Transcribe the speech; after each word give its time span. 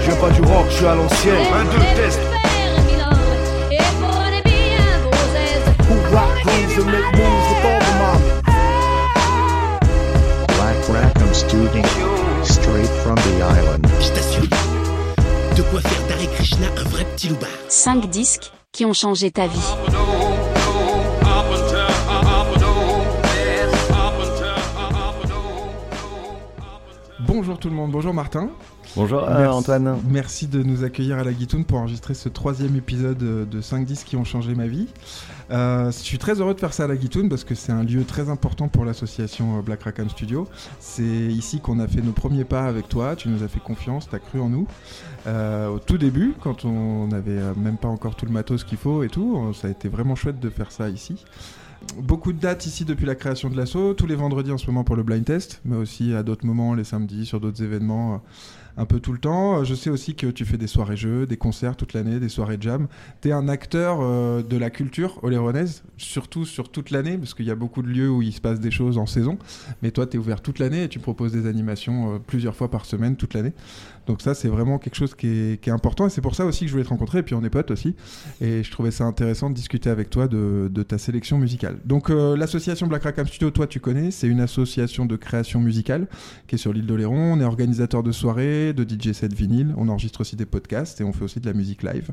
Je 0.00 0.06
viens 0.06 0.16
pas 0.16 0.30
du 0.30 0.40
rock, 0.40 0.66
je 0.70 0.76
suis 0.76 0.86
à 0.86 0.94
l'ancienne. 0.94 1.34
Un, 1.52 1.64
deux, 1.64 1.78
test. 1.96 2.20
Who 5.88 5.94
rock 6.14 6.42
grooves 6.42 6.78
and 6.78 6.86
make 6.86 7.04
moves 7.12 7.46
with 7.50 7.64
all 7.66 7.80
the. 7.80 7.90
Black 10.48 10.80
Rackham 10.88 11.34
Studio, 11.34 11.84
straight 12.44 12.92
from 13.02 13.16
the 13.16 13.42
island. 13.42 13.86
Je 14.00 14.08
t'assure, 14.08 14.48
de 15.56 15.62
quoi 15.62 15.80
faire 15.82 16.06
d'Hare 16.08 16.30
Krishna 16.34 16.68
un 16.78 16.88
vrai 16.88 17.04
petit 17.16 17.28
loupard. 17.28 17.50
5 17.68 18.08
disques 18.08 18.52
qui 18.72 18.86
ont 18.86 18.94
changé 18.94 19.30
ta 19.30 19.46
vie. 19.46 19.99
Tout 27.60 27.68
le 27.68 27.74
monde, 27.74 27.90
bonjour 27.90 28.14
Martin. 28.14 28.48
Bonjour 28.96 29.22
euh, 29.22 29.38
Merci- 29.38 29.48
Antoine. 29.58 29.98
Merci 30.08 30.46
de 30.46 30.62
nous 30.62 30.82
accueillir 30.82 31.18
à 31.18 31.24
la 31.24 31.32
Guitoune 31.32 31.64
pour 31.64 31.78
enregistrer 31.78 32.14
ce 32.14 32.28
troisième 32.30 32.74
épisode 32.74 33.22
euh, 33.22 33.44
de 33.44 33.60
5 33.60 33.84
disques 33.84 34.06
qui 34.08 34.16
ont 34.16 34.24
changé 34.24 34.54
ma 34.54 34.66
vie. 34.66 34.88
Euh, 35.50 35.86
je 35.92 35.98
suis 35.98 36.16
très 36.18 36.40
heureux 36.40 36.54
de 36.54 36.60
faire 36.60 36.72
ça 36.72 36.84
à 36.84 36.86
la 36.86 36.96
Guitoune 36.96 37.28
parce 37.28 37.44
que 37.44 37.54
c'est 37.54 37.70
un 37.72 37.82
lieu 37.84 38.04
très 38.04 38.30
important 38.30 38.68
pour 38.68 38.84
l'association 38.86 39.60
Black 39.60 39.82
Rackham 39.82 40.08
Studio. 40.08 40.48
C'est 40.78 41.02
ici 41.02 41.60
qu'on 41.60 41.78
a 41.80 41.86
fait 41.86 42.00
nos 42.00 42.12
premiers 42.12 42.44
pas 42.44 42.64
avec 42.64 42.88
toi, 42.88 43.14
tu 43.14 43.28
nous 43.28 43.42
as 43.42 43.48
fait 43.48 43.60
confiance, 43.60 44.08
tu 44.08 44.16
as 44.16 44.20
cru 44.20 44.40
en 44.40 44.48
nous. 44.48 44.66
Euh, 45.26 45.68
au 45.68 45.78
tout 45.78 45.98
début, 45.98 46.34
quand 46.42 46.64
on 46.64 47.08
n'avait 47.08 47.40
même 47.56 47.76
pas 47.76 47.88
encore 47.88 48.14
tout 48.16 48.24
le 48.26 48.32
matos 48.32 48.64
qu'il 48.64 48.78
faut 48.78 49.02
et 49.02 49.08
tout, 49.08 49.52
ça 49.52 49.68
a 49.68 49.70
été 49.70 49.88
vraiment 49.88 50.14
chouette 50.14 50.40
de 50.40 50.48
faire 50.48 50.72
ça 50.72 50.88
ici. 50.88 51.24
Beaucoup 51.96 52.32
de 52.32 52.38
dates 52.38 52.66
ici 52.66 52.84
depuis 52.84 53.06
la 53.06 53.14
création 53.14 53.48
de 53.48 53.56
l'assaut, 53.56 53.94
tous 53.94 54.06
les 54.06 54.14
vendredis 54.14 54.52
en 54.52 54.58
ce 54.58 54.66
moment 54.66 54.84
pour 54.84 54.96
le 54.96 55.02
blind 55.02 55.24
test, 55.24 55.60
mais 55.64 55.76
aussi 55.76 56.14
à 56.14 56.22
d'autres 56.22 56.46
moments, 56.46 56.74
les 56.74 56.84
samedis, 56.84 57.26
sur 57.26 57.40
d'autres 57.40 57.62
événements, 57.62 58.14
euh, 58.14 58.18
un 58.76 58.84
peu 58.84 59.00
tout 59.00 59.12
le 59.12 59.18
temps. 59.18 59.58
Euh, 59.60 59.64
Je 59.64 59.74
sais 59.74 59.90
aussi 59.90 60.14
que 60.14 60.26
tu 60.26 60.44
fais 60.44 60.58
des 60.58 60.66
soirées 60.66 60.96
jeux, 60.96 61.26
des 61.26 61.36
concerts 61.36 61.76
toute 61.76 61.94
l'année, 61.94 62.20
des 62.20 62.28
soirées 62.28 62.58
jam. 62.60 62.86
Tu 63.22 63.30
es 63.30 63.32
un 63.32 63.48
acteur 63.48 63.98
euh, 64.00 64.42
de 64.42 64.56
la 64.56 64.70
culture 64.70 65.18
oléronaise, 65.22 65.82
surtout 65.96 66.44
sur 66.44 66.70
toute 66.70 66.90
l'année, 66.90 67.16
parce 67.18 67.34
qu'il 67.34 67.46
y 67.46 67.50
a 67.50 67.56
beaucoup 67.56 67.82
de 67.82 67.88
lieux 67.88 68.10
où 68.10 68.22
il 68.22 68.32
se 68.32 68.40
passe 68.40 68.60
des 68.60 68.70
choses 68.70 68.98
en 68.98 69.06
saison, 69.06 69.38
mais 69.82 69.90
toi 69.90 70.06
tu 70.06 70.16
es 70.16 70.20
ouvert 70.20 70.42
toute 70.42 70.58
l'année 70.58 70.84
et 70.84 70.88
tu 70.88 70.98
proposes 70.98 71.32
des 71.32 71.46
animations 71.46 72.20
plusieurs 72.26 72.54
fois 72.54 72.70
par 72.70 72.84
semaine 72.84 73.16
toute 73.16 73.34
l'année. 73.34 73.52
Donc 74.10 74.22
ça 74.22 74.34
c'est 74.34 74.48
vraiment 74.48 74.80
quelque 74.80 74.96
chose 74.96 75.14
qui 75.14 75.28
est, 75.28 75.68
important 75.68 76.08
et 76.08 76.10
c'est 76.10 76.20
pour 76.20 76.34
ça 76.34 76.44
aussi 76.44 76.64
que 76.64 76.66
je 76.66 76.72
voulais 76.72 76.82
te 76.82 76.88
rencontrer, 76.88 77.20
et 77.20 77.22
puis 77.22 77.36
on 77.36 77.44
est 77.44 77.48
potes 77.48 77.70
aussi. 77.70 77.94
Et 78.40 78.64
je 78.64 78.70
trouvais 78.72 78.90
ça 78.90 79.04
intéressant 79.04 79.50
de 79.50 79.54
discuter 79.54 79.88
avec 79.88 80.10
toi 80.10 80.26
de, 80.26 80.68
de 80.68 80.82
ta 80.82 80.98
sélection 80.98 81.38
musicale. 81.38 81.78
Donc 81.84 82.10
euh, 82.10 82.36
l'association 82.36 82.88
Black 82.88 83.04
Rackham 83.04 83.28
Studio, 83.28 83.52
toi 83.52 83.68
tu 83.68 83.78
connais, 83.78 84.10
c'est 84.10 84.26
une 84.26 84.40
association 84.40 85.06
de 85.06 85.14
création 85.14 85.60
musicale 85.60 86.08
qui 86.48 86.56
est 86.56 86.58
sur 86.58 86.72
l'île 86.72 86.86
d'Oléron. 86.86 87.34
On 87.34 87.40
est 87.40 87.44
organisateur 87.44 88.02
de 88.02 88.10
soirées, 88.10 88.72
de 88.72 88.82
DJ 88.82 89.12
set 89.12 89.32
vinyle. 89.32 89.74
On 89.76 89.88
enregistre 89.88 90.22
aussi 90.22 90.34
des 90.34 90.44
podcasts 90.44 91.00
et 91.00 91.04
on 91.04 91.12
fait 91.12 91.22
aussi 91.22 91.38
de 91.38 91.46
la 91.46 91.52
musique 91.52 91.84
live. 91.84 92.10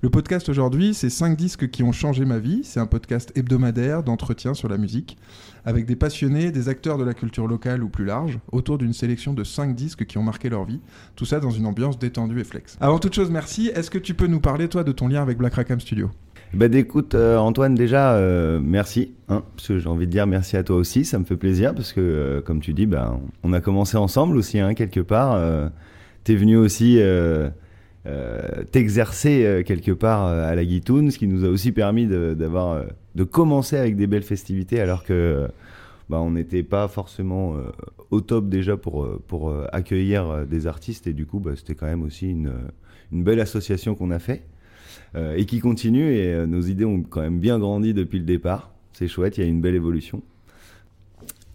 Le 0.00 0.10
podcast 0.10 0.48
aujourd'hui, 0.48 0.94
c'est 0.94 1.10
5 1.10 1.36
disques 1.36 1.70
qui 1.70 1.82
ont 1.82 1.90
changé 1.90 2.24
ma 2.24 2.38
vie. 2.38 2.60
C'est 2.62 2.78
un 2.78 2.86
podcast 2.86 3.32
hebdomadaire 3.34 4.04
d'entretien 4.04 4.54
sur 4.54 4.68
la 4.68 4.78
musique 4.78 5.18
avec 5.64 5.86
des 5.86 5.96
passionnés, 5.96 6.50
des 6.50 6.68
acteurs 6.68 6.98
de 6.98 7.04
la 7.04 7.14
culture 7.14 7.46
locale 7.46 7.82
ou 7.82 7.88
plus 7.88 8.04
large, 8.04 8.38
autour 8.50 8.78
d'une 8.78 8.92
sélection 8.92 9.32
de 9.32 9.44
5 9.44 9.74
disques 9.74 10.06
qui 10.06 10.18
ont 10.18 10.22
marqué 10.22 10.48
leur 10.48 10.64
vie. 10.64 10.80
Tout 11.16 11.24
ça 11.24 11.40
dans 11.40 11.50
une 11.50 11.66
ambiance 11.66 11.98
détendue 11.98 12.40
et 12.40 12.44
flex. 12.44 12.76
Avant 12.80 12.98
toute 12.98 13.14
chose, 13.14 13.30
merci. 13.30 13.70
Est-ce 13.74 13.90
que 13.90 13.98
tu 13.98 14.14
peux 14.14 14.26
nous 14.26 14.40
parler, 14.40 14.68
toi, 14.68 14.84
de 14.84 14.92
ton 14.92 15.08
lien 15.08 15.22
avec 15.22 15.38
Black 15.38 15.54
Rackham 15.54 15.80
Studio? 15.80 16.10
Bah 16.54 16.68
d'écoute 16.68 17.14
euh, 17.14 17.38
Antoine 17.38 17.74
déjà 17.74 18.12
euh, 18.12 18.60
merci 18.62 19.14
hein, 19.30 19.42
parce 19.56 19.68
que 19.68 19.78
j'ai 19.78 19.88
envie 19.88 20.06
de 20.06 20.12
dire 20.12 20.26
merci 20.26 20.58
à 20.58 20.62
toi 20.62 20.76
aussi 20.76 21.06
ça 21.06 21.18
me 21.18 21.24
fait 21.24 21.36
plaisir 21.36 21.74
parce 21.74 21.94
que 21.94 22.00
euh, 22.00 22.40
comme 22.42 22.60
tu 22.60 22.74
dis 22.74 22.84
bah 22.84 23.18
on 23.42 23.54
a 23.54 23.62
commencé 23.62 23.96
ensemble 23.96 24.36
aussi 24.36 24.60
hein, 24.60 24.74
quelque 24.74 25.00
part 25.00 25.40
t'es 26.24 26.34
venu 26.34 26.58
aussi 26.58 27.00
euh, 28.04 28.64
t'exercer 28.72 29.44
euh, 29.44 29.62
quelque 29.62 29.92
part 29.92 30.26
euh, 30.26 30.50
à 30.50 30.56
la 30.56 30.64
Guitoune 30.64 31.12
ce 31.12 31.18
qui 31.18 31.28
nous 31.28 31.44
a 31.44 31.48
aussi 31.48 31.70
permis 31.70 32.08
de, 32.08 32.34
d'avoir 32.34 32.84
de 33.14 33.22
commencer 33.22 33.76
avec 33.76 33.94
des 33.94 34.08
belles 34.08 34.24
festivités 34.24 34.80
alors 34.80 35.04
que 35.04 35.46
bah, 36.10 36.20
on 36.20 36.32
n'était 36.32 36.64
pas 36.64 36.88
forcément 36.88 37.54
au 38.10 38.20
top 38.20 38.48
déjà 38.48 38.76
pour 38.76 39.08
pour 39.28 39.54
accueillir 39.72 40.46
des 40.46 40.66
artistes 40.66 41.06
et 41.06 41.12
du 41.12 41.26
coup 41.26 41.38
bah, 41.38 41.52
c'était 41.54 41.76
quand 41.76 41.86
même 41.86 42.02
aussi 42.02 42.28
une 42.28 42.52
une 43.12 43.22
belle 43.22 43.40
association 43.40 43.94
qu'on 43.94 44.10
a 44.10 44.18
fait 44.18 44.42
et 45.14 45.44
qui 45.44 45.60
continue. 45.60 46.12
Et 46.14 46.46
nos 46.46 46.62
idées 46.62 46.84
ont 46.84 47.02
quand 47.02 47.20
même 47.20 47.38
bien 47.38 47.58
grandi 47.58 47.94
depuis 47.94 48.18
le 48.18 48.24
départ. 48.24 48.72
C'est 48.94 49.08
chouette, 49.08 49.38
il 49.38 49.44
y 49.44 49.46
a 49.46 49.48
une 49.48 49.60
belle 49.60 49.74
évolution. 49.74 50.22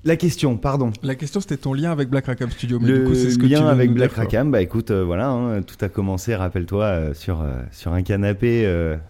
La 0.03 0.15
question, 0.15 0.57
pardon. 0.57 0.91
La 1.03 1.15
question, 1.15 1.41
c'était 1.41 1.57
ton 1.57 1.73
lien 1.73 1.91
avec 1.91 2.09
Black 2.09 2.27
Rackham 2.27 2.49
Studio. 2.51 2.79
Mais 2.79 2.87
Le 2.87 2.99
du 2.99 3.03
coup, 3.05 3.15
c'est 3.15 3.31
ce 3.31 3.37
que 3.37 3.45
lien 3.45 3.57
tu 3.57 3.63
veux 3.63 3.69
avec 3.69 3.91
Black. 3.91 4.13
Rackham, 4.13 4.51
bah 4.51 4.61
écoute, 4.61 4.91
euh, 4.91 5.03
voilà, 5.03 5.29
hein, 5.29 5.61
tout 5.63 5.75
a 5.81 5.89
commencé, 5.89 6.35
rappelle-toi, 6.35 6.83
euh, 6.83 7.13
sur, 7.13 7.41
euh, 7.41 7.61
sur 7.71 7.93
un 7.93 8.03
canapé 8.03 8.65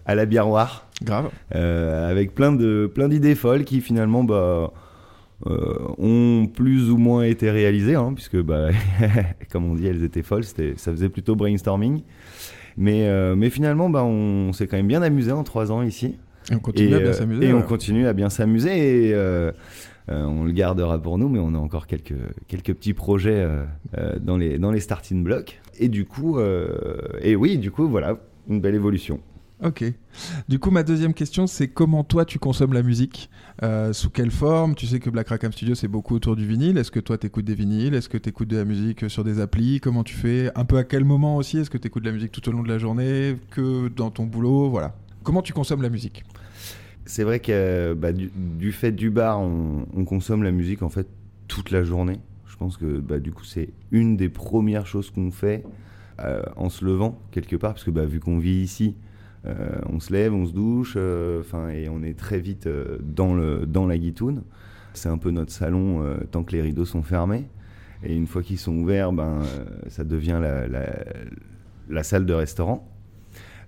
à 0.06 0.14
la 0.14 0.26
biarroire, 0.26 0.88
Grave. 1.02 1.30
avec 1.52 2.34
plein 2.34 2.52
de 2.52 2.90
plein 2.92 3.08
d'idées 3.08 3.34
folles 3.34 3.64
qui 3.64 3.80
finalement 3.80 4.24
bah, 4.24 4.72
ont 5.46 6.46
plus 6.52 6.90
ou 6.90 6.96
moins 6.96 7.22
été 7.22 7.50
réalisées, 7.50 7.94
hein, 7.94 8.12
puisque 8.14 8.40
bah, 8.40 8.68
comme 9.52 9.70
on 9.70 9.74
dit, 9.74 9.86
elles 9.86 10.02
étaient 10.02 10.22
folles, 10.22 10.44
c'était, 10.44 10.74
ça 10.76 10.90
faisait 10.90 11.10
plutôt 11.10 11.36
brainstorming. 11.36 12.02
Mais, 12.76 13.08
mais 13.36 13.50
finalement, 13.50 13.90
bah, 13.90 14.04
on 14.04 14.52
s'est 14.52 14.66
quand 14.66 14.76
même 14.76 14.88
bien 14.88 15.02
amusé 15.02 15.32
en 15.32 15.44
trois 15.44 15.70
ans 15.70 15.82
ici. 15.82 16.16
Et 16.50 16.54
on 16.54 16.60
continue 16.60 16.92
et, 16.92 16.94
à 16.94 17.00
bien 17.00 17.12
s'amuser. 17.12 17.46
Et 17.46 17.52
on 17.52 17.62
continue 17.62 18.06
à 18.06 18.12
bien 18.14 18.30
s'amuser 18.30 19.10
et 19.10 19.14
on 20.10 20.44
le 20.44 20.52
gardera 20.52 21.00
pour 21.00 21.18
nous, 21.18 21.28
mais 21.28 21.38
on 21.38 21.54
a 21.54 21.58
encore 21.58 21.86
quelques, 21.86 22.14
quelques 22.46 22.74
petits 22.74 22.94
projets 22.94 23.40
euh, 23.40 23.64
euh, 23.96 24.18
dans, 24.20 24.36
les, 24.36 24.58
dans 24.58 24.70
les 24.70 24.80
starting 24.80 25.22
blocks. 25.22 25.60
Et 25.78 25.88
du 25.88 26.04
coup, 26.04 26.38
euh, 26.38 26.98
et 27.20 27.36
oui, 27.36 27.58
du 27.58 27.70
coup, 27.70 27.88
voilà, 27.88 28.18
une 28.48 28.60
belle 28.60 28.74
évolution. 28.74 29.20
Ok. 29.62 29.84
Du 30.48 30.60
coup, 30.60 30.70
ma 30.70 30.84
deuxième 30.84 31.12
question, 31.12 31.48
c'est 31.48 31.66
comment 31.66 32.04
toi 32.04 32.24
tu 32.24 32.38
consommes 32.38 32.72
la 32.72 32.84
musique? 32.84 33.28
Euh, 33.64 33.92
Sous 33.92 34.08
quelle 34.08 34.30
forme? 34.30 34.76
Tu 34.76 34.86
sais 34.86 35.00
que 35.00 35.10
Black 35.10 35.28
Rackham 35.28 35.50
Studio, 35.50 35.74
c'est 35.74 35.88
beaucoup 35.88 36.14
autour 36.14 36.36
du 36.36 36.46
vinyle. 36.46 36.78
Est-ce 36.78 36.92
que 36.92 37.00
toi 37.00 37.18
t'écoutes 37.18 37.44
des 37.44 37.56
vinyles? 37.56 37.92
Est-ce 37.94 38.08
que 38.08 38.18
t'écoutes 38.18 38.46
de 38.46 38.56
la 38.56 38.64
musique 38.64 39.10
sur 39.10 39.24
des 39.24 39.40
applis? 39.40 39.80
Comment 39.80 40.04
tu 40.04 40.14
fais? 40.14 40.52
Un 40.54 40.64
peu 40.64 40.76
à 40.76 40.84
quel 40.84 41.04
moment 41.04 41.36
aussi 41.36 41.58
Est-ce 41.58 41.70
que 41.70 41.78
t'écoutes 41.78 42.04
de 42.04 42.08
la 42.08 42.14
musique 42.14 42.30
tout 42.30 42.48
au 42.48 42.52
long 42.52 42.62
de 42.62 42.68
la 42.68 42.78
journée? 42.78 43.36
Que 43.50 43.88
dans 43.88 44.12
ton 44.12 44.26
boulot? 44.26 44.70
Voilà. 44.70 44.94
Comment 45.24 45.42
tu 45.42 45.52
consommes 45.52 45.82
la 45.82 45.90
musique? 45.90 46.22
C'est 47.08 47.24
vrai 47.24 47.40
que 47.40 47.94
bah, 47.94 48.12
du, 48.12 48.70
fait 48.70 48.92
du 48.92 49.08
bar, 49.08 49.40
on, 49.40 49.86
on 49.96 50.04
consomme 50.04 50.42
la 50.42 50.50
musique 50.50 50.82
en 50.82 50.90
fait 50.90 51.06
toute 51.48 51.70
la 51.70 51.82
journée. 51.82 52.20
Je 52.46 52.56
pense 52.58 52.76
que 52.76 52.98
bah, 52.98 53.18
du 53.18 53.32
coup, 53.32 53.44
c'est 53.44 53.70
une 53.92 54.18
des 54.18 54.28
premières 54.28 54.86
choses 54.86 55.10
qu'on 55.10 55.30
fait 55.30 55.64
euh, 56.20 56.42
en 56.56 56.68
se 56.68 56.84
levant 56.84 57.18
quelque 57.30 57.56
part, 57.56 57.72
parce 57.72 57.84
que 57.84 57.90
bah, 57.90 58.04
vu 58.04 58.20
qu'on 58.20 58.38
vit 58.38 58.60
ici, 58.60 58.94
euh, 59.46 59.78
on 59.88 60.00
se 60.00 60.12
lève, 60.12 60.34
on 60.34 60.44
se 60.44 60.52
douche, 60.52 60.94
euh, 60.98 61.40
enfin 61.40 61.70
et 61.70 61.88
on 61.88 62.02
est 62.02 62.18
très 62.18 62.40
vite 62.40 62.68
dans, 63.00 63.34
la 63.34 63.98
guitoune. 63.98 64.42
C'est 64.92 65.08
un 65.08 65.16
peu 65.16 65.30
notre 65.30 65.52
salon 65.52 66.04
tant 66.30 66.44
que 66.44 66.52
les 66.52 66.60
rideaux 66.60 66.84
sont 66.84 67.02
fermés. 67.02 67.46
Et 68.04 68.14
une 68.14 68.26
fois 68.26 68.42
qu'ils 68.42 68.58
sont 68.58 68.76
ouverts, 68.76 69.12
ben, 69.12 69.40
ça 69.88 70.04
devient 70.04 70.42
la 71.88 72.02
salle 72.02 72.26
de 72.26 72.34
restaurant. 72.34 72.86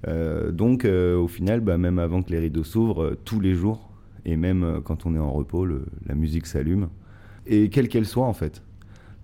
Euh, 0.09 0.51
donc 0.51 0.85
euh, 0.85 1.17
au 1.17 1.29
final, 1.29 1.61
bah, 1.61 1.77
même 1.77 1.99
avant 1.99 2.23
que 2.23 2.31
les 2.31 2.39
rideaux 2.39 2.65
s'ouvrent, 2.65 3.03
euh, 3.03 3.19
tous 3.25 3.41
les 3.41 3.55
jours, 3.55 3.91
et 4.25 4.37
même 4.37 4.81
quand 4.85 5.07
on 5.07 5.15
est 5.15 5.19
en 5.19 5.31
repos, 5.33 5.67
le- 5.67 5.85
la 6.07 6.15
musique 6.15 6.47
s'allume. 6.47 6.89
Et 7.47 7.69
quelle 7.69 7.89
qu'elle 7.89 8.07
soit 8.07 8.27
en 8.27 8.33
fait. 8.33 8.63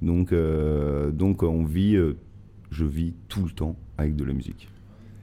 Donc, 0.03 0.33
euh, 0.33 1.11
donc 1.11 1.43
on 1.43 1.65
vit, 1.65 1.97
euh, 1.97 2.17
je 2.71 2.85
vis 2.85 3.15
tout 3.29 3.45
le 3.45 3.51
temps 3.51 3.77
avec 3.99 4.17
de 4.17 4.25
la 4.25 4.33
musique. 4.35 4.69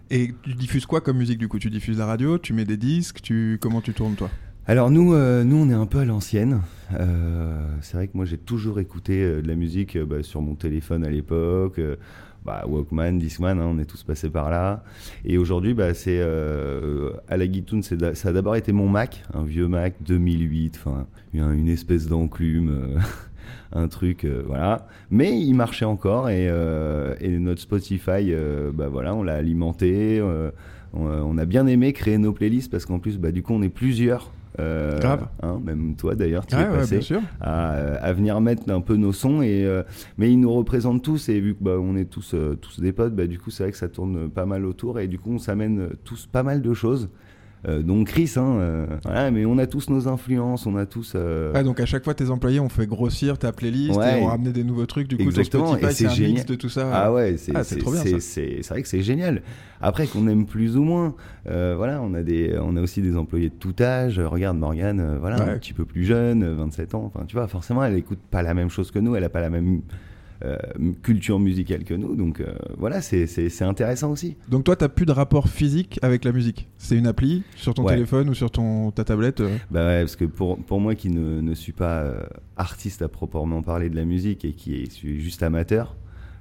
Et 0.09 0.33
tu 0.43 0.53
diffuses 0.53 0.85
quoi 0.85 1.01
comme 1.01 1.17
musique 1.17 1.37
du 1.39 1.47
coup? 1.47 1.59
Tu 1.59 1.69
diffuses 1.69 1.97
la 1.97 2.05
radio 2.05 2.37
Tu 2.37 2.53
mets 2.53 2.65
des 2.65 2.77
disques 2.77 3.21
tu... 3.21 3.57
Comment 3.61 3.81
tu 3.81 3.93
tournes 3.93 4.15
toi? 4.15 4.29
Alors 4.65 4.89
nous, 4.91 5.13
euh, 5.13 5.43
nous 5.43 5.57
on 5.57 5.69
est 5.69 5.73
un 5.73 5.85
peu 5.85 5.99
à 5.99 6.05
l'ancienne. 6.05 6.61
C'est 7.81 7.97
vrai 7.97 8.07
que 8.07 8.15
moi 8.15 8.25
j'ai 8.25 8.37
toujours 8.37 8.79
écouté 8.79 9.41
de 9.41 9.47
la 9.47 9.55
musique 9.55 9.97
bah, 9.97 10.23
sur 10.23 10.41
mon 10.41 10.55
téléphone 10.55 11.03
à 11.05 11.09
l'époque. 11.09 11.79
Bah, 12.45 12.63
Walkman, 12.67 13.13
Discman, 13.19 13.59
hein, 13.59 13.67
on 13.69 13.79
est 13.79 13.85
tous 13.85 14.03
passés 14.03 14.29
par 14.29 14.49
là. 14.49 14.83
Et 15.25 15.37
aujourd'hui, 15.37 15.73
bah, 15.73 15.93
c'est 15.93 16.19
euh, 16.19 17.11
à 17.27 17.37
la 17.37 17.47
d'a- 17.47 18.15
ça 18.15 18.29
a 18.29 18.31
d'abord 18.33 18.55
été 18.55 18.71
mon 18.71 18.89
Mac, 18.89 19.23
un 19.33 19.43
vieux 19.43 19.67
Mac 19.67 19.95
2008, 20.01 20.79
enfin 20.83 21.07
une, 21.33 21.67
espèce 21.67 22.07
d'enclume, 22.07 22.69
euh, 22.69 22.99
un 23.71 23.87
truc, 23.87 24.25
euh, 24.25 24.43
voilà. 24.45 24.87
Mais 25.09 25.39
il 25.39 25.53
marchait 25.53 25.85
encore 25.85 26.29
et, 26.29 26.49
notre 27.39 27.61
Spotify, 27.61 28.33
bah 28.73 28.89
voilà, 28.89 29.15
on 29.15 29.23
l'a 29.23 29.35
alimenté. 29.35 30.21
on, 30.21 30.51
on 31.05 31.37
a 31.37 31.45
bien 31.45 31.65
aimé 31.67 31.93
créer 31.93 32.17
nos 32.17 32.33
playlists 32.33 32.69
parce 32.71 32.85
qu'en 32.85 32.99
plus, 32.99 33.17
bah, 33.17 33.31
du 33.31 33.41
coup, 33.41 33.53
on 33.53 33.61
est 33.61 33.69
plusieurs. 33.69 34.31
Euh, 34.59 34.99
Grave. 34.99 35.27
hein, 35.41 35.59
même 35.63 35.95
toi 35.95 36.15
d'ailleurs, 36.15 36.45
tu 36.45 36.55
es 36.55 36.59
ouais, 36.59 36.65
passé 36.67 36.95
bien 36.97 37.01
sûr. 37.01 37.21
à, 37.41 37.69
à 37.71 38.13
venir 38.13 38.39
mettre 38.41 38.69
un 38.71 38.81
peu 38.81 38.95
nos 38.95 39.11
sons 39.13 39.41
et 39.41 39.65
euh, 39.65 39.83
mais 40.17 40.31
ils 40.31 40.39
nous 40.39 40.53
représentent 40.53 41.03
tous 41.03 41.29
et 41.29 41.39
vu 41.39 41.55
que 41.55 41.63
bah, 41.63 41.77
on 41.79 41.95
est 41.95 42.05
tous 42.05 42.33
euh, 42.33 42.55
tous 42.55 42.79
des 42.79 42.91
potes 42.93 43.15
bah, 43.15 43.25
du 43.27 43.39
coup 43.39 43.49
c'est 43.51 43.63
vrai 43.63 43.71
que 43.71 43.77
ça 43.77 43.89
tourne 43.89 44.29
pas 44.29 44.45
mal 44.45 44.65
autour 44.65 44.99
et 44.99 45.07
du 45.07 45.17
coup 45.19 45.31
on 45.33 45.39
s'amène 45.39 45.89
tous 46.03 46.27
pas 46.27 46.43
mal 46.43 46.61
de 46.61 46.73
choses 46.73 47.09
euh, 47.67 47.81
dont 47.81 48.03
Chris. 48.03 48.33
Hein, 48.35 48.55
euh, 48.59 48.85
voilà, 49.03 49.31
mais 49.31 49.45
on 49.45 49.57
a 49.57 49.67
tous 49.67 49.89
nos 49.89 50.07
influences, 50.07 50.65
on 50.65 50.75
a 50.75 50.85
tous. 50.85 51.13
euh, 51.15 51.51
Ah, 51.55 51.63
donc 51.63 51.79
à 51.79 51.85
chaque 51.85 52.03
fois, 52.03 52.13
tes 52.13 52.29
employés 52.29 52.59
ont 52.59 52.69
fait 52.69 52.87
grossir 52.87 53.37
ta 53.37 53.51
playlist 53.51 53.97
Ouais. 53.97 54.19
et 54.19 54.21
ont 54.21 54.27
ramené 54.27 54.51
des 54.51 54.63
nouveaux 54.63 54.85
trucs. 54.85 55.07
Du 55.07 55.17
coup, 55.17 55.23
Exactement, 55.23 55.75
et 55.77 55.91
c'est 55.91 56.05
mix 56.05 56.15
génial. 56.15 56.45
de 56.45 56.55
tout 56.55 56.69
ça. 56.69 56.89
Ah 56.93 57.13
ouais, 57.13 57.35
c'est 57.37 57.51
Ah, 57.55 57.63
trop 57.63 57.91
bien, 57.91 58.01
c'est- 58.19 58.67
vrai 58.69 58.81
que 58.81 58.87
c'est 58.87 59.01
génial. 59.01 59.41
Après 59.81 60.07
qu'on 60.07 60.27
aime 60.27 60.45
plus 60.45 60.77
ou 60.77 60.83
moins, 60.83 61.15
voilà, 61.45 62.01
on 62.01 62.13
a 62.13 62.23
des, 62.23 62.57
on 62.61 62.75
a 62.77 62.81
aussi 62.81 63.01
des 63.01 63.15
employés 63.17 63.49
de 63.49 63.55
tout 63.55 63.75
âge. 63.81 64.19
Regarde 64.19 64.57
Morgane, 64.57 65.17
voilà, 65.19 65.37
Ouais. 65.43 65.51
un 65.51 65.57
petit 65.57 65.73
peu 65.73 65.85
plus 65.85 66.03
jeune, 66.05 66.43
euh, 66.43 66.55
27 66.55 66.95
ans. 66.95 67.11
Enfin, 67.13 67.25
tu 67.27 67.35
vois, 67.35 67.47
forcément, 67.47 67.83
elle 67.83 67.95
écoute 67.95 68.19
pas 68.31 68.41
la 68.43 68.53
même 68.53 68.69
chose 68.69 68.91
que 68.91 68.99
nous, 68.99 69.15
elle 69.15 69.23
a 69.23 69.29
pas 69.29 69.41
la 69.41 69.49
même 69.49 69.81
culture 71.01 71.39
musicale 71.39 71.83
que 71.83 71.93
nous. 71.93 72.15
Donc 72.15 72.39
euh, 72.41 72.53
voilà, 72.77 73.01
c'est 73.01 73.61
intéressant 73.61 74.11
aussi. 74.11 74.35
Donc 74.49 74.63
toi, 74.63 74.75
t'as 74.75 74.89
plus 74.89 75.05
de 75.05 75.11
rapport 75.11 75.47
physique 75.47 75.99
avec 76.01 76.25
la 76.25 76.31
musique. 76.31 76.67
C'est 76.77 76.97
une 76.97 77.07
appli 77.07 77.43
sur 77.55 77.73
ton 77.73 77.83
Ouais. 77.83 77.93
téléphone 77.95 78.29
ou 78.29 78.33
sur 78.33 78.51
ton 78.51 78.91
ta 78.91 79.03
tablette. 79.03 79.41
euh, 79.41 79.55
Bah 79.71 79.85
ouais, 79.85 79.99
parce 80.01 80.15
que 80.15 80.25
pour, 80.25 80.57
pour 80.57 80.79
moi 80.79 80.95
qui 80.95 81.09
ne, 81.09 81.41
ne 81.41 81.53
suis 81.53 81.71
pas 81.73 81.99
euh, 82.03 82.23
artiste 82.57 83.01
à 83.01 83.07
proprement 83.07 83.61
parler 83.61 83.89
de 83.89 83.95
la 83.95 84.05
musique 84.05 84.45
et 84.45 84.53
qui 84.53 84.75
est, 84.75 84.91
suis 84.91 85.19
juste 85.21 85.43
amateur, 85.43 85.95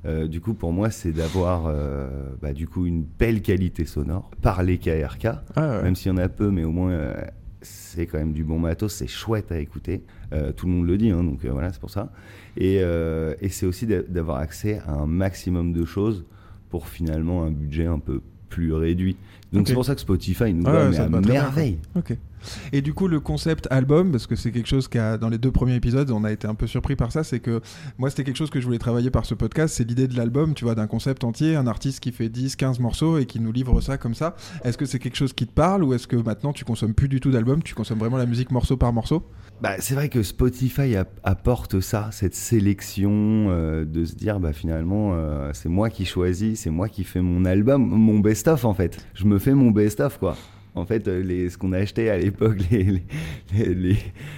euh, 0.04 0.26
du 0.26 0.40
coup 0.40 0.54
pour 0.54 0.72
moi 0.72 0.90
c'est 0.90 1.12
d'avoir 1.12 1.66
euh, 1.66 2.08
bah, 2.42 2.52
du 2.52 2.66
coup 2.66 2.86
une 2.86 3.04
belle 3.04 3.40
qualité 3.40 3.84
sonore 3.84 4.30
par 4.42 4.62
les 4.64 4.78
KRK, 4.78 5.26
Ah, 5.54 5.76
ouais. 5.78 5.82
même 5.84 5.94
s'il 5.94 6.10
y 6.10 6.14
en 6.14 6.18
a 6.18 6.28
peu, 6.28 6.50
mais 6.50 6.64
au 6.64 6.72
moins 6.72 6.90
euh, 6.90 7.14
c'est 7.62 8.06
quand 8.06 8.18
même 8.18 8.32
du 8.32 8.44
bon 8.44 8.58
matos, 8.58 8.92
c'est 8.94 9.06
chouette 9.06 9.50
à 9.52 9.58
écouter. 9.58 10.02
Euh, 10.32 10.52
tout 10.52 10.66
le 10.66 10.72
monde 10.72 10.86
le 10.86 10.96
dit, 10.98 11.10
hein, 11.10 11.22
donc 11.24 11.44
euh, 11.44 11.50
voilà, 11.50 11.72
c'est 11.72 11.80
pour 11.80 11.90
ça. 11.90 12.12
Et, 12.56 12.78
euh, 12.80 13.34
et 13.40 13.48
c'est 13.48 13.66
aussi 13.66 13.86
d'a- 13.86 14.02
d'avoir 14.02 14.38
accès 14.38 14.80
à 14.86 14.92
un 14.92 15.06
maximum 15.06 15.72
de 15.72 15.84
choses 15.84 16.24
pour 16.70 16.88
finalement 16.88 17.44
un 17.44 17.50
budget 17.50 17.86
un 17.86 17.98
peu 17.98 18.20
plus 18.48 18.72
réduit. 18.72 19.16
Donc 19.52 19.62
c'est 19.68 19.74
pour 19.74 19.84
ça 19.84 19.94
que 19.94 20.00
Spotify 20.00 20.52
nous 20.54 20.62
Ah 20.66 20.72
va 20.72 20.78
ouais, 20.90 20.96
à 21.04 21.08
merveille. 21.32 21.78
Et 22.72 22.82
du 22.82 22.94
coup, 22.94 23.08
le 23.08 23.20
concept 23.20 23.68
album, 23.70 24.10
parce 24.12 24.26
que 24.26 24.36
c'est 24.36 24.50
quelque 24.52 24.68
chose 24.68 24.88
qui 24.88 24.98
a, 24.98 25.18
dans 25.18 25.28
les 25.28 25.38
deux 25.38 25.50
premiers 25.52 25.74
épisodes, 25.74 26.10
on 26.10 26.24
a 26.24 26.32
été 26.32 26.46
un 26.46 26.54
peu 26.54 26.66
surpris 26.66 26.96
par 26.96 27.12
ça, 27.12 27.24
c'est 27.24 27.40
que 27.40 27.60
moi, 27.98 28.10
c'était 28.10 28.24
quelque 28.24 28.36
chose 28.36 28.50
que 28.50 28.60
je 28.60 28.66
voulais 28.66 28.78
travailler 28.78 29.10
par 29.10 29.24
ce 29.24 29.34
podcast, 29.34 29.74
c'est 29.76 29.84
l'idée 29.88 30.08
de 30.08 30.16
l'album, 30.16 30.54
tu 30.54 30.64
vois, 30.64 30.74
d'un 30.74 30.86
concept 30.86 31.24
entier, 31.24 31.56
un 31.56 31.66
artiste 31.66 32.00
qui 32.00 32.12
fait 32.12 32.28
10, 32.28 32.56
15 32.56 32.78
morceaux 32.80 33.18
et 33.18 33.26
qui 33.26 33.40
nous 33.40 33.52
livre 33.52 33.80
ça 33.80 33.98
comme 33.98 34.14
ça. 34.14 34.34
Est-ce 34.64 34.78
que 34.78 34.84
c'est 34.86 34.98
quelque 34.98 35.16
chose 35.16 35.32
qui 35.32 35.46
te 35.46 35.52
parle 35.52 35.84
ou 35.84 35.94
est-ce 35.94 36.06
que 36.06 36.16
maintenant 36.16 36.52
tu 36.52 36.64
consommes 36.64 36.94
plus 36.94 37.08
du 37.08 37.20
tout 37.20 37.30
d'album, 37.30 37.62
tu 37.62 37.74
consommes 37.74 37.98
vraiment 37.98 38.16
la 38.18 38.26
musique 38.26 38.50
morceau 38.50 38.76
par 38.76 38.92
morceau? 38.92 39.26
Bah, 39.60 39.74
c'est 39.78 39.94
vrai 39.94 40.08
que 40.08 40.22
Spotify 40.22 40.96
app- 40.96 41.20
apporte 41.22 41.80
ça, 41.80 42.08
cette 42.10 42.34
sélection 42.34 43.10
euh, 43.50 43.84
de 43.84 44.04
se 44.04 44.14
dire 44.14 44.40
bah 44.40 44.52
finalement 44.52 45.12
euh, 45.14 45.50
c'est 45.52 45.68
moi 45.68 45.88
qui 45.90 46.04
choisis, 46.04 46.60
c'est 46.60 46.70
moi 46.70 46.88
qui 46.88 47.04
fais 47.04 47.20
mon 47.20 47.44
album, 47.44 47.84
mon 47.86 48.18
best-of 48.18 48.64
en 48.64 48.74
fait. 48.74 49.06
Je 49.14 49.24
me 49.24 49.38
fais 49.38 49.54
mon 49.54 49.70
best-of 49.70 50.18
quoi. 50.18 50.36
En 50.74 50.86
fait, 50.86 51.06
euh, 51.06 51.22
les, 51.22 51.50
ce 51.50 51.58
qu'on 51.58 51.72
achetait 51.72 52.08
à 52.08 52.16
l'époque, 52.16 52.56
les, 52.70 52.82
les, 52.84 53.02
les- 53.54 53.74
les- 53.74 53.94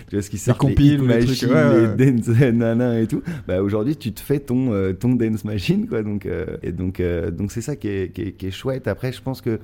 tu 0.09 0.17
vois 0.17 0.23
ce 0.23 0.31
qui 0.31 0.39
sort, 0.39 0.59
compiles 0.59 1.01
ou 1.01 1.07
les 1.07 1.21
les, 1.21 1.27
trucs, 1.27 1.43
machines, 1.49 1.53
ouais, 1.53 1.97
les 1.97 2.13
dance 2.13 2.29
nana 2.53 3.01
et 3.01 3.07
tout. 3.07 3.23
Bah 3.47 3.63
aujourd'hui, 3.63 3.97
tu 3.97 4.13
te 4.13 4.21
fais 4.21 4.41
ton 4.41 4.73
euh, 4.73 4.93
ton 4.93 5.15
dance 5.15 5.45
machine 5.45 5.87
quoi. 5.87 6.03
Donc 6.03 6.27
euh, 6.27 6.57
et 6.65 6.73
donc 6.73 6.99
euh, 6.99 7.31
donc 7.31 7.53
c'est 7.53 7.61
ça 7.63 7.77
qui 7.77 7.87
est, 7.89 8.13
qui 8.13 8.23
est 8.23 8.33
qui 8.33 8.47
est 8.47 8.51
chouette. 8.51 8.89
Après, 8.89 9.13
je 9.13 9.23
pense 9.23 9.41
que 9.41 9.61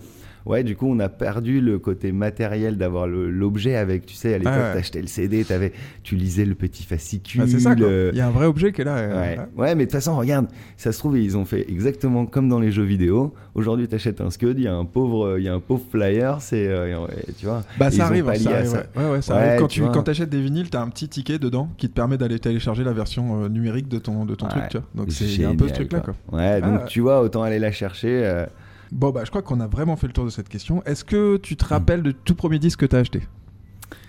Ouais, 0.46 0.64
du 0.64 0.75
coup, 0.76 0.87
on 0.90 0.98
a 1.00 1.08
perdu 1.08 1.60
le 1.60 1.78
côté 1.78 2.12
matériel 2.12 2.76
d'avoir 2.78 3.06
l'objet 3.06 3.76
avec, 3.76 4.06
tu 4.06 4.14
sais, 4.14 4.34
à 4.34 4.38
l'époque, 4.38 4.52
Ah 4.56 4.69
ouais. 4.69 4.75
t'achetais 4.75 5.00
le 5.02 5.06
CD, 5.06 5.44
avais, 5.50 5.72
tu 6.02 6.16
lisais 6.16 6.44
le 6.44 6.54
petit 6.54 6.82
fascicule. 6.82 7.42
Ah, 7.44 7.46
C'est 7.48 7.60
ça, 7.60 7.75
euh, 7.78 8.10
Il 8.12 8.19
y 8.19 8.20
a 8.20 8.26
un 8.26 8.31
vrai 8.31 8.46
objet 8.46 8.72
qui 8.72 8.81
est 8.81 8.84
là. 8.84 8.96
euh, 8.96 9.20
Ouais. 9.20 9.38
ouais. 9.56 9.75
mais 9.75 9.84
de 9.84 9.90
toute 9.90 9.92
façon, 9.92 10.16
regarde, 10.16 10.46
ça 10.76 10.92
se 10.92 10.98
trouve, 10.98 11.19
ils 11.19 11.37
ont 11.37 11.44
fait 11.44 11.70
exactement 11.70 12.25
comme 12.26 12.48
dans 12.48 12.58
les 12.60 12.72
jeux 12.72 12.84
vidéo. 12.84 13.34
Aujourd'hui, 13.54 13.87
t'achètes 13.88 14.20
un 14.20 14.31
Scud, 14.31 14.58
il 14.58 14.64
y 14.64 14.69
a 14.69 14.75
un 14.75 14.84
pauvre, 14.84 15.37
il 15.38 15.44
y 15.44 15.48
a 15.48 15.52
un 15.54 15.60
pauvre 15.60 15.82
flyer, 15.90 16.40
c'est, 16.40 16.66
euh, 16.69 17.06
tu 17.38 17.46
vois. 17.46 17.62
Bah 17.78 17.90
ça 17.90 18.04
ont 18.04 18.06
arrive, 18.06 18.25
ça 18.25 18.50
arrive, 18.54 18.66
ça. 18.66 18.76
ouais. 18.96 19.02
Ouais, 19.04 19.10
ouais, 19.12 19.22
ça 19.22 19.37
arrive. 19.37 19.60
Quand 19.60 19.69
tu 19.69 19.82
quand 19.82 20.08
achètes 20.08 20.31
des 20.31 20.40
vinyles, 20.40 20.70
t'as 20.70 20.81
un 20.81 20.88
petit 20.88 21.08
ticket 21.08 21.38
dedans 21.38 21.69
qui 21.76 21.88
te 21.88 21.94
permet 21.94 22.16
d'aller 22.16 22.38
télécharger 22.38 22.84
la 22.84 22.92
version 22.92 23.44
euh, 23.44 23.48
numérique 23.48 23.88
de 23.88 23.98
ton, 23.98 24.25
de 24.25 24.34
ton 24.34 24.46
truc, 24.46 24.62
tu 24.70 24.78
vois. 24.78 24.87
Donc 24.94 25.12
c'est 25.12 25.44
un 25.44 25.54
peu 25.54 25.69
ce 25.69 25.75
truc-là, 25.75 26.00
quoi. 26.00 26.14
Ouais, 26.32 26.60
donc 26.60 26.81
Ah. 26.82 26.87
tu 26.87 27.00
vois, 27.00 27.20
autant 27.22 27.42
aller 27.42 27.58
la 27.58 27.72
chercher. 27.72 28.46
Bon, 28.92 29.10
bah, 29.10 29.22
je 29.25 29.31
crois 29.31 29.42
qu'on 29.42 29.60
a 29.60 29.66
vraiment 29.66 29.96
fait 29.96 30.06
le 30.06 30.12
tour 30.12 30.25
de 30.25 30.31
cette 30.31 30.48
question. 30.48 30.82
Est-ce 30.84 31.04
que 31.04 31.37
tu 31.37 31.56
te 31.56 31.64
rappelles 31.64 32.02
de 32.02 32.12
tout 32.12 32.34
premier 32.34 32.58
disque 32.58 32.81
que 32.81 32.87
t'as 32.87 32.98
acheté? 32.98 33.22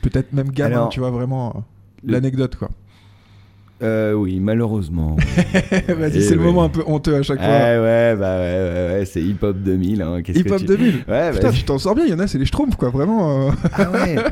Peut-être 0.01 0.33
même 0.33 0.51
gamin, 0.51 0.75
Alors, 0.75 0.89
tu 0.89 0.99
vois, 0.99 1.11
vraiment 1.11 1.49
euh, 1.55 1.59
l'anecdote, 2.03 2.55
quoi. 2.55 2.69
Euh, 3.81 4.13
oui, 4.13 4.39
malheureusement. 4.39 5.15
Vas-y, 5.87 6.17
Eh 6.17 6.21
c'est 6.21 6.35
le 6.35 6.41
moment 6.41 6.63
un 6.63 6.69
peu 6.69 6.83
honteux 6.85 7.15
à 7.15 7.21
chaque 7.23 7.39
fois. 7.39 7.47
ouais, 7.47 8.15
bah 8.15 8.37
ouais, 8.39 8.53
ouais, 8.63 8.89
ouais, 8.99 9.05
c'est 9.05 9.21
Hip 9.21 9.37
Hop 9.41 9.57
2000. 9.57 10.01
Hein. 10.01 10.19
Hip 10.27 10.51
Hop 10.51 10.59
tu- 10.59 10.65
2000 10.65 10.95
Ouais, 11.07 11.31
Putain, 11.31 11.47
bah, 11.47 11.53
tu 11.53 11.63
t'en 11.63 11.77
sors 11.77 11.95
bien, 11.95 12.05
il 12.05 12.11
y 12.11 12.13
en 12.13 12.19
a, 12.19 12.27
c'est 12.27 12.37
les 12.37 12.45
Schtroumpfs, 12.45 12.75
quoi, 12.75 12.89
vraiment. 12.89 13.47
euh. 13.47 13.51
Ah 13.73 13.89
ouais 13.91 14.15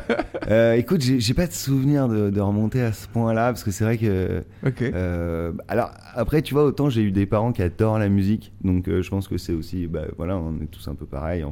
Euh, 0.50 0.74
Écoute, 0.74 1.00
j'ai 1.02 1.34
pas 1.34 1.46
de 1.46 1.52
souvenir 1.52 2.08
de, 2.08 2.30
de 2.30 2.40
remonter 2.40 2.80
à 2.82 2.92
ce 2.92 3.06
point-là, 3.08 3.46
parce 3.52 3.62
que 3.62 3.70
c'est 3.70 3.84
vrai 3.84 3.98
que... 3.98 4.42
Ok. 4.66 4.82
euh, 4.82 5.52
alors, 5.68 5.90
après, 6.14 6.42
tu 6.42 6.54
vois, 6.54 6.64
autant 6.64 6.88
j'ai 6.90 7.02
eu 7.02 7.12
des 7.12 7.26
parents 7.26 7.52
qui 7.52 7.62
adorent 7.62 7.98
la 8.00 8.08
musique, 8.08 8.52
donc 8.64 8.86
je 8.88 9.08
pense 9.10 9.28
que 9.28 9.38
c'est 9.38 9.52
aussi... 9.52 9.86
Bah, 9.86 10.02
voilà, 10.16 10.36
on 10.38 10.56
est 10.60 10.66
tous 10.70 10.88
un 10.88 10.94
peu 10.94 11.06
pareils. 11.06 11.44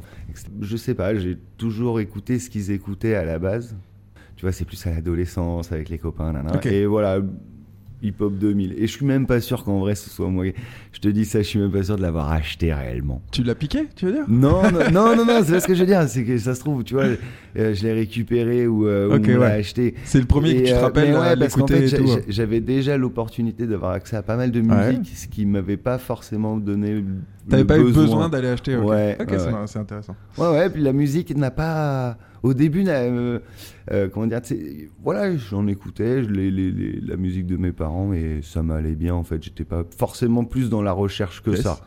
Je 0.61 0.75
sais 0.75 0.95
pas, 0.95 1.15
j'ai 1.15 1.37
toujours 1.57 1.99
écouté 2.01 2.39
ce 2.39 2.49
qu'ils 2.49 2.71
écoutaient 2.71 3.15
à 3.15 3.23
la 3.23 3.39
base. 3.39 3.77
Tu 4.35 4.45
vois, 4.45 4.51
c'est 4.51 4.65
plus 4.65 4.85
à 4.87 4.91
l'adolescence, 4.91 5.71
avec 5.71 5.89
les 5.89 5.97
copains, 5.97 6.31
nanana. 6.33 6.55
Ok. 6.55 6.65
Et 6.65 6.85
voilà... 6.85 7.19
Hip 8.01 8.15
Hop 8.21 8.33
2000. 8.37 8.73
Et 8.77 8.87
je 8.87 8.91
suis 8.91 9.05
même 9.05 9.25
pas 9.27 9.41
sûr 9.41 9.63
qu'en 9.63 9.79
vrai 9.79 9.95
ce 9.95 10.09
soit 10.09 10.27
moi. 10.29 10.45
Je 10.93 10.99
te 10.99 11.07
dis 11.09 11.25
ça, 11.25 11.39
je 11.39 11.47
suis 11.47 11.59
même 11.59 11.71
pas 11.71 11.83
sûr 11.83 11.97
de 11.97 12.01
l'avoir 12.01 12.31
acheté 12.31 12.73
réellement. 12.73 13.21
Tu 13.31 13.43
l'as 13.43 13.55
piqué, 13.55 13.87
tu 13.95 14.05
veux 14.05 14.13
dire? 14.13 14.23
Non, 14.27 14.61
non, 14.71 14.79
non, 14.91 15.15
non, 15.17 15.25
non, 15.25 15.41
c'est 15.43 15.51
pas 15.53 15.59
ce 15.59 15.67
que 15.67 15.75
je 15.75 15.81
veux 15.81 15.85
dire. 15.85 16.01
C'est 16.07 16.23
que 16.23 16.37
ça 16.37 16.55
se 16.55 16.59
trouve, 16.61 16.83
tu 16.83 16.93
vois, 16.93 17.03
euh, 17.57 17.73
je 17.73 17.83
l'ai 17.83 17.93
récupéré 17.93 18.67
ou, 18.67 18.87
euh, 18.87 19.09
ou 19.09 19.15
Ok, 19.15 19.29
on 19.35 19.39
l'a 19.39 19.47
acheté. 19.47 19.95
C'est 20.05 20.19
le 20.19 20.25
premier 20.25 20.53
que 20.55 20.59
tu 20.59 20.65
te 20.65 20.77
euh, 20.77 20.81
rappelles 20.81 21.13
ouais, 21.13 21.35
parce 21.37 21.55
qu'en 21.55 21.67
fait, 21.67 21.87
j'a- 21.87 21.97
j'avais 22.27 22.61
déjà 22.61 22.97
l'opportunité 22.97 23.67
d'avoir 23.67 23.91
accès 23.91 24.15
à 24.15 24.21
pas 24.21 24.35
mal 24.37 24.51
de 24.51 24.61
Ouais. 24.61 24.91
musique, 24.93 25.15
ce 25.15 25.27
qui 25.27 25.45
m'avait 25.45 25.77
pas 25.77 25.97
forcément 25.97 26.57
donné. 26.57 27.03
T'avais 27.49 27.65
pas 27.65 27.77
eu 27.79 27.83
besoin. 27.83 28.03
besoin 28.03 28.29
d'aller 28.29 28.47
acheter. 28.49 28.75
ok. 28.77 28.85
C'est 29.67 29.79
intéressant. 29.79 30.15
Ouais, 30.37 30.47
ouais, 30.49 30.69
puis 30.69 30.81
la 30.81 30.93
musique 30.93 31.35
n'a 31.35 31.51
pas. 31.51 32.17
Au 32.43 32.53
début, 32.53 32.83
euh, 32.87 33.39
euh, 33.91 34.07
comment 34.07 34.27
dire, 34.27 34.39
voilà, 35.03 35.35
j'en 35.35 35.67
écoutais, 35.67 36.23
je- 36.23 36.29
les, 36.29 36.49
les- 36.51 36.71
les- 36.71 37.01
la 37.01 37.17
musique 37.17 37.45
de 37.47 37.57
mes 37.57 37.71
parents 37.71 38.13
et 38.13 38.39
ça 38.43 38.63
m'allait 38.63 38.95
bien 38.95 39.13
en 39.13 39.23
fait. 39.23 39.43
J'étais 39.43 39.65
pas 39.65 39.83
forcément 39.97 40.45
plus 40.45 40.69
dans 40.69 40.81
la 40.81 40.91
recherche 40.93 41.41
que 41.43 41.51
Yes. 41.51 41.61
ça. 41.61 41.79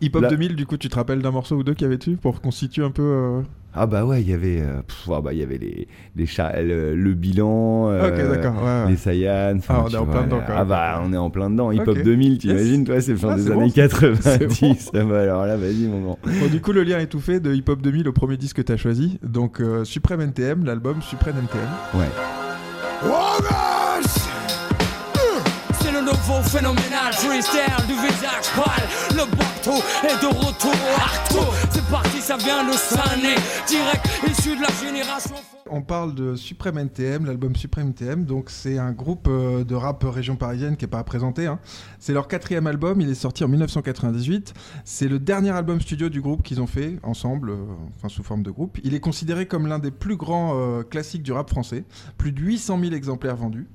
Hip 0.00 0.10
Hop 0.14 0.22
Là- 0.22 0.28
2000, 0.28 0.56
du 0.56 0.66
coup, 0.66 0.76
tu 0.76 0.88
te 0.88 0.96
rappelles 0.96 1.22
d'un 1.22 1.30
morceau 1.30 1.56
ou 1.56 1.62
deux 1.64 1.74
qu'il 1.74 1.84
y 1.84 1.86
avait 1.88 1.98
dessus 1.98 2.16
pour 2.20 2.40
constituer 2.40 2.84
un 2.84 2.90
peu. 2.90 3.02
euh, 3.02 3.40
Ah 3.76 3.86
bah 3.86 4.04
ouais, 4.04 4.22
il 4.22 4.30
y 4.30 4.32
avait, 4.32 4.60
euh, 4.60 4.82
pff, 4.86 5.08
ah 5.12 5.20
bah 5.20 5.32
il 5.32 5.40
y 5.40 5.42
avait 5.42 5.58
les, 5.58 5.88
les 6.14 6.26
cha- 6.26 6.62
le, 6.62 6.94
le 6.94 7.14
bilan, 7.14 7.88
euh, 7.90 8.08
Ok, 8.08 8.32
d'accord. 8.32 8.62
Ouais, 8.62 8.84
ouais. 8.84 8.90
les 8.90 8.96
Saiyans. 8.96 9.56
enfin, 9.58 9.74
Ah, 9.78 9.82
on 9.86 9.88
est 9.90 9.96
en 9.96 10.04
vois, 10.04 10.12
plein 10.14 10.22
dedans, 10.24 10.36
là- 10.38 10.44
quand 10.46 10.52
Ah 10.54 10.58
même. 10.60 10.68
bah 10.68 11.02
on 11.04 11.12
est 11.12 11.16
en 11.16 11.30
plein 11.30 11.50
dedans. 11.50 11.72
Hip 11.72 11.80
Hop 11.80 11.88
Ok. 11.88 12.02
2000, 12.04 12.38
t'imagines, 12.38 12.84
toi, 12.84 13.00
c'est 13.00 13.16
fin 13.16 13.30
Ah, 13.32 13.36
des 13.36 13.50
bon, 13.50 13.60
années 13.62 13.70
c'est- 13.74 13.88
90. 13.88 14.90
Ah 14.94 15.02
bah 15.04 15.22
alors 15.22 15.46
là, 15.46 15.56
vas-y 15.56 15.86
mon 15.88 16.00
grand. 16.02 16.18
Bon, 16.24 16.46
du 16.50 16.60
coup, 16.60 16.70
le 16.72 16.84
lien 16.84 16.98
est 17.00 17.06
tout 17.08 17.20
fait 17.20 17.40
de 17.40 17.52
Hip 17.52 17.64
Hop 17.68 17.82
2000 17.82 18.06
au 18.08 18.12
premier 18.12 18.36
disque 18.36 18.56
que 18.58 18.62
t'as 18.62 18.76
choisi. 18.76 19.18
Donc, 19.24 19.60
euh, 19.60 19.84
Supreme 19.84 20.20
NTM, 20.20 20.64
l'album 20.64 21.02
Supreme 21.02 21.34
NTM. 21.38 22.00
Ouais. 22.00 22.06
C'est 25.80 25.92
le 25.92 26.00
nouveau 26.00 26.40
phénoménal 26.44 27.12
freestyle 27.12 27.60
du 27.86 27.94
visage 27.94 28.50
pâle. 28.56 28.84
Le 29.16 29.24
de 29.70 30.26
retour. 30.26 31.54
C'est 31.70 31.84
parti, 31.90 32.20
ça 32.20 32.36
vient 32.36 32.70
Sané. 32.72 33.34
Direct 33.66 34.06
issu 34.28 34.56
de 34.56 34.62
la 34.62 34.68
génération. 34.84 35.36
On 35.70 35.80
parle 35.80 36.14
de 36.14 36.36
Supreme 36.36 36.76
NTM, 36.78 37.24
l'album 37.24 37.56
Supreme 37.56 37.88
NTM. 37.88 38.24
Donc, 38.24 38.50
c'est 38.50 38.76
un 38.78 38.92
groupe 38.92 39.26
euh, 39.28 39.64
de 39.64 39.74
rap 39.74 40.04
région 40.04 40.36
parisienne 40.36 40.76
qui 40.76 40.84
n'est 40.84 40.90
pas 40.90 41.02
présenté. 41.02 41.46
hein. 41.46 41.58
C'est 41.98 42.12
leur 42.12 42.28
quatrième 42.28 42.66
album. 42.66 43.00
Il 43.00 43.08
est 43.08 43.14
sorti 43.14 43.42
en 43.42 43.48
1998. 43.48 44.52
C'est 44.84 45.08
le 45.08 45.18
dernier 45.18 45.50
album 45.50 45.80
studio 45.80 46.10
du 46.10 46.20
groupe 46.20 46.42
qu'ils 46.42 46.60
ont 46.60 46.66
fait 46.66 46.98
ensemble, 47.02 47.50
euh, 47.50 47.56
enfin 47.96 48.10
sous 48.10 48.22
forme 48.22 48.42
de 48.42 48.50
groupe. 48.50 48.78
Il 48.84 48.92
est 48.92 49.00
considéré 49.00 49.46
comme 49.46 49.66
l'un 49.66 49.78
des 49.78 49.90
plus 49.90 50.16
grands 50.16 50.52
euh, 50.56 50.82
classiques 50.82 51.22
du 51.22 51.32
rap 51.32 51.48
français. 51.48 51.84
Plus 52.18 52.32
de 52.32 52.40
800 52.42 52.78
000 52.80 52.92
exemplaires 52.92 53.36
vendus. 53.36 53.66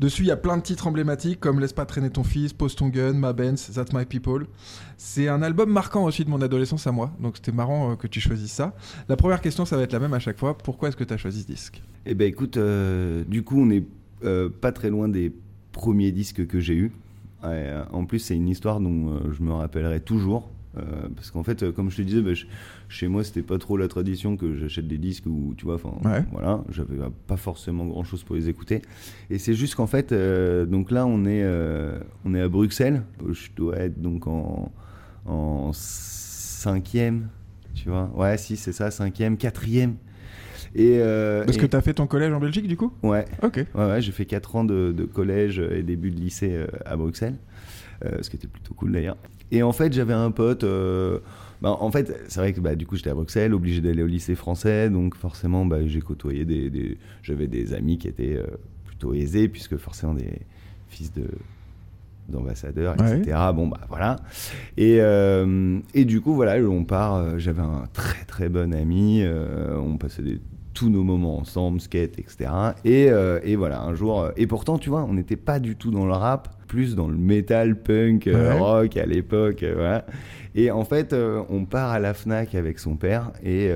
Dessus, 0.00 0.22
il 0.22 0.28
y 0.28 0.30
a 0.30 0.36
plein 0.36 0.56
de 0.56 0.62
titres 0.62 0.86
emblématiques 0.86 1.40
comme 1.40 1.58
Laisse 1.58 1.72
pas 1.72 1.84
traîner 1.84 2.10
ton 2.10 2.22
fils, 2.22 2.52
Pose 2.52 2.76
ton 2.76 2.86
gun, 2.86 3.14
Ma 3.14 3.32
Benz, 3.32 3.72
That's 3.74 3.92
My 3.92 4.04
People. 4.04 4.46
C'est 4.96 5.26
un 5.26 5.42
album 5.42 5.70
marquant 5.70 6.04
aussi 6.04 6.24
de 6.24 6.30
mon 6.30 6.40
adolescence 6.40 6.86
à 6.86 6.92
moi, 6.92 7.10
donc 7.18 7.36
c'était 7.36 7.50
marrant 7.50 7.90
euh, 7.92 7.96
que 7.96 8.06
tu 8.06 8.20
choisisses 8.20 8.52
ça. 8.52 8.76
La 9.08 9.16
première 9.16 9.40
question, 9.40 9.64
ça 9.64 9.76
va 9.76 9.82
être 9.82 9.92
la 9.92 9.98
même 9.98 10.14
à 10.14 10.20
chaque 10.20 10.38
fois. 10.38 10.56
Pourquoi 10.56 10.88
est-ce 10.88 10.96
que 10.96 11.02
tu 11.02 11.12
as 11.12 11.16
choisi 11.16 11.42
ce 11.42 11.46
disque? 11.48 11.82
Eh 12.06 12.14
ben 12.14 12.28
écoute, 12.28 12.58
euh, 12.58 13.24
du 13.26 13.42
coup, 13.42 13.60
on 13.60 13.70
est 13.70 13.84
euh, 14.22 14.48
pas 14.48 14.70
très 14.70 14.88
loin 14.88 15.08
des 15.08 15.32
premiers 15.72 16.12
disques 16.12 16.46
que 16.46 16.60
j'ai 16.60 16.74
eus. 16.74 16.92
En 17.42 18.04
plus, 18.04 18.18
c'est 18.18 18.34
une 18.34 18.48
histoire 18.48 18.80
dont 18.80 19.32
je 19.32 19.42
me 19.42 19.52
rappellerai 19.52 20.00
toujours. 20.00 20.50
Euh, 20.78 21.08
parce 21.14 21.30
qu'en 21.30 21.42
fait, 21.42 21.62
euh, 21.62 21.72
comme 21.72 21.90
je 21.90 21.96
te 21.96 22.02
disais, 22.02 22.20
bah, 22.22 22.34
je- 22.34 22.46
chez 22.88 23.08
moi, 23.08 23.24
c'était 23.24 23.42
pas 23.42 23.58
trop 23.58 23.76
la 23.76 23.88
tradition 23.88 24.36
que 24.36 24.54
j'achète 24.56 24.86
des 24.88 24.98
disques 24.98 25.26
ou 25.26 25.54
tu 25.56 25.64
vois, 25.64 25.74
enfin, 25.76 25.92
Ouais. 26.04 26.24
voilà, 26.32 26.62
j'avais 26.70 26.96
pas 27.26 27.36
forcément 27.36 27.86
grand 27.86 28.04
chose 28.04 28.22
pour 28.24 28.36
les 28.36 28.48
écouter. 28.48 28.82
Et 29.30 29.38
c'est 29.38 29.54
juste 29.54 29.74
qu'en 29.74 29.86
fait, 29.86 30.12
euh, 30.12 30.66
donc 30.66 30.90
là, 30.90 31.06
on 31.06 31.24
est, 31.24 31.42
euh, 31.42 31.98
on 32.24 32.34
est 32.34 32.40
à 32.40 32.48
Bruxelles. 32.48 33.02
Je 33.30 33.48
dois 33.56 33.76
être 33.76 34.00
donc 34.00 34.26
en, 34.26 34.72
en 35.26 35.70
cinquième, 35.72 37.28
tu 37.74 37.88
vois. 37.88 38.10
Ouais, 38.16 38.36
si, 38.38 38.56
c'est 38.56 38.72
ça, 38.72 38.90
cinquième, 38.90 39.36
quatrième. 39.36 39.96
Et, 40.74 40.98
euh, 41.00 41.44
Parce 41.44 41.56
et- 41.56 41.60
que 41.60 41.66
t'as 41.66 41.80
fait 41.80 41.94
ton 41.94 42.06
collège 42.06 42.32
en 42.32 42.40
Belgique, 42.40 42.66
du 42.68 42.76
coup? 42.76 42.92
Ouais, 43.02 43.24
Ok. 43.42 43.56
ouais, 43.56 43.66
ouais, 43.86 44.00
j'ai 44.02 44.12
fait 44.12 44.26
4 44.26 44.56
ans 44.56 44.64
de, 44.64 44.92
de 44.96 45.04
collège 45.04 45.58
et 45.60 45.82
début 45.82 46.10
de 46.10 46.16
lycée 46.20 46.66
à 46.84 46.96
Bruxelles, 46.96 47.36
euh, 48.04 48.18
ce 48.22 48.28
qui 48.30 48.36
était 48.36 48.48
plutôt 48.48 48.74
cool 48.74 48.92
d'ailleurs. 48.92 49.16
Et 49.50 49.62
en 49.62 49.72
fait, 49.72 49.92
j'avais 49.92 50.14
un 50.14 50.30
pote. 50.30 50.64
euh, 50.64 51.18
bah, 51.62 51.76
en 51.80 51.90
fait, 51.90 52.14
c'est 52.28 52.38
vrai 52.40 52.52
que 52.52 52.60
bah, 52.60 52.74
du 52.76 52.86
coup, 52.86 52.96
j'étais 52.96 53.10
à 53.10 53.14
Bruxelles, 53.14 53.52
obligé 53.54 53.80
d'aller 53.80 54.02
au 54.02 54.06
lycée 54.06 54.34
français, 54.34 54.90
donc 54.90 55.14
forcément, 55.16 55.64
bah, 55.66 55.84
j'ai 55.86 56.00
côtoyé 56.00 56.44
des, 56.44 56.70
des- 56.70 56.98
j'avais 57.22 57.46
des 57.48 57.74
amis 57.74 57.98
qui 57.98 58.06
étaient 58.08 58.36
euh, 58.36 58.46
plutôt 58.86 59.12
aisés, 59.14 59.48
puisque 59.48 59.76
forcément 59.76 60.14
des 60.14 60.40
fils 60.88 61.12
de 61.12 61.24
d'ambassadeurs, 62.28 62.94
Ouais. 63.00 63.18
etc. 63.20 63.38
Bon, 63.54 63.66
bah 63.68 63.80
voilà. 63.88 64.16
Et, 64.76 64.98
euh, 65.00 65.78
et 65.94 66.04
du 66.04 66.20
coup, 66.20 66.34
voilà, 66.34 66.56
on 66.68 66.84
part. 66.84 67.38
J'avais 67.38 67.62
un 67.62 67.84
très 67.92 68.24
très 68.26 68.48
bon 68.50 68.74
ami. 68.74 69.24
on 69.26 69.96
passait 69.96 70.22
des- 70.22 70.40
tous 70.74 70.90
nos 70.90 71.02
moments 71.02 71.38
ensemble, 71.38 71.80
skate, 71.80 72.18
etc. 72.18 72.50
Et, 72.84 73.10
euh, 73.10 73.40
et 73.42 73.56
voilà, 73.56 73.80
un 73.82 73.94
jour. 73.94 74.28
Et 74.36 74.46
pourtant, 74.46 74.78
tu 74.78 74.90
vois, 74.90 75.02
on 75.04 75.14
n'était 75.14 75.36
pas 75.36 75.58
du 75.58 75.74
tout 75.74 75.90
dans 75.90 76.04
le 76.06 76.12
rap, 76.12 76.50
plus 76.68 76.94
dans 76.94 77.08
le 77.08 77.16
metal, 77.16 77.74
punk, 77.80 78.28
euh, 78.28 78.52
Ouais. 78.52 78.58
rock 78.58 78.96
à 78.96 79.06
l'époque. 79.06 79.62
euh, 79.64 79.72
voilà. 79.74 80.06
Et 80.54 80.70
en 80.70 80.84
fait, 80.84 81.12
euh, 81.12 81.42
on 81.50 81.64
part 81.64 81.90
à 81.90 81.98
la 81.98 82.14
Fnac 82.14 82.54
avec 82.54 82.78
son 82.78 82.96
père. 82.96 83.32
Et, 83.44 83.70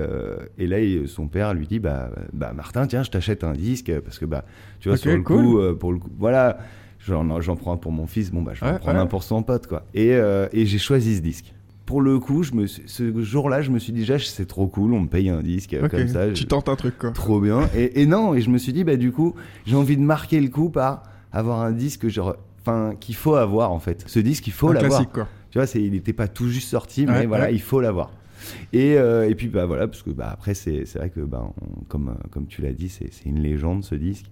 et 0.58 0.66
là, 0.66 0.80
il- 0.80 1.08
son 1.08 1.26
père 1.28 1.54
lui 1.54 1.66
dit 1.66 1.78
bah, 1.80 2.10
bah, 2.32 2.52
Martin, 2.54 2.86
tiens, 2.86 3.02
je 3.02 3.10
t'achète 3.10 3.42
un 3.44 3.52
disque. 3.54 3.92
Parce 4.04 4.18
que, 4.18 4.24
bah, 4.24 4.44
tu 4.80 4.88
vois, 4.88 4.96
sur 4.98 5.10
le 5.16 5.22
cool. 5.22 5.42
coup, 5.42 5.74
pour 5.78 5.92
le 5.92 5.98
coup, 5.98 6.10
voilà. 6.18 6.58
J'en, 7.04 7.40
j'en 7.40 7.56
prends 7.56 7.72
un 7.72 7.76
pour 7.78 7.90
mon 7.90 8.06
fils, 8.06 8.30
bon 8.30 8.42
bah 8.42 8.52
je 8.54 8.60
vais 8.60 8.66
Ouais, 8.70 8.76
en 8.76 8.78
prendre 8.78 8.96
ouais. 8.98 9.02
un 9.02 9.06
pour 9.08 9.24
son 9.24 9.42
pote 9.42 9.66
quoi. 9.66 9.82
Et, 9.92 10.10
et 10.10 10.66
j'ai 10.66 10.78
choisi 10.78 11.16
ce 11.16 11.20
disque. 11.20 11.52
Pour 11.84 12.00
le 12.00 12.20
coup, 12.20 12.44
je 12.44 12.52
me 12.54 12.66
suis- 12.66 12.84
ce 12.86 13.20
jour-là, 13.22 13.60
je 13.60 13.72
me 13.72 13.80
suis 13.80 13.92
dit 13.92 13.98
déjà 14.00 14.20
c'est 14.20 14.46
trop 14.46 14.68
cool, 14.68 14.92
on 14.94 15.00
me 15.00 15.08
paye 15.08 15.28
un 15.28 15.42
disque 15.42 15.76
comme 15.90 16.06
ça. 16.06 16.28
tu 16.30 16.42
je- 16.42 16.46
tentes 16.46 16.68
un 16.68 16.76
truc, 16.76 16.96
quoi. 16.98 17.10
Trop 17.10 17.40
bien. 17.40 17.68
Et, 17.76 18.02
et 18.02 18.06
non, 18.06 18.34
et 18.34 18.40
je 18.40 18.50
me 18.50 18.56
suis 18.58 18.72
dit 18.72 18.84
bah 18.84 18.94
du 18.96 19.10
coup, 19.10 19.34
j'ai 19.66 19.74
envie 19.74 19.96
de 19.96 20.02
marquer 20.02 20.40
le 20.40 20.46
coup 20.48 20.70
par 20.70 21.02
avoir 21.32 21.60
un 21.62 21.72
disque 21.72 22.06
genre, 22.06 22.36
enfin 22.62 22.94
qu'il 22.98 23.14
faut 23.14 23.34
avoir 23.34 23.72
en 23.72 23.78
fait. 23.80 24.04
Ce 24.06 24.18
disque, 24.18 24.46
il 24.46 24.52
faut 24.52 24.72
l'avoir. 24.72 25.04
Tu 25.50 25.58
vois, 25.58 25.66
il 25.74 25.92
n'était 25.92 26.14
pas 26.14 26.28
tout 26.28 26.48
juste 26.48 26.68
sorti, 26.70 27.04
mais 27.06 27.12
Ouais, 27.12 27.26
voilà, 27.26 27.44
ouais. 27.46 27.54
il 27.54 27.60
faut 27.60 27.80
l'avoir. 27.80 28.10
Et, 28.72 28.96
euh, 28.96 29.28
et 29.28 29.34
puis 29.34 29.48
bah 29.48 29.66
voilà, 29.66 29.86
parce 29.86 30.02
que 30.02 30.10
bah 30.10 30.30
après 30.32 30.54
c'est, 30.54 30.84
vrai 30.96 31.10
que 31.10 31.20
bah 31.20 31.44
on- 31.60 31.84
comme 31.84 32.08
euh, 32.08 32.28
comme 32.30 32.46
tu 32.46 32.62
l'as 32.62 32.72
dit, 32.72 32.88
c'est, 32.88 33.10
une 33.26 33.40
légende 33.40 33.84
ce 33.84 33.94
disque. 33.94 34.26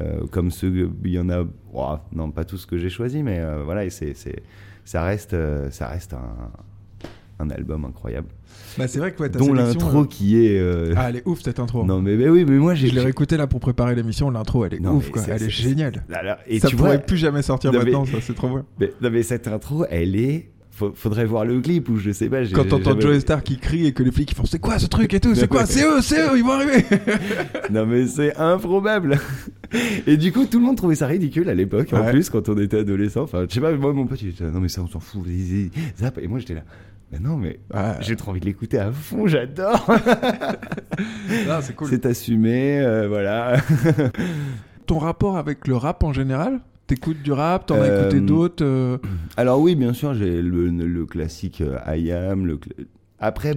Euh, 0.00 0.26
comme 0.30 0.50
ceux, 0.52 0.92
il 1.04 1.10
y 1.10 1.18
en 1.18 1.28
a, 1.28 1.44
non 2.12 2.30
pas 2.30 2.44
tous 2.44 2.66
que 2.66 2.78
j'ai 2.78 2.90
choisi, 2.90 3.24
mais 3.24 3.40
euh, 3.40 3.62
voilà, 3.64 3.84
et 3.84 3.90
c'est, 3.90 4.14
ça 4.84 5.02
reste, 5.02 5.34
ça 5.70 5.88
reste 5.88 6.12
un, 6.14 6.50
un 7.40 7.50
album 7.50 7.84
incroyable, 7.84 8.28
Bah, 8.78 8.88
c'est 8.88 8.98
vrai 8.98 9.12
que 9.12 9.22
ouais, 9.22 9.28
dont 9.28 9.52
l'intro 9.52 10.02
euh, 10.02 10.06
qui 10.06 10.44
est. 10.44 10.58
euh, 10.58 10.92
Ah, 10.96 11.10
elle 11.10 11.16
est 11.16 11.22
ouf, 11.26 11.40
cette 11.42 11.60
intro. 11.60 11.84
non 11.84 12.00
mais, 12.02 12.16
mais 12.16 12.28
oui, 12.28 12.44
mais 12.48 12.56
moi 12.58 12.74
j'ai. 12.74 12.88
Je 12.88 12.94
l'ai 12.94 13.00
réécouté 13.00 13.36
là 13.36 13.46
pour 13.46 13.60
préparer 13.60 13.94
l'émission. 13.94 14.30
L'intro, 14.30 14.64
elle 14.64 14.74
est 14.74 14.80
Non, 14.80 14.94
ouf, 14.96 15.06
mais 15.06 15.12
quoi. 15.12 15.22
Elle 15.28 15.42
est 15.44 15.50
géniale. 15.50 16.04
Là, 16.08 16.22
là, 16.22 16.38
et 16.46 16.58
ça 16.60 16.68
tu 16.68 16.76
pourrait 16.76 16.96
vois, 16.96 16.98
plus 16.98 17.16
jamais 17.16 17.42
sortir 17.42 17.72
Non, 17.72 17.78
mais- 17.78 17.84
maintenant, 17.86 18.04
ça, 18.06 18.18
c'est 18.20 18.34
trop 18.34 18.48
bien. 18.48 18.64
mais, 18.80 18.92
non, 19.00 19.10
mais 19.10 19.22
cette 19.22 19.46
intro, 19.48 19.84
elle 19.88 20.16
est. 20.16 20.50
faudrait 20.94 21.24
voir 21.26 21.44
le 21.44 21.60
clip 21.60 21.88
ou 21.88 21.96
je 21.96 22.12
sais 22.12 22.28
pas. 22.28 22.44
Quand 22.46 22.62
t'entends 22.64 22.90
j'avais- 22.90 23.00
Joey 23.02 23.20
Star 23.20 23.42
qui 23.42 23.58
crie 23.58 23.86
et 23.86 23.92
que 23.92 24.02
les 24.04 24.12
flics 24.12 24.30
ils 24.30 24.36
font 24.36 24.44
c'est 24.46 24.60
quoi 24.60 24.78
ce 24.78 24.86
truc 24.86 25.12
et 25.12 25.18
tout, 25.18 25.34
c'est 25.34 25.48
quoi? 25.48 25.66
C'est 25.66 25.82
eux, 25.84 26.00
c'est 26.00 26.20
eux, 26.20 26.36
ils 26.36 26.44
vont 26.44 26.52
arriver 26.52 26.84
Non 27.72 27.84
mais 27.84 28.06
c'est 28.06 28.36
improbable. 28.36 29.18
Et 30.06 30.16
du 30.16 30.30
coup, 30.32 30.46
tout 30.46 30.58
le 30.60 30.64
monde 30.64 30.76
trouvait 30.76 30.94
ça 30.94 31.06
ridicule 31.08 31.48
à 31.48 31.54
l'époque, 31.54 31.92
en 31.92 32.04
plus, 32.04 32.30
quand 32.30 32.48
on 32.48 32.56
était 32.58 32.78
adolescent. 32.78 33.22
Enfin, 33.22 33.44
je 33.48 33.54
sais 33.54 33.60
pas, 33.60 33.72
moi, 33.72 33.92
mon 33.92 34.06
pote, 34.06 34.22
il 34.22 34.28
était 34.28 34.44
là, 34.44 34.50
non 34.50 34.60
mais 34.60 34.68
ça, 34.68 34.80
on 34.82 34.86
s'en 34.86 35.00
fout, 35.00 35.22
zap. 35.98 36.18
Et 36.18 36.28
moi, 36.28 36.38
j'étais 36.38 36.54
là, 36.54 36.62
mais 37.12 37.18
non, 37.18 37.36
mais 37.36 37.58
Ah, 37.72 37.96
j'ai 38.00 38.16
trop 38.16 38.30
envie 38.32 38.40
de 38.40 38.44
l'écouter 38.46 38.78
à 38.78 38.90
fond, 38.92 39.26
j'adore. 39.26 39.86
c'est 41.62 41.74
cool. 41.74 41.88
C'est 41.88 42.06
assumé, 42.06 42.80
euh, 42.80 43.08
voilà. 43.08 43.56
Ton 44.86 44.98
rapport 44.98 45.36
avec 45.36 45.66
le 45.68 45.76
rap 45.76 46.02
en 46.02 46.12
général? 46.12 46.60
T'écoutes 46.86 47.22
du 47.22 47.32
rap, 47.32 47.66
t'en 47.66 47.74
as 47.76 47.78
Euh, 47.84 48.00
écouté 48.02 48.20
d'autres 48.20 48.64
euh, 48.64 48.98
Alors 49.36 49.60
oui, 49.60 49.74
bien 49.74 49.92
sûr, 49.92 50.14
j'ai 50.14 50.40
le, 50.40 50.68
le 50.68 51.06
classique 51.06 51.60
euh, 51.60 51.78
I 51.94 52.12
Am. 52.12 52.46
Le 52.46 52.56
cl- 52.56 52.86
Après, 53.18 53.54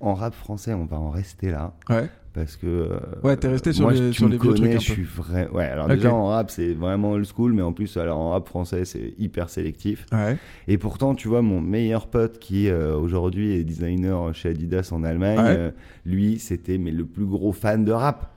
en 0.00 0.14
rap 0.14 0.34
français, 0.34 0.72
on 0.72 0.86
va 0.86 0.98
en 0.98 1.10
rester 1.10 1.50
là. 1.50 1.74
Ouais. 1.90 2.08
Parce 2.34 2.56
que. 2.56 2.66
euh, 2.66 2.98
Ouais, 3.22 3.36
t'es 3.36 3.48
resté 3.48 3.72
sur 3.74 3.82
moi, 3.84 3.92
les- 3.92 4.08
tu 4.10 4.14
sur 4.14 4.26
me 4.26 4.32
les 4.32 4.38
vieux 4.38 4.52
connais, 4.52 4.60
trucs 4.70 4.76
un 4.76 4.78
je 4.78 4.92
suis 4.92 5.02
vrai. 5.02 5.48
Ouais, 5.52 5.64
alors 5.66 5.86
déjà 5.88 6.14
en 6.14 6.28
rap, 6.28 6.50
c'est 6.50 6.72
vraiment 6.72 7.10
old 7.12 7.26
school, 7.26 7.52
mais 7.52 7.60
en 7.60 7.72
plus, 7.74 7.94
alors 7.98 8.18
en 8.18 8.30
rap 8.30 8.48
français, 8.48 8.86
c'est 8.86 9.12
hyper 9.18 9.50
sélectif. 9.50 10.06
Ouais. 10.12 10.38
Et 10.66 10.78
pourtant, 10.78 11.14
tu 11.14 11.28
vois, 11.28 11.42
mon 11.42 11.60
meilleur 11.60 12.06
pote 12.06 12.38
qui 12.38 12.68
euh, 12.70 12.96
aujourd'hui 12.96 13.52
est 13.52 13.64
designer 13.64 14.34
chez 14.34 14.48
Adidas 14.48 14.88
en 14.92 15.04
Allemagne, 15.04 15.38
Ouais. 15.38 15.56
euh, 15.58 15.70
lui, 16.06 16.38
c'était 16.38 16.78
mais 16.78 16.90
le 16.90 17.04
plus 17.04 17.26
gros 17.26 17.52
fan 17.52 17.84
de 17.84 17.92
rap. 17.92 18.32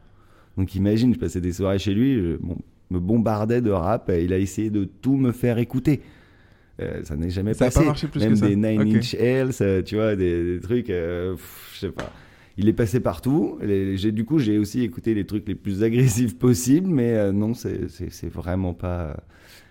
Donc 0.58 0.76
imagine, 0.76 1.14
je 1.14 1.20
passais 1.20 1.40
des 1.42 1.54
soirées 1.54 1.80
chez 1.80 1.94
lui, 1.94 2.16
je 2.16 2.36
bon, 2.38 2.58
me 2.92 3.00
bombardait 3.00 3.62
de 3.62 3.72
rap, 3.72 4.10
et 4.10 4.26
il 4.26 4.34
a 4.34 4.38
essayé 4.38 4.70
de 4.70 4.84
tout 4.84 5.16
me 5.16 5.32
faire 5.32 5.58
écouter. 5.58 6.02
Euh, 6.82 7.02
ça 7.06 7.16
n'est 7.16 7.30
jamais 7.30 7.54
Ça 7.54 7.66
a 7.66 7.68
passé. 7.68 7.80
pas 7.80 7.86
marché 7.86 8.08
plus 8.10 8.20
Même 8.20 8.32
que 8.34 8.40
ça. 8.40 8.48
des 8.50 8.58
Nine. 8.58 8.98
Inch 8.98 9.16
Nails, 9.18 9.52
euh, 9.62 9.82
tu 9.82 9.96
vois, 9.96 10.18
des, 10.18 10.56
des 10.56 10.60
trucs, 10.60 10.88
je 10.90 11.36
sais 11.80 11.90
pas. 11.92 12.12
Il 12.58 12.70
est 12.70 12.74
passé 12.74 13.00
partout. 13.00 13.58
J'ai- 13.62 14.12
du 14.12 14.24
coup, 14.26 14.40
j'ai 14.40 14.58
aussi 14.58 14.82
écouté 14.82 15.14
les 15.14 15.26
trucs 15.26 15.48
les 15.48 15.56
plus 15.56 15.84
agressifs 15.84 16.38
possibles, 16.40 16.88
mais 16.90 17.14
euh, 17.14 17.32
non, 17.32 17.54
c'est 17.54 18.28
vraiment 18.30 18.74
pas, 18.74 19.18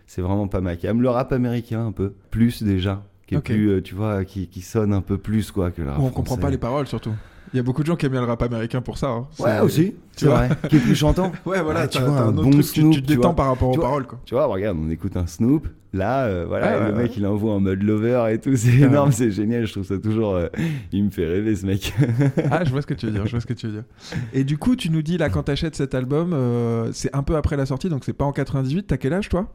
c'est 0.06 0.20
vraiment 0.22 0.48
pas 0.48 0.60
ma 0.60 0.76
cam. 0.76 1.00
Le 1.00 1.08
rap 1.08 1.32
américain 1.32 1.86
un 1.86 1.92
peu, 1.92 2.12
plus 2.30 2.62
déjà, 2.62 3.02
qui 3.26 3.34
est 3.34 3.38
plus, 3.54 3.70
euh, 3.70 3.80
tu 3.82 3.94
vois, 3.94 4.24
qui, 4.24 4.48
qui 4.48 4.60
sonne 4.60 4.92
un 4.92 5.00
peu 5.00 5.16
plus 5.16 5.50
quoi 5.50 5.70
que 5.70 5.80
le 5.82 5.88
rap 5.88 5.98
on 6.00 6.08
comprend 6.10 6.24
français. 6.24 6.40
pas 6.42 6.50
les 6.50 6.58
paroles 6.58 6.86
surtout. 6.86 7.14
Il 7.54 7.58
y 7.58 7.60
a 7.60 7.62
beaucoup 7.62 7.82
de 7.82 7.86
gens 7.86 7.94
qui 7.94 8.04
aiment 8.04 8.12
bien 8.12 8.20
le 8.20 8.26
rap 8.26 8.42
américain 8.42 8.80
pour 8.82 8.98
ça. 8.98 9.06
hein. 9.08 9.28
Ouais 9.38 9.60
aussi, 9.60 9.92
tu 9.92 9.96
c'est 10.16 10.26
vois. 10.26 10.46
vrai. 10.48 10.48
qui 10.68 10.74
est 10.76 10.80
plus 10.80 10.96
chantant. 10.96 11.30
Ouais, 11.46 11.62
voilà, 11.62 11.82
Ouais, 11.82 11.88
tu 11.88 11.98
vois, 12.00 12.08
un 12.18 12.22
un 12.24 12.28
autre 12.36 12.42
bon 12.42 12.50
truc, 12.50 12.66
tu- 12.66 13.00
te 13.00 13.06
détends 13.06 13.20
vois. 13.28 13.36
par 13.36 13.46
rapport 13.46 13.68
aux 13.70 13.74
vois. 13.74 13.84
paroles 13.84 14.06
quoi. 14.08 14.18
Tu 14.24 14.34
vois, 14.34 14.46
regarde, 14.46 14.76
on 14.84 14.90
écoute 14.90 15.16
un 15.16 15.26
Snoop. 15.28 15.68
Là, 15.92 16.24
euh, 16.24 16.44
voilà, 16.48 16.80
Ouais, 16.80 16.90
le 16.90 16.96
ouais, 16.96 17.02
mec, 17.04 17.16
il 17.16 17.24
envoie 17.24 17.52
en 17.52 17.60
mode 17.60 17.80
lover 17.80 18.26
et 18.32 18.38
tout. 18.40 18.56
C'est 18.56 18.74
énorme, 18.80 19.12
c'est 19.12 19.30
génial. 19.30 19.64
Je 19.66 19.70
trouve 19.72 19.84
ça 19.84 19.96
toujours. 19.98 20.34
euh, 20.34 20.48
il 20.90 21.04
me 21.04 21.10
fait 21.10 21.24
rêver, 21.24 21.54
ce 21.54 21.64
mec. 21.64 21.94
Ah, 22.50 22.64
je 22.64 22.70
vois 22.72 22.82
ce 22.82 22.86
que 22.88 22.94
tu 22.94 23.06
veux 23.06 23.12
dire, 23.12 23.24
je 23.26 23.30
vois 23.30 23.40
ce 23.40 23.46
que 23.46 23.52
tu 23.52 23.66
veux 23.68 23.72
dire. 23.74 23.84
Et 24.32 24.42
du 24.42 24.58
coup, 24.58 24.74
tu 24.74 24.90
nous 24.90 25.02
dis 25.02 25.16
là, 25.16 25.28
quand 25.30 25.44
t'achètes 25.44 25.76
cet 25.76 25.94
album, 25.94 26.32
euh, 26.34 26.90
c'est 26.92 27.14
un 27.14 27.22
peu 27.22 27.36
après 27.36 27.56
la 27.56 27.66
sortie, 27.66 27.88
donc 27.88 28.04
c'est 28.04 28.12
pas 28.12 28.24
en 28.24 28.32
98, 28.32 28.88
t'as 28.88 28.96
quel 28.96 29.12
âge 29.12 29.28
toi? 29.28 29.46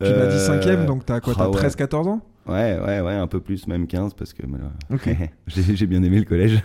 Tu 0.00 0.10
m'as 0.12 0.26
dit 0.26 0.36
Euh, 0.36 0.60
5ème, 0.60 0.86
donc 0.86 1.04
t'as 1.04 1.18
quoi 1.18 1.34
T'as 1.34 1.44
ah 1.46 1.50
ouais. 1.50 1.56
13-14 1.60 2.06
ans? 2.06 2.20
Ouais, 2.48 2.78
ouais, 2.78 3.00
ouais, 3.00 3.12
un 3.12 3.26
peu 3.26 3.40
plus, 3.40 3.66
même 3.66 3.86
15, 3.86 4.14
parce 4.14 4.32
que 4.32 4.42
j'ai 5.46 5.86
bien 5.86 6.02
aimé 6.02 6.18
le 6.18 6.24
collège. 6.24 6.62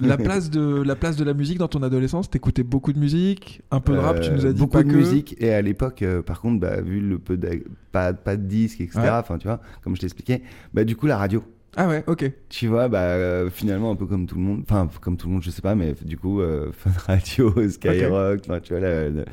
la, 0.00 0.16
place 0.16 0.50
de, 0.50 0.82
la 0.82 0.96
place 0.96 1.16
de 1.16 1.24
la 1.24 1.34
musique 1.34 1.58
dans 1.58 1.68
ton 1.68 1.82
adolescence, 1.82 2.30
t'écoutais 2.30 2.62
beaucoup 2.62 2.92
de 2.92 2.98
musique, 2.98 3.62
un 3.70 3.80
peu 3.80 3.92
de 3.94 3.98
rap, 3.98 4.20
tu 4.20 4.30
Euh, 4.30 4.34
nous 4.34 4.46
as 4.46 4.52
dit 4.52 4.58
beaucoup 4.60 4.72
pas 4.72 4.82
de 4.82 4.90
que. 4.90 4.96
musique 4.96 5.36
et 5.38 5.52
à 5.52 5.62
l'époque 5.62 6.02
euh, 6.02 6.22
par 6.22 6.40
contre 6.40 6.60
bah, 6.60 6.80
vu 6.80 7.00
le 7.00 7.18
peu 7.18 7.36
de 7.36 7.62
pas, 7.92 8.12
pas 8.12 8.36
de 8.36 8.42
disques 8.46 8.80
etc 8.80 8.98
Ouais. 8.98 9.38
tu 9.38 9.46
vois 9.46 9.60
comme 9.82 9.94
je 9.96 10.00
t'expliquais 10.00 10.42
bah 10.74 10.84
du 10.84 10.96
coup 10.96 11.06
la 11.06 11.16
radio 11.16 11.42
Ah 11.76 11.88
ouais, 11.88 12.02
ok. 12.06 12.30
tu 12.48 12.66
vois 12.68 12.88
bah 12.88 13.00
euh, 13.02 13.50
finalement 13.50 13.90
un 13.92 13.96
peu 13.96 14.06
comme 14.06 14.26
tout 14.26 14.36
le 14.36 14.40
monde 14.42 14.62
enfin 14.62 14.88
comme 15.00 15.16
tout 15.16 15.26
le 15.28 15.34
monde 15.34 15.42
je 15.42 15.50
sais 15.50 15.62
pas 15.62 15.74
mais 15.74 15.94
du 16.04 16.16
coup 16.16 16.40
euh, 16.40 16.70
Fun 16.72 16.90
Radio 17.06 17.52
Skyrock 17.68 18.42
tu 18.62 18.72
vois 18.72 18.80
la- 18.80 19.10
la- 19.10 19.24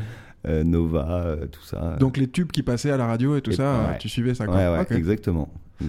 euh, 0.45 0.63
Nova 0.65 1.24
euh, 1.25 1.45
tout 1.48 1.62
ça 1.63 1.95
Donc 2.00 2.17
les 2.17 2.27
tubes 2.27 2.51
qui 2.51 2.63
passaient 2.63 2.91
à 2.91 2.98
la 2.98 3.07
radio 3.07 3.38
et 3.38 3.41
tout 3.41 3.51
Et- 3.51 3.55
ça, 3.55 3.63
euh, 3.63 3.88
ouais. 3.91 3.98
tu 3.98 4.10
suivais 4.10 4.33
ça 4.36 4.45
quoi. 4.45 4.55
ouais 4.55 4.67
ouais 4.67 4.98
exactement, 4.98 5.48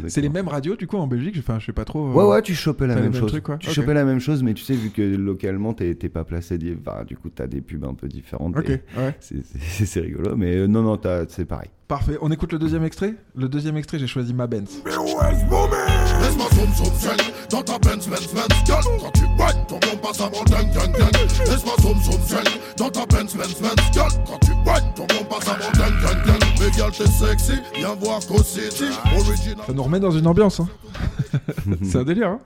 C'est 0.08 0.20
les 0.20 0.28
mêmes 0.28 0.48
radios 0.48 0.76
du 0.76 0.86
coup 0.86 0.96
en 0.96 1.06
Belgique 1.06 1.36
Enfin, 1.38 1.58
je 1.58 1.66
sais 1.66 1.72
pas 1.72 1.84
trop. 1.84 2.08
euh, 2.08 2.12
Ouais, 2.12 2.24
ouais, 2.24 2.42
tu 2.42 2.54
chopais 2.54 2.86
la 2.86 2.94
même 2.96 3.14
chose. 3.14 3.30
trucs. 3.30 3.58
Tu 3.60 3.70
chopais 3.70 3.94
la 3.94 4.04
même 4.04 4.20
chose, 4.20 4.42
mais 4.42 4.54
tu 4.54 4.62
sais, 4.64 4.74
vu 4.74 4.90
que 4.90 5.02
localement, 5.02 5.72
t'es 5.72 5.94
pas 6.08 6.24
placé, 6.24 6.58
du 6.58 6.76
coup, 6.76 7.30
t'as 7.34 7.46
des 7.46 7.60
pubs 7.60 7.84
un 7.84 7.94
peu 7.94 8.08
différentes. 8.08 8.56
Ok, 8.56 8.68
ouais. 8.68 9.16
c'est- 9.20 10.00
rigolo, 10.00 10.36
mais 10.36 10.56
euh, 10.56 10.66
non, 10.66 10.82
non, 10.82 10.98
c'est 11.28 11.44
pareil. 11.44 11.68
Parfait. 11.88 12.16
On 12.22 12.30
écoute 12.30 12.52
le 12.52 12.58
deuxième 12.58 12.82
extrait 12.84 13.14
Le 13.36 13.46
deuxième 13.48 13.76
extrait, 13.76 13.98
j'ai 13.98 14.06
choisi 14.06 14.32
ma 14.32 14.46
Benz. 14.46 14.82
Laisse-moi 14.84 16.48
zoom 16.54 16.72
zoom 16.74 16.94
zen 16.98 17.16
dans 17.50 17.62
ta 17.62 17.78
Benz 17.78 18.08
Benz 18.08 18.26
Benz 18.32 18.46
Gal 18.66 18.82
Quand 19.00 19.10
tu 19.12 19.22
whines 19.24 19.66
ton 19.68 19.74
bon 19.78 19.96
passe 20.02 20.20
avant 20.20 20.44
ding 20.44 20.70
ding 20.72 20.92
ding 20.92 21.46
Laisse-moi 21.46 21.74
zoom 21.82 21.98
zoom 22.02 22.20
zen 22.26 22.44
dans 22.78 22.88
ta 22.90 23.04
Benz 23.06 23.34
Benz 23.36 23.60
Benz 23.60 23.90
Gal 23.94 24.08
Quand 24.26 24.38
tu 24.44 24.52
whines 24.52 24.92
ton 24.96 25.06
bon 25.06 25.24
passe 25.28 25.48
avant 25.48 25.70
ding 25.72 25.94
ding 26.00 26.22
ding 26.24 26.48
Mais 26.60 26.70
gal 26.76 26.90
t'es 26.90 27.06
sexy, 27.06 27.52
viens 27.76 27.94
voir 28.00 28.20
Co 28.26 28.42
City 28.42 28.84
Original 29.16 29.64
Ça 29.66 29.72
nous 29.84 29.92
remet 29.92 30.00
dans 30.00 30.10
une 30.10 30.26
ambiance. 30.26 30.60
Hein. 30.60 30.68
c'est 31.82 31.98
un 31.98 32.04
délire. 32.04 32.28
Hein. 32.28 32.40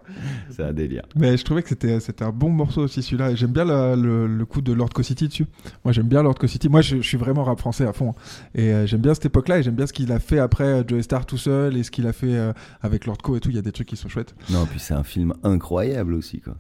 C'est 0.50 0.62
un 0.64 0.72
délire. 0.72 1.02
Mais 1.16 1.36
je 1.36 1.44
trouvais 1.44 1.62
que 1.62 1.68
c'était 1.68 2.00
c'était 2.00 2.24
un 2.24 2.30
bon 2.32 2.50
morceau 2.50 2.82
aussi 2.82 3.02
celui-là. 3.02 3.30
Et 3.30 3.36
j'aime 3.36 3.52
bien 3.52 3.64
la- 3.64 3.94
le, 3.96 4.26
le 4.26 4.44
coup 4.44 4.60
de 4.60 4.72
Lord 4.72 4.90
City 5.02 5.28
dessus. 5.28 5.46
Moi 5.84 5.92
j'aime 5.92 6.06
bien 6.08 6.22
Lord 6.22 6.36
City. 6.46 6.68
Moi 6.68 6.80
je, 6.80 6.96
je 6.96 7.02
suis 7.02 7.16
vraiment 7.18 7.44
rap 7.44 7.58
français 7.58 7.86
à 7.86 7.92
fond. 7.92 8.10
hein. 8.10 8.20
Et 8.54 8.72
euh, 8.72 8.86
j'aime 8.86 9.00
bien 9.00 9.14
cette 9.14 9.26
époque-là 9.26 9.58
et 9.58 9.62
j'aime 9.62 9.74
bien 9.74 9.86
ce 9.86 9.92
qu'il 9.92 10.10
a 10.12 10.18
fait 10.18 10.38
après 10.38 10.64
euh, 10.64 10.82
Joey 10.86 11.02
Star 11.02 11.26
tout 11.26 11.38
seul 11.38 11.76
et 11.76 11.82
ce 11.82 11.90
qu'il 11.90 12.06
a 12.06 12.12
fait 12.12 12.34
euh, 12.36 12.52
avec 12.82 13.06
Lord 13.06 13.18
Co 13.18 13.36
et 13.36 13.40
tout. 13.40 13.50
Il 13.50 13.56
y 13.56 13.58
a 13.58 13.62
des 13.62 13.72
trucs 13.72 13.88
qui 13.88 13.96
sont 13.96 14.08
chouettes. 14.08 14.34
Non, 14.50 14.66
puis 14.66 14.80
c'est 14.80 14.94
un 14.94 15.04
film 15.04 15.34
incroyable 15.44 16.14
aussi, 16.14 16.40
quoi. 16.40 16.54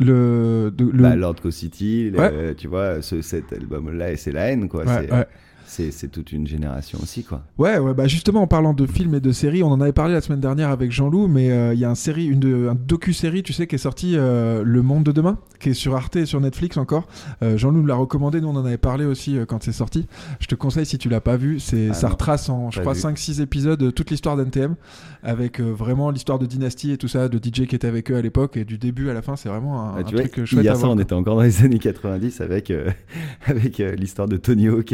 Le, 0.00 0.72
de- 0.76 0.86
le- 0.86 1.02
Bah, 1.02 1.14
Lord 1.14 1.36
Co 1.40 1.50
City, 1.52 2.10
le- 2.10 2.54
tu 2.54 2.66
vois, 2.66 3.00
ce, 3.00 3.22
cet 3.22 3.52
album-là, 3.52 4.10
et 4.12 4.16
c'est 4.16 4.32
la 4.32 4.46
haine, 4.50 4.68
quoi. 4.68 4.84
Ouais, 4.84 5.10
ouais. 5.10 5.26
C'est 5.66 6.08
toute 6.10 6.32
une 6.32 6.46
génération 6.46 6.98
aussi, 7.02 7.24
quoi. 7.24 7.42
Ouais, 7.58 7.78
ouais, 7.78 7.94
bah 7.94 8.06
justement, 8.06 8.42
en 8.42 8.46
parlant 8.46 8.74
de 8.74 8.86
films 8.86 9.14
et 9.14 9.20
de 9.20 9.32
séries, 9.32 9.62
on 9.62 9.68
en 9.72 9.80
avait 9.80 9.92
parlé 9.92 10.14
la 10.14 10.20
semaine 10.20 10.40
dernière 10.40 10.70
avec 10.70 10.92
Jean-Loup, 10.92 11.26
mais 11.26 11.50
euh, 11.50 11.74
il 11.74 11.80
y 11.80 11.84
a 11.84 11.90
un, 11.90 11.94
série, 11.94 12.26
une 12.26 12.68
un 12.68 12.74
docu-série, 12.74 13.42
tu 13.42 13.52
sais, 13.52 13.66
qui 13.66 13.74
est 13.74 13.78
sorti 13.78 14.14
euh, 14.16 14.62
Le 14.64 14.82
Monde 14.82 15.04
de 15.04 15.12
Demain, 15.12 15.38
qui 15.60 15.70
est 15.70 15.74
sur 15.74 15.96
Arte 15.96 16.16
et 16.16 16.26
sur 16.26 16.40
Netflix 16.40 16.76
encore. 16.76 17.06
Euh, 17.42 17.56
Jean-Loup 17.56 17.82
me 17.82 17.88
l'a 17.88 17.94
recommandé, 17.94 18.40
nous 18.40 18.48
on 18.48 18.56
en 18.56 18.64
avait 18.64 18.76
parlé 18.78 19.04
aussi 19.04 19.38
quand 19.48 19.62
c'est 19.62 19.72
sorti. 19.72 20.06
Je 20.40 20.46
te 20.46 20.54
conseille 20.54 20.86
si 20.86 20.98
tu 20.98 21.08
l'as 21.08 21.20
pas 21.20 21.36
vu, 21.36 21.58
c'est 21.60 21.88
Ah 21.90 21.94
ça 21.94 22.06
non, 22.08 22.12
retrace 22.12 22.48
en, 22.48 22.70
je 22.70 22.80
crois, 22.80 22.92
vu. 22.92 23.00
5-6 23.00 23.40
épisodes 23.42 23.92
toute 23.94 24.10
l'histoire 24.10 24.36
d'NTM, 24.36 24.76
avec 25.22 25.60
vraiment 25.60 26.10
l'histoire 26.10 26.38
de 26.38 26.46
Dynasty 26.46 26.92
et 26.92 26.98
tout 26.98 27.08
ça, 27.08 27.28
de 27.28 27.38
DJ 27.38 27.66
qui 27.66 27.74
était 27.74 27.88
avec 27.88 28.10
eux 28.10 28.16
à 28.16 28.22
l'époque, 28.22 28.56
et 28.56 28.64
du 28.64 28.78
début 28.78 29.08
à 29.10 29.14
la 29.14 29.22
fin, 29.22 29.36
c'est 29.36 29.48
vraiment 29.48 29.80
un, 29.82 29.94
Ah, 29.96 29.98
un 30.00 30.02
tu 30.04 30.14
vois, 30.14 30.24
truc 30.28 30.44
chouette 30.44 30.62
hier 30.64 30.76
voir. 30.76 30.92
on 30.92 30.98
était 30.98 31.14
encore 31.14 31.36
dans 31.36 31.42
les 31.42 31.62
années 31.64 31.78
90 31.78 32.40
avec, 32.40 32.72
avec 33.46 33.78
l'histoire 33.98 34.28
de 34.28 34.36
Tony 34.36 34.68
Hawk 34.68 34.92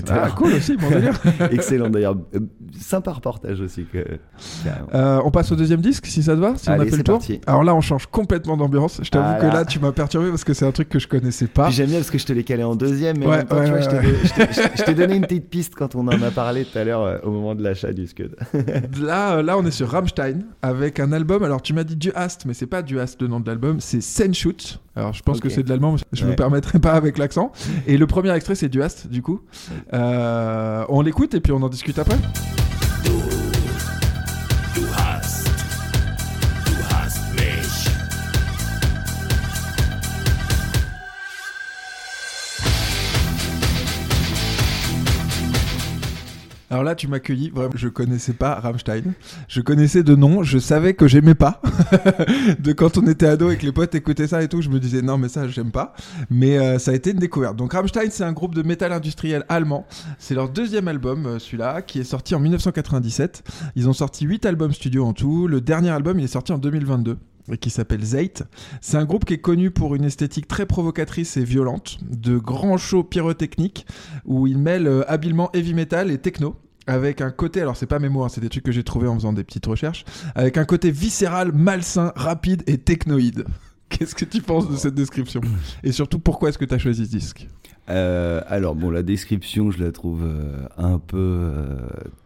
skater. 0.00 0.20
ah, 0.24 0.30
cool 0.36 0.52
aussi, 0.54 0.76
bon 0.76 0.88
délire. 0.90 1.20
Excellent 1.50 1.90
d'ailleurs. 1.90 2.16
Euh, 2.34 2.40
sympa 2.80 3.12
reportage 3.12 3.60
aussi. 3.60 3.84
Que... 3.92 3.98
Euh, 4.94 5.20
on 5.24 5.30
passe 5.30 5.52
au 5.52 5.56
deuxième 5.56 5.80
disque, 5.80 6.06
si 6.06 6.22
ça 6.22 6.34
te 6.34 6.40
va, 6.40 6.54
si 6.56 6.68
on 6.68 6.72
a 6.72 6.84
fait 6.84 6.96
le 6.96 7.02
tour. 7.02 7.18
parti. 7.18 7.40
Alors 7.46 7.64
là, 7.64 7.74
on 7.74 7.80
change 7.80 8.06
complètement 8.06 8.56
d'ambiance. 8.56 9.00
Je 9.02 9.10
t'avoue 9.10 9.24
Ah 9.28 9.40
que 9.40 9.46
là. 9.46 9.64
tu 9.64 9.78
m'as 9.80 9.92
perturbé 9.92 10.30
parce 10.30 10.44
que 10.44 10.54
c'est 10.54 10.64
un 10.66 10.72
truc 10.72 10.88
que 10.88 10.98
je 10.98 11.08
connaissais 11.08 11.46
pas. 11.46 11.70
J'aime 11.70 11.88
bien 11.88 11.98
parce 11.98 12.10
que 12.10 12.18
je 12.18 12.26
te 12.26 12.32
l'ai 12.32 12.44
calé 12.44 12.62
en 12.64 12.74
deuxième, 12.76 13.18
mais 13.18 13.26
en 13.26 13.30
Ouais, 13.30 13.36
même 13.38 13.46
temps, 13.46 13.56
ouais, 13.58 13.64
tu 13.64 13.70
vois, 13.70 13.80
je 13.80 14.82
t'ai- 14.84 14.94
donné 14.94 15.16
une 15.16 15.22
petite 15.22 15.48
piste 15.48 15.74
quand 15.74 15.94
on 15.94 16.06
en 16.08 16.22
a 16.22 16.30
parlé 16.30 16.64
tout 16.64 16.76
à 16.78 16.84
l'heure 16.84 17.02
euh, 17.02 17.18
au 17.24 17.30
moment 17.30 17.54
de 17.54 17.62
l'achat 17.62 17.92
du 17.92 18.06
Scud. 18.06 18.36
Là, 19.00 19.42
là, 19.42 19.56
on 19.58 19.64
est 19.64 19.70
sur 19.70 19.88
Rammstein 19.88 20.40
avec 20.62 21.00
un 21.00 21.12
album. 21.12 21.42
Alors, 21.42 21.62
tu 21.62 21.72
m'as 21.72 21.84
dit 21.84 21.96
Du 21.96 22.12
Hast, 22.14 22.44
mais 22.46 22.54
c'est 22.54 22.66
pas 22.66 22.82
Du 22.82 23.00
Hast 23.00 23.20
le 23.22 23.28
nom 23.28 23.40
de 23.40 23.46
l'album, 23.48 23.80
c'est 23.80 24.00
Senshoot. 24.00 24.80
Alors, 24.94 25.12
je 25.14 25.22
pense 25.22 25.40
que 25.40 25.48
c'est 25.48 25.62
de 25.62 25.70
l'allemand, 25.70 25.92
mais 25.94 25.98
je 26.12 26.24
me 26.24 26.30
Ouais. 26.30 26.36
permettrai 26.36 26.78
pas 26.78 26.92
avec 26.92 27.16
l'accent. 27.18 27.50
Et 27.86 27.96
le 27.96 28.06
premier 28.06 28.30
extrait, 28.34 28.54
c'est 28.54 28.68
Du 28.68 28.82
Hast, 28.82 29.06
du 29.08 29.22
coup. 29.22 29.40
Euh, 29.92 30.84
on 30.88 31.02
l'écoute 31.02 31.34
et 31.34 31.40
puis 31.40 31.52
on 31.52 31.62
en 31.62 31.68
discute 31.68 31.98
après. 31.98 32.16
Alors 46.72 46.84
là, 46.84 46.94
tu 46.94 47.06
m'as 47.06 47.18
accueilli. 47.18 47.50
Vraiment, 47.50 47.74
je 47.74 47.86
connaissais 47.86 48.32
pas 48.32 48.54
Rammstein. 48.54 49.12
Je 49.46 49.60
connaissais 49.60 50.02
de 50.02 50.14
nom. 50.14 50.42
Je 50.42 50.56
savais 50.56 50.94
que 50.94 51.06
j'aimais 51.06 51.34
pas. 51.34 51.60
de 52.60 52.72
quand 52.72 52.96
on 52.96 53.06
était 53.08 53.26
ado 53.26 53.50
et 53.50 53.58
que 53.58 53.66
les 53.66 53.72
potes 53.72 53.94
écoutaient 53.94 54.26
ça 54.26 54.42
et 54.42 54.48
tout, 54.48 54.62
je 54.62 54.70
me 54.70 54.80
disais 54.80 55.02
non, 55.02 55.18
mais 55.18 55.28
ça, 55.28 55.46
j'aime 55.48 55.70
pas. 55.70 55.92
Mais 56.30 56.56
euh, 56.56 56.78
ça 56.78 56.92
a 56.92 56.94
été 56.94 57.10
une 57.10 57.18
découverte. 57.18 57.56
Donc 57.56 57.74
Rammstein, 57.74 58.08
c'est 58.10 58.24
un 58.24 58.32
groupe 58.32 58.54
de 58.54 58.62
métal 58.62 58.90
industriel 58.90 59.44
allemand. 59.50 59.86
C'est 60.18 60.34
leur 60.34 60.48
deuxième 60.48 60.88
album, 60.88 61.26
euh, 61.26 61.38
celui-là, 61.38 61.82
qui 61.82 62.00
est 62.00 62.04
sorti 62.04 62.34
en 62.34 62.40
1997. 62.40 63.42
Ils 63.76 63.86
ont 63.86 63.92
sorti 63.92 64.24
8 64.24 64.46
albums 64.46 64.72
studio 64.72 65.04
en 65.04 65.12
tout. 65.12 65.48
Le 65.48 65.60
dernier 65.60 65.90
album, 65.90 66.20
il 66.20 66.24
est 66.24 66.28
sorti 66.28 66.52
en 66.52 66.58
2022 66.58 67.18
qui 67.60 67.70
s'appelle 67.70 68.02
Zeit. 68.02 68.44
C'est 68.80 68.96
un 68.96 69.04
groupe 69.04 69.24
qui 69.24 69.34
est 69.34 69.40
connu 69.40 69.70
pour 69.70 69.94
une 69.94 70.04
esthétique 70.04 70.48
très 70.48 70.66
provocatrice 70.66 71.36
et 71.36 71.44
violente, 71.44 71.98
de 72.02 72.38
grands 72.38 72.76
shows 72.76 73.04
pyrotechniques 73.04 73.86
où 74.24 74.46
ils 74.46 74.58
mêlent 74.58 74.86
euh, 74.86 75.10
habilement 75.10 75.50
heavy 75.52 75.74
metal 75.74 76.10
et 76.10 76.18
techno. 76.18 76.56
Avec 76.86 77.20
un 77.20 77.30
côté, 77.30 77.60
alors 77.60 77.76
c'est 77.76 77.86
pas 77.86 78.00
mes 78.00 78.08
mots, 78.08 78.24
hein, 78.24 78.28
c'est 78.28 78.40
des 78.40 78.48
trucs 78.48 78.64
que 78.64 78.72
j'ai 78.72 78.82
trouvé 78.82 79.06
en 79.06 79.14
faisant 79.14 79.32
des 79.32 79.44
petites 79.44 79.66
recherches, 79.66 80.04
avec 80.34 80.58
un 80.58 80.64
côté 80.64 80.90
viscéral, 80.90 81.52
malsain, 81.52 82.12
rapide 82.16 82.64
et 82.66 82.78
technoïde. 82.78 83.44
Qu'est-ce 83.88 84.14
que 84.14 84.24
tu 84.24 84.42
penses 84.42 84.68
de 84.68 84.76
cette 84.76 84.94
description? 84.94 85.40
Et 85.84 85.92
surtout, 85.92 86.18
pourquoi 86.18 86.48
est-ce 86.48 86.58
que 86.58 86.64
tu 86.64 86.74
as 86.74 86.78
choisi 86.78 87.06
ce 87.06 87.10
disque? 87.10 87.48
Euh, 87.90 88.40
alors 88.46 88.76
bon, 88.76 88.90
la 88.90 89.02
description, 89.02 89.70
je 89.72 89.82
la 89.82 89.90
trouve 89.90 90.22
euh, 90.24 90.66
un 90.78 90.98
peu 91.00 91.16
euh, 91.18 91.64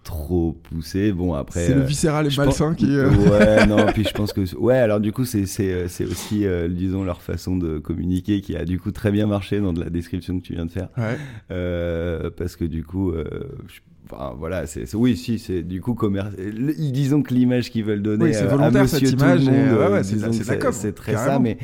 trop 0.05 0.53
poussée. 0.65 1.13
Bon 1.13 1.33
après. 1.33 1.67
C'est 1.67 1.75
le 1.75 1.81
euh, 1.81 1.85
viscéral 1.85 2.27
et 2.27 2.37
malsain 2.37 2.69
pense- 2.69 2.77
qui. 2.77 2.87
euh, 2.95 3.09
Ouais, 3.11 3.67
non, 3.69 3.87
puis 3.93 4.05
je 4.05 4.13
pense 4.13 4.33
que. 4.35 4.55
Ouais, 4.57 4.77
alors 4.77 5.01
du 5.01 5.13
coup, 5.13 5.25
c'est 5.25 5.47
c'est 5.47 5.73
euh, 5.73 5.89
c'est 5.89 6.05
aussi, 6.05 6.47
euh, 6.47 6.69
disons, 6.69 7.05
leur 7.05 7.23
façon 7.23 7.57
de 7.57 7.79
communiquer 7.79 8.43
qui 8.43 8.55
a 8.55 8.65
du 8.67 8.79
coup 8.79 8.91
très 8.91 9.11
bien 9.11 9.27
marché 9.27 9.59
dans 9.61 9.73
de 9.73 9.83
la 9.83 9.89
description 9.91 10.39
que 10.39 10.45
tu 10.45 10.53
viens 10.53 10.67
de 10.67 10.71
faire. 10.73 10.89
Ouais. 10.99 11.17
Euh, 11.51 12.31
parce 12.37 12.57
que 12.57 12.65
du 12.65 12.85
coup. 12.85 13.11
euh, 13.13 13.25
je- 13.69 13.81
Enfin, 14.09 14.37
voilà, 14.39 14.69
c'est 14.69 14.95
oui, 14.95 15.17
si, 15.17 15.41
c'est 15.41 15.65
du 15.65 15.81
coup 15.81 15.95
commerce. 15.95 16.31
Disons 16.79 17.23
que 17.23 17.35
l'image 17.35 17.73
qu'ils 17.73 17.83
veulent 17.83 18.03
donner 18.03 18.27
Oui, 18.27 18.35
c'est 18.35 18.45
euh, 18.45 18.47
volontaire, 18.51 18.83
à 18.83 18.85
Monsieur 18.85 18.99
cette 19.05 19.19
tout 19.19 19.25
le 19.25 19.31
image, 19.33 19.45
monde, 19.47 19.55
ouais, 19.55 19.59
euh, 19.59 19.93
ouais, 19.95 20.73
c'est 20.73 20.93
très 20.95 21.13
carrément. 21.15 21.33
ça, 21.33 21.39
mais 21.41 21.59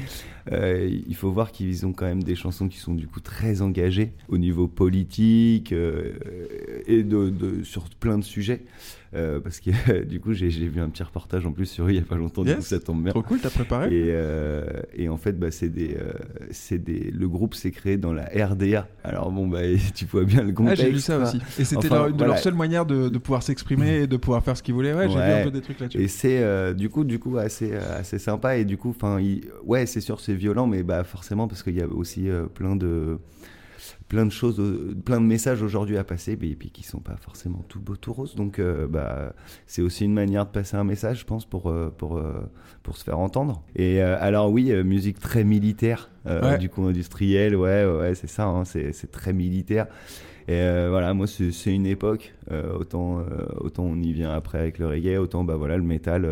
euh, 0.50 0.88
il 1.06 1.14
faut 1.14 1.30
voir 1.30 1.52
qu'ils 1.52 1.86
ont 1.86 1.92
quand 1.92 2.06
même 2.06 2.22
des 2.22 2.34
chansons 2.34 2.66
qui 2.68 2.78
sont 2.78 2.94
du 2.94 3.06
coup 3.06 3.20
très 3.20 3.62
engagées 3.62 4.12
au 4.28 4.38
niveau 4.38 4.66
politique 4.66 5.72
euh, 5.72 6.12
et 6.86 7.02
de, 7.02 7.30
de- 7.30 7.62
sur 7.62 7.84
plein 8.00 8.18
de 8.18 8.24
sujets. 8.24 8.62
Euh, 9.14 9.40
parce 9.40 9.60
que 9.60 10.02
du 10.04 10.20
coup, 10.20 10.32
j'ai 10.32 10.48
vu 10.48 10.80
un 10.80 10.88
petit 10.88 11.02
reportage 11.02 11.44
en 11.44 11.52
plus 11.52 11.66
sur 11.66 11.84
eux 11.86 11.90
il 11.90 11.96
y 11.96 11.98
a 11.98 12.02
pas 12.02 12.16
longtemps, 12.16 12.42
du 12.44 12.48
Yes. 12.48 12.56
coup, 12.58 12.62
ça 12.64 12.80
tombe 12.80 13.02
bien. 13.02 13.12
Trop 13.12 13.22
cool, 13.22 13.40
t'as 13.40 13.50
préparé 13.50 13.94
Et, 13.94 14.16
et 15.04 15.08
en 15.10 15.18
fait, 15.18 15.38
bah, 15.38 15.50
c'est 15.50 15.68
des, 15.68 15.96
c'est 16.50 16.82
des, 16.82 17.10
le 17.10 17.28
groupe 17.28 17.54
s'est 17.54 17.70
créé 17.72 17.98
dans 17.98 18.14
la 18.14 18.24
RDA. 18.24 18.88
Alors 19.04 19.30
bon, 19.30 19.46
bah, 19.48 19.60
tu 19.94 20.06
vois 20.06 20.24
bien 20.24 20.42
le 20.42 20.48
Ah, 20.50 20.52
contexte. 20.54 20.82
j'ai 20.84 20.90
lu 20.92 20.98
ça 20.98 21.18
aussi. 21.18 21.38
Et 21.58 21.64
c'était 21.64 21.86
Enfin, 21.88 21.94
leur- 22.06 22.08
voilà. 22.10 22.26
leurs 22.26 22.38
seules 22.38 22.54
manières 22.54 22.86
de, 22.86 23.10
de 23.10 23.18
pouvoir 23.18 23.42
s'exprimer 23.42 24.02
et 24.02 24.06
de 24.06 24.16
pouvoir 24.16 24.42
faire 24.42 24.56
ce 24.56 24.62
qu'ils 24.62 24.72
voulaient. 24.74 24.94
Ouais, 24.94 25.08
j'ai 25.10 25.14
vu 25.16 25.20
un 25.20 25.44
peu 25.44 25.50
des 25.50 25.60
trucs 25.60 25.78
là-dessus. 25.80 26.00
Et 26.00 26.08
c'est 26.08 26.74
du 26.74 26.88
coup, 26.88 27.04
du 27.04 27.18
coup 27.18 27.36
assez, 27.36 27.74
assez 27.74 28.18
sympa. 28.18 28.56
Et 28.56 28.64
du 28.64 28.78
coup, 28.78 28.90
enfin, 28.98 29.20
ouais, 29.64 29.84
c'est 29.84 30.00
sûr, 30.00 30.20
c'est 30.20 30.31
violent, 30.34 30.66
mais 30.66 30.82
bah 30.82 31.04
forcément 31.04 31.48
parce 31.48 31.62
qu'il 31.62 31.74
y 31.74 31.82
a 31.82 31.86
aussi 31.88 32.28
euh, 32.28 32.46
plein 32.46 32.76
de 32.76 33.18
plein 34.08 34.26
de 34.26 34.30
choses, 34.30 34.60
euh, 34.60 34.94
plein 35.04 35.20
de 35.20 35.26
messages 35.26 35.62
aujourd'hui 35.62 35.96
à 35.98 36.04
passer, 36.04 36.36
mais 36.40 36.50
et 36.50 36.56
puis 36.56 36.70
qui 36.70 36.82
sont 36.84 37.00
pas 37.00 37.16
forcément 37.16 37.64
tout 37.68 37.80
beau 37.80 37.96
tout 37.96 38.12
rose. 38.12 38.34
Donc, 38.36 38.58
euh, 38.58 38.86
bah, 38.86 39.34
c'est 39.66 39.82
aussi 39.82 40.04
une 40.04 40.12
manière 40.14 40.46
de 40.46 40.50
passer 40.50 40.76
un 40.76 40.84
message, 40.84 41.20
je 41.20 41.24
pense, 41.24 41.44
pour 41.46 41.72
pour 41.98 42.20
pour 42.82 42.96
se 42.96 43.04
faire 43.04 43.18
entendre. 43.18 43.62
Et 43.76 44.02
euh, 44.02 44.16
alors 44.20 44.50
oui, 44.52 44.72
musique 44.84 45.18
très 45.18 45.44
militaire, 45.44 46.10
euh, 46.26 46.52
Ouais. 46.52 46.58
du 46.58 46.68
coup 46.68 46.84
industrielle, 46.84 47.56
ouais, 47.56 47.84
ouais, 47.86 48.14
c'est 48.14 48.28
ça, 48.28 48.44
hein, 48.46 48.64
c'est 48.64 48.92
c'est 48.92 49.10
très 49.10 49.32
militaire. 49.32 49.86
Et 50.48 50.60
voilà, 50.88 51.14
moi 51.14 51.26
c'est 51.28 51.72
une 51.74 51.86
époque. 51.86 52.34
autant 52.78 53.24
autant 53.60 53.84
on 53.84 53.96
y 54.02 54.12
vient 54.12 54.32
après 54.32 54.58
avec 54.58 54.78
le 54.78 54.86
reggae, 54.88 55.16
autant 55.18 55.44
bah 55.44 55.56
voilà 55.56 55.76
le 55.76 55.84
métal. 55.84 56.22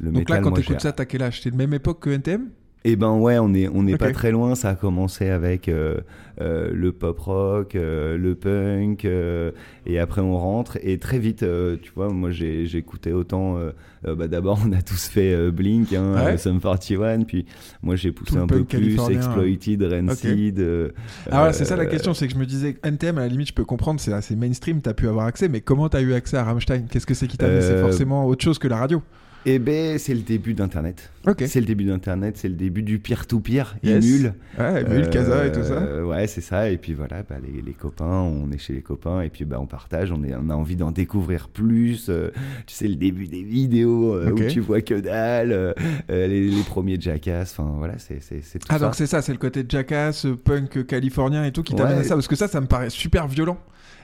le 0.00 0.10
Donc 0.12 0.30
là, 0.30 0.40
métal, 0.40 0.40
quand 0.40 0.50
moi, 0.50 0.58
t'écoutes 0.58 0.80
ça, 0.80 0.92
t'as 0.92 1.04
quel 1.04 1.22
âge? 1.22 1.40
T'es 1.42 1.50
de 1.50 1.56
même 1.56 1.74
époque 1.74 2.00
que 2.00 2.10
NTM 2.10 2.50
eh 2.84 2.96
ben 2.96 3.12
ouais, 3.12 3.38
on 3.38 3.54
est 3.54 3.68
on 3.68 3.82
n'est 3.84 3.96
pas 3.96 4.10
très 4.12 4.30
loin. 4.32 4.54
Ça 4.54 4.70
a 4.70 4.74
commencé 4.74 5.28
avec 5.28 5.68
euh, 5.68 6.00
euh, 6.40 6.70
le 6.72 6.90
pop 6.92 7.18
rock, 7.20 7.76
euh, 7.76 8.18
le 8.18 8.34
punk, 8.34 9.04
euh, 9.04 9.52
et 9.86 9.98
après 10.00 10.20
on 10.20 10.36
rentre. 10.36 10.78
Et 10.82 10.98
très 10.98 11.18
vite, 11.18 11.42
euh, 11.44 11.76
tu 11.80 11.92
vois, 11.94 12.08
moi 12.10 12.30
écouté 12.78 13.12
autant. 13.12 13.56
euh, 13.58 13.70
bah 14.16 14.26
d'abord 14.26 14.58
on 14.66 14.72
a 14.72 14.82
tous 14.82 15.06
fait 15.06 15.50
Blink, 15.52 15.92
hein, 15.92 16.24
Ouais. 16.24 16.36
Sum 16.36 16.60
41, 16.60 17.22
puis 17.22 17.46
moi 17.82 17.94
j'ai 17.94 18.10
poussé 18.10 18.34
Tout 18.34 18.40
un 18.40 18.46
peu 18.48 18.64
plus. 18.64 18.98
Exploited, 18.98 19.82
Rancid. 19.84 20.58
euh, 20.58 20.88
Ah 21.30 21.44
ouais, 21.46 21.52
c'est 21.52 21.64
ça 21.64 21.76
la 21.76 21.86
question, 21.86 22.14
c'est 22.14 22.26
que 22.26 22.34
je 22.34 22.38
me 22.38 22.46
disais, 22.46 22.76
NTM, 22.82 23.18
à 23.18 23.20
la 23.20 23.28
limite, 23.28 23.48
je 23.48 23.54
peux 23.54 23.64
comprendre, 23.64 24.00
c'est 24.00 24.12
assez 24.12 24.34
mainstream, 24.34 24.80
t'as 24.80 24.94
pu 24.94 25.06
avoir 25.06 25.26
accès, 25.26 25.48
mais 25.48 25.60
comment 25.60 25.88
t'as 25.88 26.00
eu 26.00 26.14
accès 26.14 26.36
à 26.36 26.42
Rammstein? 26.42 26.86
Qu'est-ce 26.90 27.06
que 27.06 27.14
c'est 27.14 27.28
qui 27.28 27.36
t'a 27.36 27.60
C'est 27.60 27.80
forcément 27.80 28.26
autre 28.26 28.42
chose 28.42 28.58
que 28.58 28.66
la 28.66 28.78
radio? 28.78 29.00
Eh 29.46 29.60
ben 29.60 29.98
c'est 29.98 30.14
le 30.14 30.20
début 30.22 30.54
d'Internet. 30.54 31.11
C'est 31.46 31.60
le 31.60 31.66
début 31.66 31.84
d'Internet, 31.84 32.36
c'est 32.36 32.48
le 32.48 32.54
début 32.54 32.82
du 32.82 32.98
peer-to-peer, 32.98 33.76
Yes. 33.84 34.04
Emule. 34.04 34.34
Emule, 34.58 35.08
Casa 35.10 35.46
et 35.46 35.52
tout 35.52 35.62
ça. 35.62 35.74
Euh, 35.74 36.02
Ouais, 36.04 36.26
c'est 36.26 36.40
ça. 36.40 36.68
Et 36.68 36.76
puis 36.78 36.94
voilà, 36.94 37.22
bah, 37.22 37.36
les, 37.42 37.62
les 37.62 37.72
copains, 37.74 38.04
on 38.22 38.50
est 38.50 38.58
chez 38.58 38.72
les 38.72 38.82
copains 38.82 39.20
et 39.22 39.28
puis 39.28 39.44
bah, 39.44 39.58
on 39.60 39.66
partage, 39.66 40.10
on, 40.12 40.22
est, 40.24 40.34
on 40.34 40.50
a 40.50 40.54
envie 40.54 40.76
d'en 40.76 40.90
découvrir 40.90 41.48
plus. 41.48 42.06
euh, 42.08 42.30
tu 42.66 42.74
sais, 42.74 42.88
le 42.88 42.96
début 42.96 43.28
des 43.28 43.42
vidéos 43.42 44.14
euh, 44.14 44.30
Ok. 44.32 44.40
où 44.40 44.46
tu 44.48 44.60
vois 44.60 44.80
que 44.80 44.94
dalle, 44.94 45.52
euh, 45.52 45.72
euh, 46.10 46.26
les, 46.26 46.48
les 46.48 46.62
premiers 46.62 47.00
Jackass, 47.00 47.52
enfin 47.56 47.72
voilà, 47.78 47.94
c'est 47.98 48.16
tout 48.58 48.66
Ah, 48.68 48.78
ça. 48.78 48.84
donc 48.86 48.94
c'est 48.96 49.06
ça, 49.06 49.22
c'est 49.22 49.32
le 49.32 49.38
côté 49.38 49.64
jackass, 49.68 50.26
euh, 50.26 50.36
punk 50.36 50.76
euh, 50.78 50.82
californien 50.82 51.44
et 51.44 51.52
tout 51.52 51.62
qui 51.62 51.74
t'amène 51.74 51.94
Ouais. 51.94 52.00
à 52.00 52.04
ça, 52.04 52.14
parce 52.14 52.28
que 52.28 52.36
ça, 52.36 52.48
ça 52.48 52.60
me 52.60 52.66
paraît 52.66 52.90
super 52.90 53.28
violent. 53.28 53.58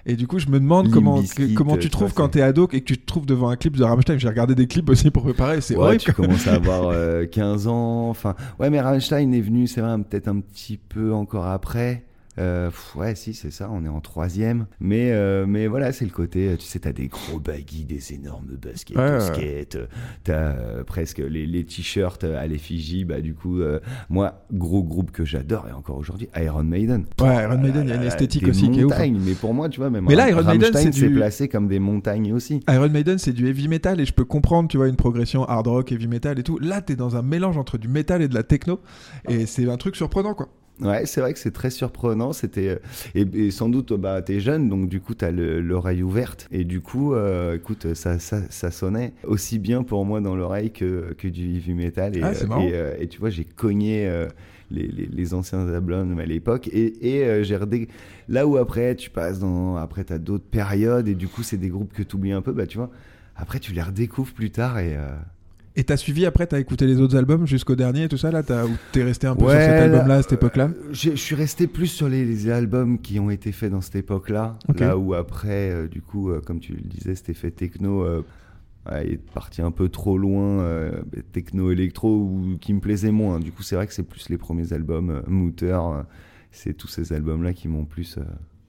Et 0.07 0.14
du 0.16 0.26
coup, 0.26 0.38
je 0.38 0.46
me 0.46 0.59
demande 0.59 0.90
comment, 0.90 1.18
euh, 1.20 1.76
tu 1.78 1.90
trouves 1.90 2.14
quand 2.14 2.28
t'es 2.28 2.40
ado 2.40 2.66
et 2.72 2.81
que 2.81 2.85
tu 2.87 2.96
te 2.96 3.04
trouves 3.04 3.26
devant 3.26 3.50
un 3.50 3.57
clip 3.57 3.76
de 3.76 3.83
Rammstein. 3.85 4.16
J'ai 4.18 4.28
regardé 4.28 4.54
des 4.54 4.66
clips 4.66 4.88
aussi 4.88 5.11
pour 5.11 5.22
préparer, 5.24 5.61
c'est 5.61 5.74
Ouais, 5.74 5.83
horrible. 5.83 6.02
tu 6.02 6.12
commences 6.12 6.46
à 6.46 6.54
avoir 6.54 6.88
euh, 6.88 7.08
15 7.31 7.68
ans. 7.68 8.09
Enfin, 8.11 8.35
ouais, 8.59 8.71
mais 8.71 8.81
Rammstein 8.81 9.33
est 9.33 9.40
venu, 9.40 9.66
c'est 9.66 9.81
vrai, 9.81 9.97
peut-être 9.99 10.29
un 10.29 10.40
petit 10.40 10.77
peu 10.77 11.12
encore 11.12 11.47
après. 11.47 12.05
Euh, 12.38 12.68
pff, 12.70 12.94
ouais, 12.96 13.14
si, 13.14 13.35
c'est 13.35 13.51
ça, 13.51 13.68
on 13.72 13.85
est 13.85 13.88
en 13.88 14.01
troisième. 14.01 14.66
Mais, 14.81 15.11
euh, 15.12 15.44
mais 15.46 15.66
voilà, 15.66 15.92
c'est 15.92 16.05
le 16.05 16.11
côté, 16.11 16.48
euh, 16.48 16.57
tu 16.57 16.64
sais, 16.64 16.79
t'as 16.81 16.92
des 16.92 17.09
gros 17.09 17.38
baggy, 17.40 17.85
des 17.85 18.12
énormes 18.14 18.57
baskets 18.62 18.96
Ouais, 18.96 19.18
ouais. 19.37 19.66
euh, 19.74 19.87
t'as 20.24 20.33
euh, 20.35 20.85
presque 20.85 21.18
les, 21.18 21.46
les 21.46 21.64
t-shirts 21.64 22.24
à 22.24 22.46
l'effigie, 22.46 23.05
bah 23.05 23.20
du 23.20 23.35
coup, 23.35 23.61
moi, 24.09 24.44
gros 24.53 24.83
groupe 24.83 25.11
que 25.11 25.24
j'adore, 25.24 25.66
et 25.68 25.72
encore 25.72 25.96
aujourd'hui, 25.98 26.29
Iron 26.37 26.64
Maiden. 26.64 27.05
Ouais, 27.20 27.42
Iron 27.42 27.59
Maiden, 27.59 27.83
il 27.85 27.90
y 27.90 27.92
a 27.92 27.96
une 27.96 28.03
esthétique 28.05 28.44
des 28.44 28.51
aussi 28.51 28.70
qui 28.70 28.81
est 28.81 28.85
ouf. 28.85 28.92
hein. 28.98 29.12
mais 29.24 29.35
pour 29.35 29.55
moi, 29.55 29.68
tu 29.68 29.81
vois, 29.81 29.90
même 29.90 30.05
Mais 30.09 30.14
là, 30.14 30.29
Iron 30.31 30.44
Maiden, 30.44 30.72
c'est 30.74 30.90
du- 30.90 31.11
placé 31.14 31.48
comme 31.48 31.68
des 31.68 31.79
montagnes 31.79 32.33
aussi. 32.33 32.61
Iron 32.68 32.88
Maiden, 32.88 33.18
c'est 33.18 33.33
du 33.33 33.46
heavy 33.48 33.68
metal 33.68 34.01
et 34.01 34.05
je 34.07 34.12
peux 34.12 34.24
comprendre, 34.24 34.68
tu 34.68 34.77
vois, 34.77 34.88
une 34.88 34.96
progression 34.96 35.44
hard 35.44 35.66
rock, 35.66 35.92
heavy 35.92 36.07
metal 36.09 36.38
et 36.38 36.42
tout. 36.42 36.59
Là, 36.59 36.81
t'es 36.83 36.96
dans 36.96 37.16
un 37.16 37.22
mélange 37.22 37.57
entre 37.59 37.79
du 37.79 37.88
metal 37.88 38.22
et 38.22 38.29
de 38.29 38.35
la 38.35 38.42
techno 38.42 38.81
et 39.29 39.46
c'est 39.46 39.68
un 39.68 39.77
truc 39.77 39.96
surprenant, 39.96 40.35
quoi. 40.35 40.48
Ouais, 40.80 41.06
c'est 41.06 41.20
vrai 41.20 41.32
que 41.32 41.38
c'est 41.40 41.50
très 41.50 41.70
surprenant. 41.70 42.32
C'était 42.32 42.68
euh, 42.68 42.76
et, 43.14 43.22
et 43.46 43.50
sans 43.50 43.68
doute 43.68 43.92
bah 43.94 44.22
t'es 44.22 44.38
jeune, 44.40 44.68
donc 44.68 44.88
du 44.88 45.00
coup 45.00 45.14
t'as 45.14 45.30
le- 45.30 45.60
l'oreille 45.60 46.02
ouverte 46.02 46.46
et 46.52 46.64
du 46.64 46.80
coup, 46.80 47.14
euh, 47.14 47.56
écoute, 47.56 47.94
ça, 47.94 48.18
ça 48.18 48.42
ça 48.48 48.70
sonnait 48.70 49.12
aussi 49.24 49.58
bien 49.58 49.82
pour 49.82 50.04
moi 50.04 50.20
dans 50.20 50.36
l'oreille 50.36 50.70
que 50.72 51.14
que 51.18 51.26
du 51.28 51.54
heavy 51.56 51.74
metal 51.74 52.16
et 52.16 52.22
Ah, 52.22 52.34
c'est 52.34 52.44
euh, 52.44 52.46
et, 52.68 52.72
euh, 52.74 52.94
et 53.00 53.08
tu 53.08 53.18
vois 53.18 53.30
j'ai 53.30 53.44
cogné. 53.44 54.06
euh, 54.08 54.28
les, 54.70 54.86
les, 54.86 55.06
les 55.06 55.32
anciens 55.32 55.66
albums 55.66 56.18
à 56.18 56.26
l'époque 56.26 56.68
et, 56.68 57.16
et 57.16 57.24
euh, 57.24 57.42
j'ai 57.42 57.56
redé... 57.56 57.88
là 58.28 58.46
où 58.46 58.58
après 58.58 58.94
tu 58.96 59.08
passes 59.08 59.38
dans 59.38 59.76
après 59.76 60.04
t'as 60.04 60.18
d'autres 60.18 60.44
périodes 60.44 61.08
et 61.08 61.14
du 61.14 61.26
coup 61.26 61.42
c'est 61.42 61.56
des 61.56 61.70
groupes 61.70 61.94
que 61.94 62.02
tu 62.02 62.16
oublies 62.16 62.32
un 62.32 62.42
peu 62.42 62.52
bah 62.52 62.66
tu 62.66 62.76
vois 62.76 62.90
après 63.34 63.60
tu 63.60 63.72
les 63.72 63.80
redécouvres 63.80 64.34
plus 64.34 64.50
tard 64.50 64.78
et 64.78 64.94
euh, 64.94 65.08
Et 65.78 65.84
t'as 65.84 65.96
suivi 65.96 66.26
après, 66.26 66.44
t'as 66.48 66.58
écouté 66.58 66.88
les 66.88 67.00
autres 67.00 67.16
albums 67.16 67.46
jusqu'au 67.46 67.76
dernier 67.76 68.02
et 68.02 68.08
tout 68.08 68.16
ça 68.16 68.32
là 68.32 68.40
Ou 68.40 68.70
t'es 68.90 69.04
resté 69.04 69.28
un 69.28 69.36
peu 69.36 69.42
sur 69.44 69.52
cet 69.52 69.60
là, 69.60 69.82
album-là 69.84 70.14
à 70.16 70.22
cette 70.22 70.32
époque-là 70.32 70.70
Euh, 70.76 70.88
Je 70.92 71.14
suis 71.14 71.36
resté 71.36 71.68
plus 71.68 71.86
sur 71.86 72.08
les, 72.08 72.24
les 72.24 72.50
albums 72.50 72.98
qui 72.98 73.20
ont 73.20 73.30
été 73.30 73.52
faits 73.52 73.70
dans 73.70 73.80
cette 73.80 73.94
époque-là. 73.94 74.58
Là 74.76 74.98
où 74.98 75.14
après, 75.14 75.70
euh, 75.70 75.86
du 75.86 76.02
coup, 76.02 76.30
euh, 76.30 76.40
comme 76.40 76.58
tu 76.58 76.72
le 76.72 76.80
disais, 76.80 77.14
c'était 77.14 77.32
fait 77.32 77.52
techno. 77.52 78.04
ouais, 78.90 79.06
est 79.12 79.18
parti 79.32 79.62
un 79.62 79.70
peu 79.70 79.88
trop 79.88 80.18
loin, 80.18 80.64
techno-électro, 81.32 82.08
ou 82.22 82.56
qui 82.60 82.72
me 82.74 82.80
plaisait 82.80 83.12
moins. 83.12 83.38
Du 83.38 83.52
coup, 83.52 83.62
c'est 83.62 83.76
vrai 83.76 83.86
que 83.86 83.94
c'est 83.94 84.02
plus 84.02 84.28
les 84.30 84.38
premiers 84.38 84.72
albums, 84.72 85.22
Mooter, 85.28 85.66
euh, 85.80 86.02
c'est 86.50 86.74
tous 86.74 86.88
ces 86.88 87.12
albums-là 87.12 87.52
qui 87.52 87.68
m'ont 87.68 87.84
plus, 87.84 88.18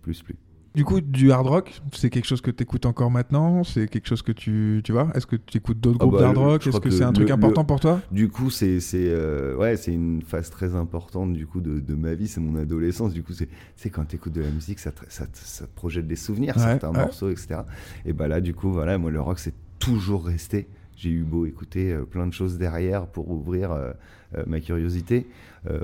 plus 0.04 0.22
plu. 0.22 0.36
Du 0.76 0.86
coup, 0.86 1.02
du 1.02 1.32
hard 1.32 1.48
rock, 1.48 1.82
c'est 1.94 2.10
quelque 2.10 2.26
chose 2.28 2.42
que 2.42 2.52
t'écoutes 2.52 2.86
encore 2.86 3.10
maintenant? 3.10 3.64
C'est 3.64 3.88
quelque 3.88 4.08
chose 4.08 4.22
que 4.22 4.32
tu, 4.32 4.82
tu 4.84 4.92
vois? 4.92 5.10
Est-ce 5.16 5.26
que 5.26 5.36
tu 5.36 5.58
écoutes 5.58 5.80
d'autres 5.80 5.98
Ah 6.00 6.06
groupes 6.06 6.14
bah, 6.14 6.20
d'hard 6.20 6.38
rock? 6.38 6.68
Est-ce 6.68 6.78
que 6.80 6.84
que 6.90 6.90
c'est 6.92 7.04
un 7.04 7.12
truc 7.12 7.28
le- 7.30 7.34
important 7.34 7.66
pour 7.66 7.80
toi? 7.80 8.02
Du 8.12 8.30
coup, 8.30 8.50
c'est 8.52 8.80
c'est 8.80 9.10
euh, 9.10 9.56
ouais, 9.56 9.78
c'est 9.78 9.92
une 9.94 10.22
phase 10.22 10.50
très 10.52 10.76
importante 10.76 11.34
du 11.34 11.48
coup 11.48 11.60
de, 11.60 11.80
de 11.80 11.96
ma 11.96 12.14
vie, 12.14 12.28
c'est 12.28 12.40
mon 12.40 12.56
adolescence. 12.56 13.14
Du 13.14 13.24
coup, 13.24 13.34
c'est 13.34 13.90
quand 13.90 14.06
tu 14.06 14.16
écoutes 14.18 14.34
de 14.34 14.42
la 14.42 14.52
musique, 14.52 14.80
ça 14.80 14.92
te, 14.92 15.02
ça, 15.10 15.26
te- 15.26 15.38
ça 15.38 15.66
te 15.66 15.74
projette 15.76 16.08
des 16.08 16.16
souvenirs, 16.16 16.56
Ouais, 16.56 16.64
certains 16.64 16.92
ouais. 16.92 16.98
morceaux, 17.00 17.30
etc. 17.32 17.62
Et 18.06 18.14
bah 18.14 18.28
là, 18.28 18.40
du 18.40 18.54
coup, 18.54 18.72
voilà, 18.72 18.98
moi 19.00 19.10
le 19.10 19.20
rock 19.22 19.40
c'est 19.40 19.56
toujours 19.80 20.26
resté. 20.26 20.68
J'ai 20.96 21.10
eu 21.10 21.24
beau 21.24 21.46
écouter 21.46 21.94
euh, 21.94 22.04
plein 22.04 22.28
de 22.28 22.34
choses 22.34 22.58
derrière 22.58 23.08
pour 23.08 23.30
ouvrir 23.32 23.72
euh, 23.72 23.92
euh, 24.36 24.44
ma 24.46 24.60
curiosité. 24.60 25.28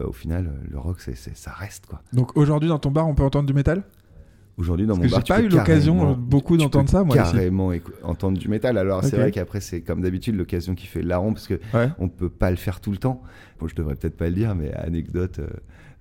Au 0.06 0.14
final, 0.14 0.54
le 0.72 0.78
rock, 0.80 1.02
c'est 1.02 1.16
c'est- 1.16 1.36
ça 1.36 1.52
reste 1.52 1.86
quoi. 1.88 2.02
Donc 2.14 2.38
aujourd'hui, 2.38 2.70
dans 2.70 2.80
ton 2.80 2.92
bar, 2.92 3.08
on 3.10 3.14
peut 3.14 3.24
entendre 3.24 3.46
du 3.46 3.54
métal? 3.54 3.84
Aujourd'hui, 4.58 4.86
dans 4.88 4.94
Parce 4.96 5.12
mon 5.12 5.20
que 5.20 5.28
bar, 5.28 5.38
j'ai 5.38 5.44
pas 5.44 5.48
eu 5.48 5.50
l'occasion, 5.50 6.12
euh, 6.12 6.16
beaucoup 6.16 6.56
d'entendre 6.56 6.90
ça, 6.90 7.04
moi. 7.04 7.14
Carrément 7.16 7.72
entendre 8.04 8.38
du 8.38 8.48
métal. 8.48 8.78
Alors, 8.78 9.04
c'est 9.04 9.18
vrai 9.18 9.32
qu'après, 9.32 9.60
c'est 9.60 9.82
comme 9.82 10.02
d'habitude 10.02 10.36
l'occasion 10.38 10.76
qui 10.76 10.88
fait 10.88 11.02
larron 11.02 11.34
parce 11.34 11.48
que 11.48 11.56
Ouais. 11.74 11.90
on 12.00 12.08
peut 12.08 12.30
pas 12.30 12.52
le 12.52 12.56
faire 12.56 12.80
tout 12.80 12.92
le 12.92 12.98
temps. 12.98 13.22
Bon, 13.60 13.68
je 13.68 13.76
devrais 13.76 13.96
peut-être 13.96 14.16
pas 14.16 14.30
le 14.30 14.36
dire, 14.36 14.56
mais 14.56 14.72
anecdote 14.74 15.40
euh, 15.40 15.48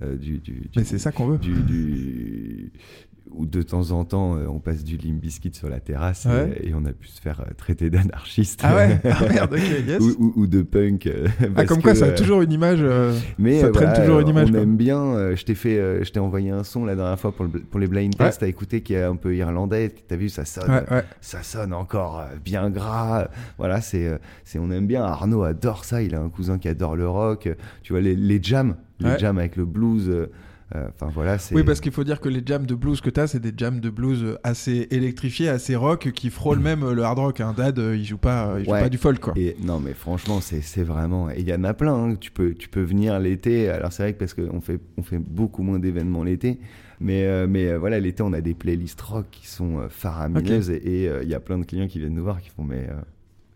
euh, 0.02 0.16
du, 0.16 0.38
du, 0.38 0.52
du- 0.52 0.70
Mais 0.76 0.84
c'est 0.84 0.98
ça 0.98 1.10
qu'on 1.10 1.26
veut. 1.26 1.38
du, 1.38 1.52
du- 1.62 2.72
où 3.30 3.46
de 3.46 3.62
temps 3.62 3.90
en 3.90 4.04
temps 4.04 4.36
euh, 4.36 4.46
on 4.48 4.60
passe 4.60 4.84
du 4.84 4.96
limp 4.98 5.18
biscuit 5.20 5.50
sur 5.52 5.68
la 5.68 5.80
terrasse 5.80 6.26
Ouais. 6.26 6.58
et, 6.62 6.68
et 6.68 6.74
on 6.74 6.84
a 6.84 6.92
pu 6.92 7.08
se 7.08 7.20
faire 7.20 7.40
euh, 7.40 7.52
traiter 7.56 7.88
d'anarchiste 7.90 8.60
Ah 8.62 8.76
ouais 8.76 9.00
Ah 9.04 9.18
merde, 9.32 9.54
ok, 9.54 9.60
yes. 9.88 10.00
ou, 10.02 10.14
ou- 10.18 10.32
ou 10.42 10.46
de 10.46 10.62
punk 10.62 11.06
euh, 11.06 11.26
Ah, 11.56 11.64
comme 11.64 11.80
quoi, 11.82 11.94
ça 11.94 12.04
a 12.04 12.08
euh, 12.08 12.16
toujours 12.16 12.42
une 12.42 12.52
image. 12.52 12.78
euh, 12.82 13.12
mais 13.38 13.60
ça 13.60 13.66
euh, 13.66 13.70
traîne 13.72 13.88
voilà, 13.88 14.00
toujours 14.04 14.20
une 14.20 14.26
euh, 14.28 14.30
image. 14.30 14.48
On 14.48 14.52
quoi. 14.52 14.60
aime 14.60 14.76
bien. 14.76 14.98
euh, 15.02 15.36
je 15.36 15.44
t'ai 15.44 15.54
fait, 15.54 15.78
euh, 15.78 16.04
je 16.04 16.10
t'ai 16.12 16.20
envoyé 16.20 16.50
un 16.50 16.64
son 16.64 16.84
la 16.84 16.94
dernière 16.96 17.18
fois 17.18 17.32
pour, 17.32 17.46
le- 17.46 17.50
pour 17.60 17.80
les 17.80 17.86
blind 17.86 18.14
tests 18.16 18.42
à 18.42 18.46
écouter 18.46 18.82
qui 18.82 18.94
est 18.94 19.02
un 19.02 19.16
peu 19.16 19.34
irlandais. 19.34 19.92
T'as 20.06 20.16
vu, 20.16 20.28
ça 20.28 20.44
sonne, 20.44 20.70
Ouais, 20.70 20.84
ouais. 20.90 21.04
ça 21.20 21.42
sonne 21.42 21.72
encore 21.72 22.20
euh, 22.20 22.26
bien 22.44 22.68
gras. 22.70 23.28
Voilà, 23.58 23.80
c'est, 23.80 24.06
euh, 24.06 24.18
c'est, 24.44 24.58
on 24.58 24.70
aime 24.70 24.86
bien. 24.86 25.02
Arnaud 25.02 25.42
adore 25.44 25.84
ça. 25.84 26.02
Il 26.02 26.14
a 26.14 26.20
un 26.20 26.28
cousin 26.28 26.58
qui 26.58 26.68
adore 26.68 26.94
le 26.94 27.08
rock. 27.08 27.48
Tu 27.82 27.92
vois 27.94 28.02
les, 28.02 28.14
les 28.16 28.38
jams, 28.42 28.76
les 29.00 29.10
Ouais. 29.10 29.18
jams 29.18 29.38
avec 29.38 29.56
le 29.56 29.64
blues. 29.64 30.28
Euh, 30.74 30.88
Enfin 30.94 31.10
voilà, 31.12 31.38
c'est. 31.38 31.54
Oui, 31.54 31.62
parce 31.62 31.80
qu'il 31.80 31.92
faut 31.92 32.04
dire 32.04 32.20
que 32.20 32.28
les 32.28 32.42
jams 32.44 32.66
de 32.66 32.74
blues 32.74 33.00
que 33.00 33.10
t'as, 33.10 33.26
c'est 33.26 33.40
des 33.40 33.52
jams 33.56 33.80
de 33.80 33.90
blues 33.90 34.38
assez 34.44 34.88
électrifiés, 34.90 35.48
assez 35.48 35.76
rock, 35.76 36.10
qui 36.12 36.30
frôlent 36.30 36.58
même 36.60 36.82
euh, 36.82 36.94
le 36.94 37.02
hard 37.02 37.18
rock. 37.18 37.40
Un 37.40 37.52
dad, 37.52 37.78
euh, 37.78 37.96
il 37.96 38.04
joue 38.04 38.16
pas, 38.18 38.46
euh, 38.48 38.60
il 38.60 38.64
joue 38.64 38.70
Ouais. 38.72 38.80
pas 38.80 38.88
du 38.88 38.98
folk, 38.98 39.18
quoi. 39.20 39.34
Et 39.36 39.56
non, 39.62 39.78
mais 39.80 39.92
franchement, 39.94 40.40
c'est 40.40 40.82
vraiment. 40.84 41.30
Et 41.30 41.40
il 41.40 41.48
y 41.48 41.54
en 41.54 41.64
a 41.64 41.74
plein. 41.74 41.94
hein. 41.94 42.14
Tu 42.18 42.30
peux, 42.30 42.54
tu 42.54 42.68
peux 42.68 42.82
venir 42.82 43.18
l'été. 43.20 43.68
Alors 43.68 43.92
c'est 43.92 44.02
vrai 44.04 44.12
que 44.14 44.18
parce 44.18 44.34
qu'on 44.34 44.60
fait, 44.60 44.80
on 44.96 45.02
fait 45.02 45.18
beaucoup 45.18 45.62
moins 45.62 45.78
d'événements 45.78 46.24
l'été. 46.24 46.58
Mais, 47.00 47.24
euh, 47.24 47.46
mais 47.48 47.66
euh, 47.68 47.78
voilà, 47.78 47.98
l'été, 48.00 48.22
on 48.22 48.32
a 48.32 48.40
des 48.40 48.54
playlists 48.54 49.00
rock 49.02 49.26
qui 49.30 49.46
sont 49.48 49.80
euh, 49.80 49.88
faramineuses. 49.88 50.70
Et 50.70 51.04
et, 51.04 51.10
il 51.22 51.28
y 51.28 51.34
a 51.34 51.40
plein 51.40 51.58
de 51.58 51.64
clients 51.64 51.88
qui 51.88 51.98
viennent 51.98 52.14
nous 52.14 52.22
voir 52.22 52.40
qui 52.40 52.48
font 52.50 52.62
Mais 52.64 52.88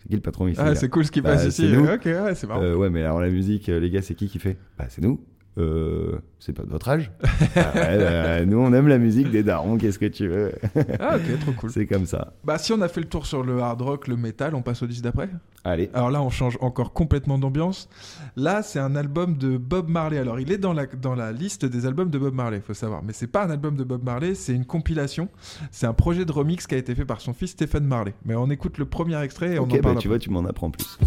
c'est 0.02 0.08
qui 0.08 0.14
le 0.16 0.20
patron 0.20 0.48
ici 0.48 0.60
Ah, 0.62 0.74
c'est 0.74 0.88
cool 0.88 1.04
ce 1.04 1.10
qui 1.12 1.20
Bah, 1.22 1.30
passe 1.34 1.48
c'est 1.50 1.62
ici. 1.64 1.72
nous. 1.72 1.86
Ok, 1.86 2.04
ouais, 2.06 2.34
c'est 2.34 2.46
marrant. 2.46 2.74
Ouais, 2.74 2.90
mais 2.90 3.02
alors 3.02 3.20
la 3.20 3.30
musique, 3.30 3.68
les 3.68 3.90
gars, 3.90 4.02
c'est 4.02 4.14
qui 4.14 4.28
qui 4.28 4.38
fait? 4.38 4.56
Bah, 4.76 4.86
c'est 4.88 5.00
nous. 5.02 5.20
Euh, 5.58 6.18
c'est 6.38 6.52
pas 6.52 6.62
de 6.62 6.70
votre 6.70 6.88
âge. 6.88 7.10
Ah 7.56 7.72
ouais, 7.74 7.98
bah, 7.98 8.44
nous, 8.46 8.58
on 8.58 8.72
aime 8.72 8.86
la 8.86 8.98
musique 8.98 9.30
des 9.30 9.42
darons. 9.42 9.76
Qu'est-ce 9.78 9.98
que 9.98 10.06
tu 10.06 10.28
veux? 10.28 10.52
Ah, 11.00 11.16
ok, 11.16 11.40
trop 11.40 11.52
cool. 11.52 11.70
C'est 11.72 11.86
comme 11.86 12.06
ça. 12.06 12.32
Bah, 12.44 12.58
si 12.58 12.72
on 12.72 12.80
a 12.80 12.88
fait 12.88 13.00
le 13.00 13.08
tour 13.08 13.26
sur 13.26 13.42
le 13.42 13.60
hard 13.60 13.82
rock, 13.82 14.06
le 14.06 14.16
métal, 14.16 14.54
on 14.54 14.62
passe 14.62 14.82
au 14.82 14.86
disque 14.86 15.02
d'après? 15.02 15.28
Allez. 15.64 15.90
Alors 15.94 16.10
là, 16.10 16.22
on 16.22 16.30
change 16.30 16.56
encore 16.60 16.92
complètement 16.92 17.38
d'ambiance. 17.38 17.88
Là, 18.36 18.62
c'est 18.62 18.78
un 18.78 18.94
album 18.94 19.36
de 19.36 19.56
Bob 19.56 19.88
Marley. 19.88 20.18
Alors, 20.18 20.38
il 20.38 20.52
est 20.52 20.58
dans 20.58 20.72
la, 20.72 20.86
dans 20.86 21.14
la 21.16 21.32
liste 21.32 21.64
des 21.66 21.86
albums 21.86 22.10
de 22.10 22.18
Bob 22.18 22.34
Marley, 22.34 22.60
faut 22.60 22.74
savoir. 22.74 23.02
Mais 23.02 23.12
c'est 23.12 23.26
pas 23.26 23.44
un 23.44 23.50
album 23.50 23.76
de 23.76 23.82
Bob 23.84 24.04
Marley, 24.04 24.34
c'est 24.34 24.54
une 24.54 24.64
compilation. 24.66 25.28
C'est 25.72 25.86
un 25.86 25.92
projet 25.94 26.24
de 26.24 26.30
remix 26.32 26.66
qui 26.68 26.74
a 26.76 26.78
été 26.78 26.94
fait 26.94 27.04
par 27.04 27.20
son 27.20 27.34
fils 27.34 27.50
Stephen 27.50 27.84
Marley. 27.84 28.14
Mais 28.24 28.36
on 28.36 28.48
écoute 28.50 28.78
le 28.78 28.84
premier 28.84 29.20
extrait 29.22 29.54
et 29.54 29.58
on 29.58 29.64
Ok, 29.64 29.72
en 29.72 29.74
bah, 29.76 29.80
parle. 29.82 29.94
tu 29.94 29.98
après. 29.98 30.08
vois, 30.08 30.18
tu 30.20 30.30
m'en 30.30 30.44
apprends 30.44 30.70
plus. 30.70 30.98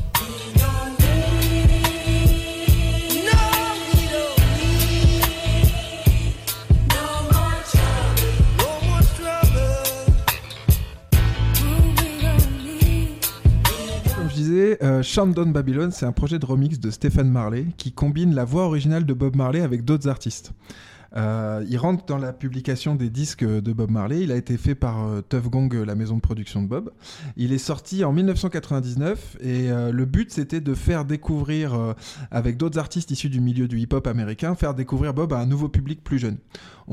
Disais, 14.52 14.78
euh, 14.84 15.46
Babylon, 15.48 15.92
c'est 15.92 16.06
un 16.06 16.12
projet 16.12 16.40
de 16.40 16.46
remix 16.46 16.80
de 16.80 16.92
Stephen 16.92 17.30
Marley 17.30 17.66
qui 17.78 17.92
combine 17.92 18.36
la 18.36 18.46
voix 18.46 18.66
originale 18.66 19.06
de 19.06 19.14
Bob 19.14 19.36
Marley 19.36 19.62
avec 19.62 19.86
d'autres 19.86 20.08
artistes. 20.08 20.54
Euh, 21.18 21.66
il 21.68 21.78
rentre 21.78 22.06
dans 22.06 22.18
la 22.18 22.32
publication 22.32 22.96
des 22.96 23.10
disques 23.10 23.44
de 23.44 23.74
Bob 23.74 23.92
Marley. 23.92 24.22
Il 24.22 24.32
a 24.32 24.38
été 24.38 24.58
fait 24.58 24.76
par 24.76 25.06
euh, 25.06 25.22
Tuff 25.22 25.50
Gong, 25.50 25.70
la 25.74 25.96
maison 25.96 26.16
de 26.16 26.22
production 26.22 26.62
de 26.62 26.68
Bob. 26.68 26.92
Il 27.36 27.52
est 27.52 27.58
sorti 27.58 28.06
en 28.06 28.14
1999 28.14 29.38
et 29.42 29.72
euh, 29.72 29.92
le 29.92 30.06
but 30.06 30.32
c'était 30.32 30.62
de 30.62 30.74
faire 30.74 31.06
découvrir, 31.06 31.96
avec 32.30 32.58
d'autres 32.58 32.80
artistes 32.80 33.12
issus 33.12 33.30
du 33.30 33.42
milieu 33.42 33.68
du 33.68 33.80
hip-hop 33.80 34.08
américain, 34.08 34.56
faire 34.56 34.74
découvrir 34.74 35.14
Bob 35.14 35.34
à 35.34 35.40
un 35.40 35.46
nouveau 35.46 35.68
public 35.68 36.04
plus 36.04 36.20
jeune. 36.20 36.38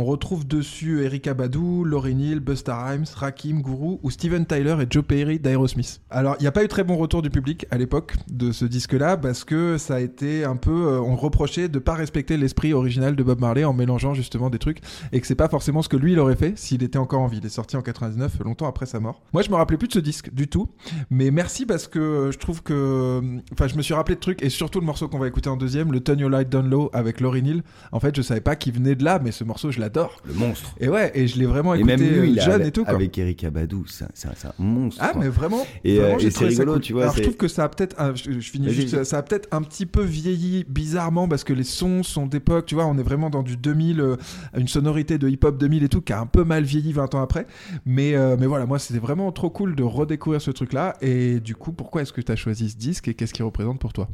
On 0.00 0.04
retrouve 0.04 0.46
dessus 0.46 1.02
Erika 1.04 1.34
Badu, 1.34 1.82
Lauryn 1.84 2.20
Hill, 2.20 2.38
Busta 2.38 2.84
Rhymes, 2.84 3.06
Rakim, 3.16 3.62
Guru 3.62 3.96
ou 4.00 4.10
Steven 4.12 4.46
Tyler 4.46 4.76
et 4.80 4.86
Joe 4.88 5.02
Perry 5.02 5.40
d'Aerosmith. 5.40 6.00
Alors, 6.08 6.36
il 6.38 6.44
n'y 6.44 6.46
a 6.46 6.52
pas 6.52 6.62
eu 6.62 6.68
très 6.68 6.84
bon 6.84 6.96
retour 6.96 7.20
du 7.20 7.30
public 7.30 7.66
à 7.72 7.78
l'époque 7.78 8.14
de 8.30 8.52
ce 8.52 8.64
disque-là 8.64 9.16
parce 9.16 9.42
que 9.42 9.76
ça 9.76 9.96
a 9.96 9.98
été 9.98 10.44
un 10.44 10.54
peu, 10.54 10.70
euh, 10.70 11.00
on 11.00 11.16
reprochait 11.16 11.68
de 11.68 11.80
pas 11.80 11.94
respecter 11.94 12.36
l'esprit 12.36 12.72
original 12.74 13.16
de 13.16 13.22
Bob 13.24 13.40
Marley 13.40 13.64
en 13.64 13.72
mélangeant 13.72 14.14
justement 14.14 14.50
des 14.50 14.60
trucs 14.60 14.82
et 15.10 15.20
que 15.20 15.26
c'est 15.26 15.34
pas 15.34 15.48
forcément 15.48 15.82
ce 15.82 15.88
que 15.88 15.96
lui 15.96 16.12
il 16.12 16.20
aurait 16.20 16.36
fait 16.36 16.56
s'il 16.56 16.84
était 16.84 16.96
encore 16.96 17.22
en 17.22 17.26
vie. 17.26 17.38
Il 17.38 17.46
est 17.46 17.48
sorti 17.48 17.76
en 17.76 17.82
99, 17.82 18.38
longtemps 18.44 18.68
après 18.68 18.86
sa 18.86 19.00
mort. 19.00 19.20
Moi, 19.32 19.42
je 19.42 19.50
me 19.50 19.56
rappelais 19.56 19.78
plus 19.78 19.88
de 19.88 19.94
ce 19.94 19.98
disque 19.98 20.32
du 20.32 20.46
tout, 20.46 20.68
mais 21.10 21.32
merci 21.32 21.66
parce 21.66 21.88
que 21.88 21.98
euh, 21.98 22.30
je 22.30 22.38
trouve 22.38 22.62
que, 22.62 23.20
enfin, 23.52 23.66
je 23.66 23.74
me 23.74 23.82
suis 23.82 23.94
rappelé 23.94 24.14
de 24.14 24.20
trucs 24.20 24.44
et 24.44 24.48
surtout 24.48 24.78
le 24.78 24.86
morceau 24.86 25.08
qu'on 25.08 25.18
va 25.18 25.26
écouter 25.26 25.50
en 25.50 25.56
deuxième, 25.56 25.90
le 25.90 25.98
Turn 25.98 26.20
Your 26.20 26.30
Light 26.30 26.48
Down 26.48 26.70
Low 26.70 26.88
avec 26.92 27.20
Lauryn 27.20 27.44
Hill. 27.44 27.62
En 27.90 27.98
fait, 27.98 28.14
je 28.14 28.22
savais 28.22 28.40
pas 28.40 28.54
qu'il 28.54 28.74
venait 28.74 28.94
de 28.94 29.02
là, 29.02 29.18
mais 29.20 29.32
ce 29.32 29.42
morceau, 29.42 29.72
je 29.72 29.87
l'adore. 29.88 30.20
Le 30.26 30.34
monstre. 30.34 30.74
Et 30.80 30.88
ouais, 30.88 31.10
et 31.14 31.26
je 31.26 31.38
l'ai 31.38 31.46
vraiment 31.46 31.74
Et 31.74 31.78
écouté 31.78 31.96
même 31.96 32.22
lui, 32.22 32.40
jeune 32.40 32.62
et 32.62 32.70
tout 32.72 32.84
quoi. 32.84 32.94
avec 32.94 33.16
Eric 33.18 33.44
Abadou, 33.44 33.84
c'est 33.86 34.04
un, 34.04 34.30
un- 34.30 34.52
monstre. 34.62 35.00
Ah 35.04 35.10
quoi. 35.12 35.22
mais 35.22 35.28
vraiment, 35.28 35.66
Et, 35.84 35.98
vraiment, 35.98 36.14
euh, 36.16 36.18
et 36.20 36.30
c'est 36.30 36.44
rigolo, 36.46 36.72
cool. 36.74 36.80
tu 36.82 36.92
vois, 36.92 37.02
Alors 37.04 37.16
je 37.16 37.22
trouve 37.22 37.36
que 37.36 37.48
ça 37.48 37.64
a 37.64 37.68
peut-être, 37.68 37.96
je, 38.16 38.32
je 38.32 38.50
finis 38.50 38.70
juste, 38.70 39.04
ça 39.04 39.18
a 39.18 39.22
peut-être 39.22 39.48
un 39.52 39.62
petit 39.62 39.86
peu 39.86 40.02
vieilli 40.02 40.64
bizarrement 40.68 41.28
parce 41.28 41.44
que 41.44 41.52
les 41.52 41.64
sons 41.64 42.02
sont 42.02 42.26
d'époque, 42.26 42.66
tu 42.66 42.74
vois, 42.74 42.86
on 42.86 42.96
est 42.98 43.02
vraiment 43.02 43.30
dans 43.30 43.42
du 43.42 43.56
2000, 43.56 44.00
euh, 44.00 44.16
une 44.56 44.68
sonorité 44.68 45.18
de 45.18 45.28
hip-hop 45.28 45.58
2000 45.58 45.82
et 45.84 45.88
tout 45.88 46.00
qui 46.00 46.12
a 46.12 46.20
un 46.20 46.26
peu 46.26 46.44
mal 46.44 46.64
vieilli 46.64 46.92
20 46.92 47.14
ans 47.14 47.22
après. 47.22 47.46
Mais 47.86 48.14
euh, 48.14 48.36
mais 48.38 48.46
voilà, 48.46 48.66
moi 48.66 48.78
c'était 48.78 49.00
vraiment 49.00 49.30
trop 49.32 49.50
cool 49.50 49.74
de 49.74 49.82
redécouvrir 49.82 50.40
ce 50.40 50.50
truc-là. 50.50 50.96
Et 51.00 51.40
du 51.40 51.54
coup, 51.54 51.72
pourquoi 51.72 52.02
est-ce 52.02 52.12
que 52.12 52.20
tu 52.20 52.30
as 52.32 52.36
choisi 52.36 52.70
ce 52.70 52.76
disque 52.76 53.08
et 53.08 53.14
qu'est-ce 53.14 53.32
qu'il 53.34 53.44
représente 53.44 53.78
pour 53.78 53.92
toi? 53.92 54.08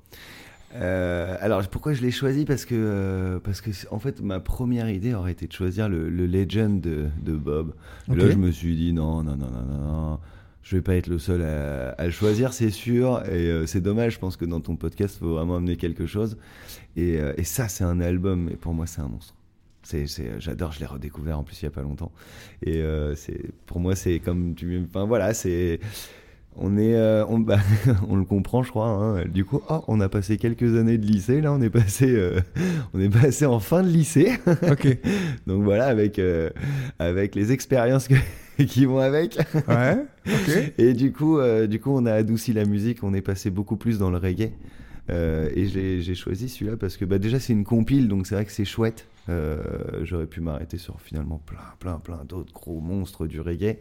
Euh, 0.74 1.36
alors 1.40 1.66
pourquoi 1.68 1.92
je 1.92 2.02
l'ai 2.02 2.10
choisi? 2.10 2.44
Parce 2.44 2.64
que 2.64 2.74
euh, 2.74 3.38
parce 3.38 3.60
que 3.60 3.70
en 3.90 3.98
fait 3.98 4.20
ma 4.20 4.40
première 4.40 4.90
idée 4.90 5.14
aurait 5.14 5.32
été 5.32 5.46
de 5.46 5.52
choisir 5.52 5.88
le, 5.88 6.08
le 6.08 6.26
Legend 6.26 6.80
de, 6.80 7.06
de 7.22 7.32
Bob. 7.32 7.74
Là 8.08 8.30
je 8.30 8.36
me 8.36 8.50
suis 8.50 8.74
dit 8.74 8.92
non 8.92 9.22
non 9.22 9.36
non 9.36 9.50
non 9.50 9.64
non, 9.64 9.78
non. 10.10 10.18
je 10.62 10.76
vais 10.76 10.82
pas 10.82 10.96
être 10.96 11.06
le 11.06 11.18
seul 11.18 11.42
à, 11.42 11.90
à 11.90 12.04
le 12.06 12.10
choisir 12.10 12.52
c'est 12.52 12.70
sûr 12.70 13.22
et 13.28 13.50
euh, 13.50 13.66
c'est 13.66 13.80
dommage 13.80 14.14
je 14.14 14.18
pense 14.18 14.36
que 14.36 14.44
dans 14.44 14.60
ton 14.60 14.74
podcast 14.76 15.18
faut 15.18 15.34
vraiment 15.34 15.56
amener 15.56 15.76
quelque 15.76 16.06
chose 16.06 16.36
et, 16.96 17.18
et 17.36 17.44
ça 17.44 17.68
c'est 17.68 17.84
un 17.84 18.00
album 18.00 18.48
et 18.50 18.56
pour 18.56 18.74
moi 18.74 18.86
c'est 18.86 19.00
un 19.00 19.08
monstre. 19.08 19.34
C'est, 19.86 20.06
c'est, 20.06 20.40
j'adore, 20.40 20.72
je 20.72 20.80
l'ai 20.80 20.86
redécouvert 20.86 21.38
en 21.38 21.42
plus 21.44 21.60
il 21.60 21.66
y 21.66 21.68
a 21.68 21.70
pas 21.70 21.82
longtemps. 21.82 22.10
Et 22.62 22.82
c'est, 23.16 23.50
pour 23.66 23.80
moi, 23.80 23.94
c'est 23.94 24.18
comme 24.18 24.54
tu, 24.54 24.82
enfin 24.88 25.04
voilà, 25.04 25.34
c'est, 25.34 25.78
On 26.56 26.76
est, 26.78 26.94
euh, 26.94 27.24
on, 27.28 27.38
bah, 27.40 27.58
on 28.08 28.16
le 28.16 28.24
comprend, 28.24 28.62
je 28.62 28.70
crois. 28.70 28.86
hein. 28.86 29.24
Du 29.26 29.44
coup, 29.44 29.60
oh, 29.68 29.82
on 29.88 30.00
a 30.00 30.08
passé 30.08 30.36
quelques 30.36 30.76
années 30.76 30.98
de 30.98 31.06
lycée. 31.06 31.40
Là, 31.40 31.52
on 31.52 31.60
est 31.60 31.70
passé, 31.70 32.06
euh, 32.08 32.40
on 32.94 33.00
est 33.00 33.08
passé 33.08 33.44
en 33.46 33.58
fin 33.60 33.82
de 33.82 33.88
lycée. 33.88 34.32
Donc 35.46 35.64
voilà, 35.64 35.86
avec 35.86 36.18
euh, 36.18 36.50
avec 36.98 37.34
les 37.34 37.50
expériences 37.52 38.08
qui 38.68 38.84
vont 38.84 38.98
avec. 38.98 39.38
Ouais. 39.68 40.04
Et 40.78 40.92
du 40.92 41.12
coup, 41.12 41.38
du 41.68 41.80
coup, 41.80 41.90
on 41.92 42.06
a 42.06 42.12
adouci 42.12 42.52
la 42.52 42.64
musique. 42.64 43.02
On 43.02 43.14
est 43.14 43.22
passé 43.22 43.50
beaucoup 43.50 43.76
plus 43.76 43.98
dans 43.98 44.10
le 44.10 44.18
reggae. 44.18 44.52
Et 45.10 45.66
j'ai 45.66 46.00
j'ai 46.02 46.14
choisi 46.14 46.48
celui-là 46.48 46.76
parce 46.76 46.96
que 46.96 47.04
bah, 47.04 47.18
déjà 47.18 47.40
c'est 47.40 47.52
une 47.52 47.64
compile, 47.64 48.08
donc 48.08 48.26
c'est 48.26 48.36
vrai 48.36 48.44
que 48.44 48.52
c'est 48.52 48.64
chouette. 48.64 49.06
Euh, 49.28 50.04
J'aurais 50.04 50.26
pu 50.26 50.40
m'arrêter 50.40 50.78
sur 50.78 51.00
finalement 51.00 51.38
plein, 51.38 51.58
plein, 51.78 51.98
plein 51.98 52.24
d'autres 52.24 52.52
gros 52.52 52.80
monstres 52.80 53.26
du 53.26 53.40
reggae. 53.40 53.78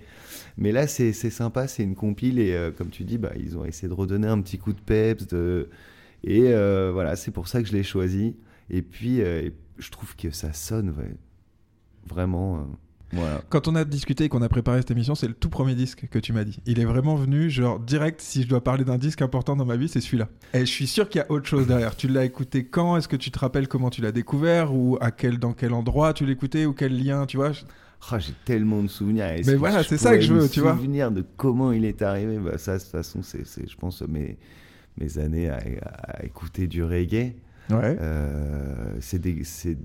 Mais 0.57 0.71
là, 0.71 0.87
c'est 0.87 1.13
sympa, 1.13 1.67
c'est 1.67 1.83
une 1.83 1.95
compile 1.95 2.39
et 2.39 2.53
euh, 2.53 2.71
comme 2.71 2.89
tu 2.89 3.03
dis, 3.03 3.17
bah, 3.17 3.31
ils 3.37 3.57
ont 3.57 3.65
essayé 3.65 3.87
de 3.87 3.93
redonner 3.93 4.27
un 4.27 4.41
petit 4.41 4.57
coup 4.57 4.73
de 4.73 4.81
peps. 4.81 5.27
De... 5.27 5.69
Et 6.23 6.53
euh, 6.53 6.91
voilà, 6.93 7.15
c'est 7.15 7.31
pour 7.31 7.47
ça 7.47 7.61
que 7.61 7.67
je 7.67 7.73
l'ai 7.73 7.83
choisi. 7.83 8.37
Et 8.69 8.81
puis, 8.81 9.17
je 9.17 9.91
trouve 9.91 10.15
que 10.15 10.31
ça 10.31 10.53
sonne 10.53 10.93
vraiment. 12.07 12.65
Voilà. 13.13 13.41
Quand 13.49 13.67
on 13.67 13.75
a 13.75 13.85
discuté 13.85 14.25
et 14.25 14.29
qu'on 14.29 14.41
a 14.41 14.49
préparé 14.49 14.79
cette 14.79 14.91
émission, 14.91 15.15
c'est 15.15 15.27
le 15.27 15.33
tout 15.33 15.49
premier 15.49 15.75
disque 15.75 16.07
que 16.09 16.19
tu 16.19 16.33
m'as 16.33 16.43
dit. 16.43 16.59
Il 16.65 16.79
est 16.79 16.85
vraiment 16.85 17.15
venu, 17.15 17.49
genre, 17.49 17.79
direct, 17.79 18.19
si 18.21 18.43
je 18.43 18.47
dois 18.47 18.63
parler 18.63 18.83
d'un 18.83 18.97
disque 18.97 19.21
important 19.21 19.55
dans 19.55 19.65
ma 19.65 19.77
vie, 19.77 19.87
c'est 19.87 20.01
celui-là. 20.01 20.27
Et 20.53 20.61
je 20.61 20.71
suis 20.71 20.87
sûr 20.87 21.07
qu'il 21.07 21.19
y 21.19 21.21
a 21.21 21.31
autre 21.31 21.45
chose 21.45 21.67
derrière. 21.67 21.95
Tu 21.95 22.07
l'as 22.07 22.25
écouté 22.25 22.65
quand? 22.65 22.97
Est-ce 22.97 23.07
que 23.07 23.15
tu 23.15 23.31
te 23.31 23.39
rappelles 23.39 23.67
comment 23.67 23.89
tu 23.89 24.01
l'as 24.01 24.11
découvert? 24.11 24.73
Ou 24.73 24.97
à 24.99 25.11
quel, 25.11 25.39
dans 25.39 25.53
quel 25.53 25.73
endroit 25.73 26.13
tu 26.13 26.25
l'écoutais? 26.25 26.65
Ou 26.65 26.73
quel 26.73 27.01
lien, 27.01 27.25
tu 27.25 27.37
vois? 27.37 27.51
Ah, 28.09 28.19
j'ai 28.19 28.33
tellement 28.43 28.83
de 28.83 28.89
souvenirs. 28.89 29.27
Mais 29.45 29.55
voilà, 29.55 29.83
c'est 29.83 29.97
ça 29.97 30.15
que 30.15 30.21
je 30.21 30.33
veux, 30.33 30.49
tu 30.49 30.59
vois. 30.59 30.75
souvenir 30.75 31.09
de 31.11 31.23
comment 31.37 31.71
il 31.71 31.85
est 31.85 32.01
arrivé. 32.01 32.37
Bah, 32.37 32.57
ça, 32.57 32.77
de 32.77 32.83
toute 32.83 32.91
façon, 32.91 33.21
c'est, 33.21 33.45
je 33.45 33.75
pense, 33.77 34.01
mes, 34.01 34.37
mes 34.97 35.17
années 35.19 35.49
à, 35.49 35.59
à 36.03 36.25
écouter 36.25 36.67
du 36.67 36.83
reggae. 36.83 37.35
Ouais. 37.69 37.97
Euh, 38.01 38.97
c'est... 38.99 39.77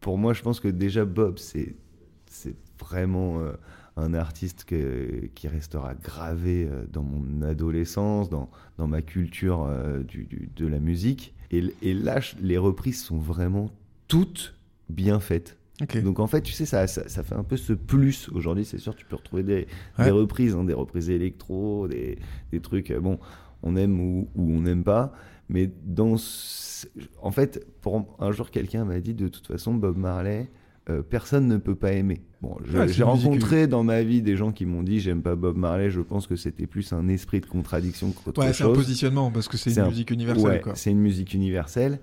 Pour 0.00 0.16
moi, 0.16 0.32
je 0.32 0.42
pense 0.42 0.60
que 0.60 0.68
déjà 0.68 1.04
Bob, 1.04 1.38
c'est, 1.38 1.74
c'est 2.38 2.54
vraiment 2.78 3.40
euh, 3.40 3.52
un 3.96 4.14
artiste 4.14 4.64
que- 4.64 5.26
qui 5.34 5.48
restera 5.48 5.94
gravé 5.94 6.66
euh, 6.70 6.84
dans 6.92 7.02
mon 7.02 7.42
adolescence, 7.42 8.30
dans, 8.30 8.48
dans 8.78 8.86
ma 8.86 9.02
culture 9.02 9.64
euh, 9.64 10.02
du, 10.02 10.24
du- 10.24 10.48
de 10.54 10.66
la 10.66 10.78
musique. 10.78 11.34
Et, 11.50 11.64
et 11.82 11.94
là, 11.94 12.20
les 12.40 12.58
reprises 12.58 13.02
sont 13.02 13.18
vraiment 13.18 13.70
toutes 14.06 14.54
bien 14.88 15.18
faites. 15.20 15.58
Donc 16.02 16.18
en 16.18 16.26
fait, 16.26 16.42
tu 16.42 16.52
sais, 16.52 16.66
ça, 16.66 16.86
ça, 16.88 17.08
ça 17.08 17.22
fait 17.22 17.34
un 17.36 17.44
peu 17.44 17.56
ce 17.56 17.72
plus. 17.72 18.28
Aujourd'hui, 18.30 18.64
c'est 18.64 18.78
sûr, 18.78 18.96
tu 18.96 19.04
peux 19.06 19.14
retrouver 19.16 19.42
des, 19.44 19.66
Ouais. 19.98 20.06
des 20.06 20.10
reprises, 20.10 20.54
hein, 20.54 20.64
des 20.64 20.74
reprises 20.74 21.08
électro, 21.08 21.86
des, 21.88 22.18
des 22.52 22.60
trucs, 22.60 22.92
bon, 22.92 23.18
on 23.62 23.76
aime 23.76 24.00
ou, 24.00 24.28
ou 24.34 24.42
on 24.52 24.60
n'aime 24.62 24.82
pas. 24.84 25.12
Mais 25.48 25.70
dans 25.84 26.16
ce- 26.16 26.86
en 27.22 27.30
fait, 27.30 27.64
pour 27.80 28.16
un 28.18 28.32
jour, 28.32 28.50
quelqu'un 28.50 28.84
m'a 28.84 29.00
dit, 29.00 29.14
de 29.14 29.28
toute 29.28 29.46
façon, 29.46 29.72
Bob 29.74 29.96
Marley, 29.96 30.48
euh, 30.90 31.02
personne 31.02 31.46
ne 31.48 31.56
peut 31.58 31.74
pas 31.74 31.92
aimer. 31.92 32.22
Bon, 32.40 32.54
Ouais, 32.72 32.86
c'est 32.86 32.94
j'ai 32.94 33.02
rencontré 33.02 33.66
dans 33.66 33.82
ma 33.84 34.02
vie 34.02 34.22
des 34.22 34.36
gens 34.36 34.52
qui 34.52 34.64
m'ont 34.64 34.82
dit, 34.82 35.00
j'aime 35.00 35.22
pas 35.22 35.34
Bob 35.36 35.56
Marley. 35.56 35.90
Je 35.90 36.00
pense 36.00 36.26
que 36.26 36.36
c'était 36.36 36.66
plus 36.66 36.92
un 36.92 37.08
esprit 37.08 37.40
de 37.40 37.46
contradiction 37.46 38.10
qu'autre 38.12 38.40
Ouais, 38.40 38.52
c'est 38.52 38.62
un 38.64 38.68
chose. 38.68 38.76
positionnement 38.78 39.30
parce 39.30 39.48
que 39.48 39.56
c'est 39.56 39.72
une 39.72 39.80
un- 39.80 39.88
musique 39.88 40.10
universelle. 40.10 40.44
Ouais, 40.64 40.72
c'est 40.74 40.90
une 40.90 41.00
musique 41.00 41.34
universelle. 41.34 41.98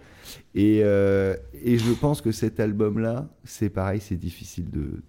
Et, 0.54 0.82
euh, 0.84 1.36
et 1.64 1.78
je 1.78 1.92
pense 1.94 2.22
que 2.22 2.32
cet 2.32 2.60
album-là, 2.60 3.30
c'est 3.44 3.70
pareil, 3.70 4.00
c'est 4.02 4.18
difficile 4.18 4.70
de. 4.70 5.02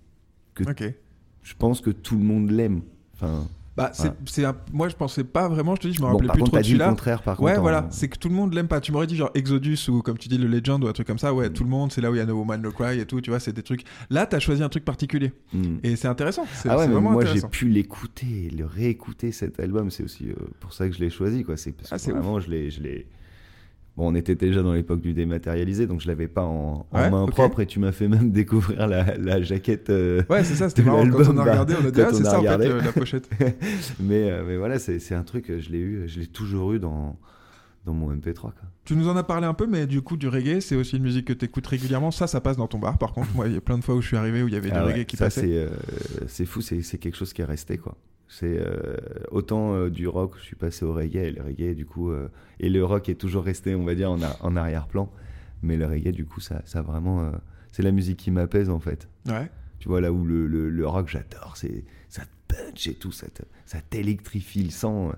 Que, 0.54 0.64
Ok. 0.70 0.94
Je 1.42 1.54
pense 1.58 1.80
que 1.80 1.90
tout 1.90 2.16
le 2.16 2.24
monde 2.24 2.50
l'aime. 2.50 2.80
Enfin, 3.14 3.46
Bah, 3.76 3.90
c'est, 3.92 4.04
Voilà. 4.04 4.16
c'est 4.26 4.44
un- 4.46 4.56
moi 4.72 4.88
je 4.88 4.96
pensais 4.96 5.22
pas 5.22 5.48
vraiment, 5.48 5.74
je 5.74 5.82
te 5.82 5.88
dis, 5.88 5.92
je 5.94 6.00
me 6.00 6.06
bon, 6.06 6.12
rappelais 6.12 6.26
par 6.28 6.34
plus 6.34 6.40
contre, 6.44 6.52
trop 6.52 6.60
de 6.60 6.64
celui-là. 6.64 6.88
contraire, 6.88 7.22
par 7.22 7.42
Ouais, 7.42 7.50
contre. 7.52 7.60
voilà, 7.62 7.84
en- 7.84 7.90
c'est 7.90 8.08
que 8.08 8.16
tout 8.18 8.30
le 8.30 8.34
monde 8.34 8.54
l'aime 8.54 8.68
pas. 8.68 8.80
Tu 8.80 8.90
m'aurais 8.90 9.06
dit 9.06 9.16
genre 9.16 9.30
Exodus 9.34 9.76
ou 9.88 10.00
comme 10.00 10.16
tu 10.16 10.28
dis 10.28 10.38
le 10.38 10.46
Legend 10.48 10.82
ou 10.82 10.88
un 10.88 10.92
truc 10.94 11.06
comme 11.06 11.18
ça. 11.18 11.34
Ouais, 11.34 11.50
tout 11.50 11.62
le 11.62 11.68
monde, 11.68 11.92
c'est 11.92 12.00
là 12.00 12.10
où 12.10 12.14
il 12.14 12.18
y 12.18 12.20
a 12.20 12.24
No 12.24 12.34
Woman 12.38 12.62
No 12.62 12.70
Cry 12.72 12.98
et 13.00 13.04
tout. 13.04 13.20
Tu 13.20 13.28
vois, 13.28 13.38
c'est 13.38 13.52
des 13.52 13.62
trucs. 13.62 13.82
Là, 14.08 14.24
t'as 14.24 14.38
choisi 14.38 14.62
un 14.62 14.70
truc 14.70 14.84
particulier 14.86 15.32
Hmm. 15.52 15.76
et 15.82 15.94
c'est 15.96 16.08
intéressant. 16.08 16.46
C'est, 16.54 16.70
Ah 16.70 16.78
ouais, 16.78 16.84
c'est 16.86 16.90
vraiment 16.90 17.10
moi 17.10 17.24
j'ai 17.26 17.42
pu 17.42 17.68
l'écouter, 17.68 18.50
le 18.56 18.64
réécouter 18.64 19.30
cet 19.30 19.60
album, 19.60 19.90
c'est 19.90 20.04
aussi 20.04 20.30
euh, 20.30 20.34
pour 20.60 20.72
ça 20.72 20.88
que 20.88 20.94
je 20.94 21.00
l'ai 21.00 21.10
choisi 21.10 21.44
quoi. 21.44 21.56
C'est 21.58 21.72
parce 21.72 21.92
Ah, 21.92 21.96
que 21.96 22.00
c'est 22.02 22.12
vraiment 22.12 22.40
je 22.40 22.50
l'ai, 22.50 22.70
je 22.70 22.80
l'ai. 22.80 23.06
Bon, 23.96 24.12
on 24.12 24.14
était 24.14 24.34
déjà 24.34 24.62
dans 24.62 24.74
l'époque 24.74 25.00
du 25.00 25.14
dématérialisé, 25.14 25.86
donc 25.86 26.02
je 26.02 26.06
l'avais 26.08 26.28
pas 26.28 26.42
en, 26.44 26.86
en 26.90 26.98
Ouais, 27.00 27.10
main 27.10 27.24
propre 27.26 27.60
et 27.60 27.66
tu 27.66 27.78
m'as 27.78 27.92
fait 27.92 28.08
même 28.08 28.30
découvrir 28.32 28.86
la, 28.86 29.16
la 29.16 29.40
jaquette. 29.42 29.88
euh, 29.88 30.22
Ouais, 30.28 30.44
c'est 30.44 30.54
ça, 30.54 30.68
c'était 30.68 30.82
marrant. 30.82 31.08
Quand 31.08 31.20
on 31.28 31.38
a 31.38 31.44
bah, 31.44 31.50
regardé, 31.52 31.74
on 31.82 31.86
a 31.86 31.90
dit, 31.90 32.00
quand 32.02 32.08
ah, 32.10 32.12
c'est 32.14 32.24
ça 32.24 32.28
en 32.38 32.42
fait 32.42 32.48
regardé. 32.48 32.68
le- 32.68 32.80
la 32.80 32.92
pochette. 32.92 33.28
mais, 34.00 34.30
euh, 34.30 34.44
mais 34.46 34.56
voilà, 34.58 34.78
c'est, 34.78 34.98
c'est 34.98 35.14
un 35.14 35.22
truc, 35.22 35.46
je 35.58 35.70
l'ai 35.70 35.78
eu, 35.78 36.02
je 36.08 36.20
l'ai 36.20 36.26
toujours 36.26 36.74
eu 36.74 36.78
dans, 36.78 37.18
dans 37.86 37.94
mon 37.94 38.14
MP3 38.14 38.34
quoi. 38.34 38.52
Tu 38.84 38.94
nous 38.96 39.08
en 39.08 39.16
as 39.16 39.22
parlé 39.24 39.46
un 39.46 39.54
peu, 39.54 39.66
mais 39.66 39.86
du 39.86 40.02
coup, 40.02 40.16
du 40.18 40.28
reggae, 40.28 40.60
c'est 40.60 40.76
aussi 40.76 40.98
une 40.98 41.02
musique 41.02 41.24
que 41.24 41.32
t'écoutes 41.32 41.66
régulièrement. 41.66 42.10
Ça, 42.10 42.26
ça 42.26 42.40
passe 42.42 42.56
dans 42.58 42.68
ton 42.68 42.78
bar. 42.78 42.98
Par 42.98 43.12
contre, 43.14 43.34
moi, 43.34 43.48
il 43.48 43.54
y 43.54 43.56
a 43.56 43.60
plein 43.62 43.78
de 43.78 43.82
fois 43.82 43.94
où 43.94 44.02
je 44.02 44.06
suis 44.08 44.16
arrivé 44.18 44.42
où 44.42 44.48
il 44.48 44.54
y 44.54 44.56
avait 44.58 44.70
du 44.70 44.76
Ah 44.76 44.84
ouais, 44.84 44.92
reggae 44.92 45.06
qui 45.06 45.16
ça, 45.16 45.24
passait. 45.24 45.40
c'est, 45.40 45.56
euh, 45.56 45.68
c'est 46.28 46.44
fou, 46.44 46.60
c'est, 46.60 46.82
c'est 46.82 46.98
quelque 46.98 47.16
chose 47.16 47.32
qui 47.32 47.40
est 47.42 47.46
resté 47.46 47.78
quoi. 47.78 47.96
C'est 48.28 48.58
euh, 48.58 48.96
autant 49.30 49.74
euh, 49.74 49.88
du 49.90 50.08
rock, 50.08 50.34
je 50.38 50.42
suis 50.44 50.56
passé 50.56 50.84
au 50.84 50.92
reggae 50.92 51.16
et 51.26 51.30
le 51.30 51.42
reggae 51.42 51.74
du 51.74 51.86
coup 51.86 52.10
euh, 52.10 52.28
et 52.58 52.68
le 52.68 52.84
rock 52.84 53.08
est 53.08 53.14
toujours 53.14 53.44
resté, 53.44 53.74
on 53.74 53.84
va 53.84 53.94
dire 53.94 54.10
en, 54.10 54.20
a- 54.22 54.36
en 54.40 54.56
arrière-plan, 54.56 55.10
mais 55.62 55.76
le 55.76 55.86
reggae 55.86 56.10
du 56.12 56.24
coup 56.26 56.40
ça, 56.40 56.60
ça 56.64 56.82
vraiment, 56.82 57.30
c'est 57.70 57.82
la 57.82 57.92
musique 57.92 58.16
qui 58.18 58.30
m'apaise 58.32 58.68
en 58.68 58.80
fait. 58.80 59.08
Ouais. 59.28 59.48
Tu 59.78 59.88
vois 59.88 60.00
là 60.00 60.12
où 60.12 60.24
le, 60.24 60.46
le, 60.48 60.70
le 60.70 60.86
rock 60.88 61.08
j'adore, 61.08 61.52
c'est 61.56 61.84
ça 62.08 62.22
te 62.22 62.54
punch 62.54 62.88
et 62.88 62.94
tout, 62.94 63.12
ça 63.12 63.28
te- 63.28 63.42
ça 63.64 63.78
t'électrifie 63.80 64.64
le 64.64 64.70
sang. 64.70 65.12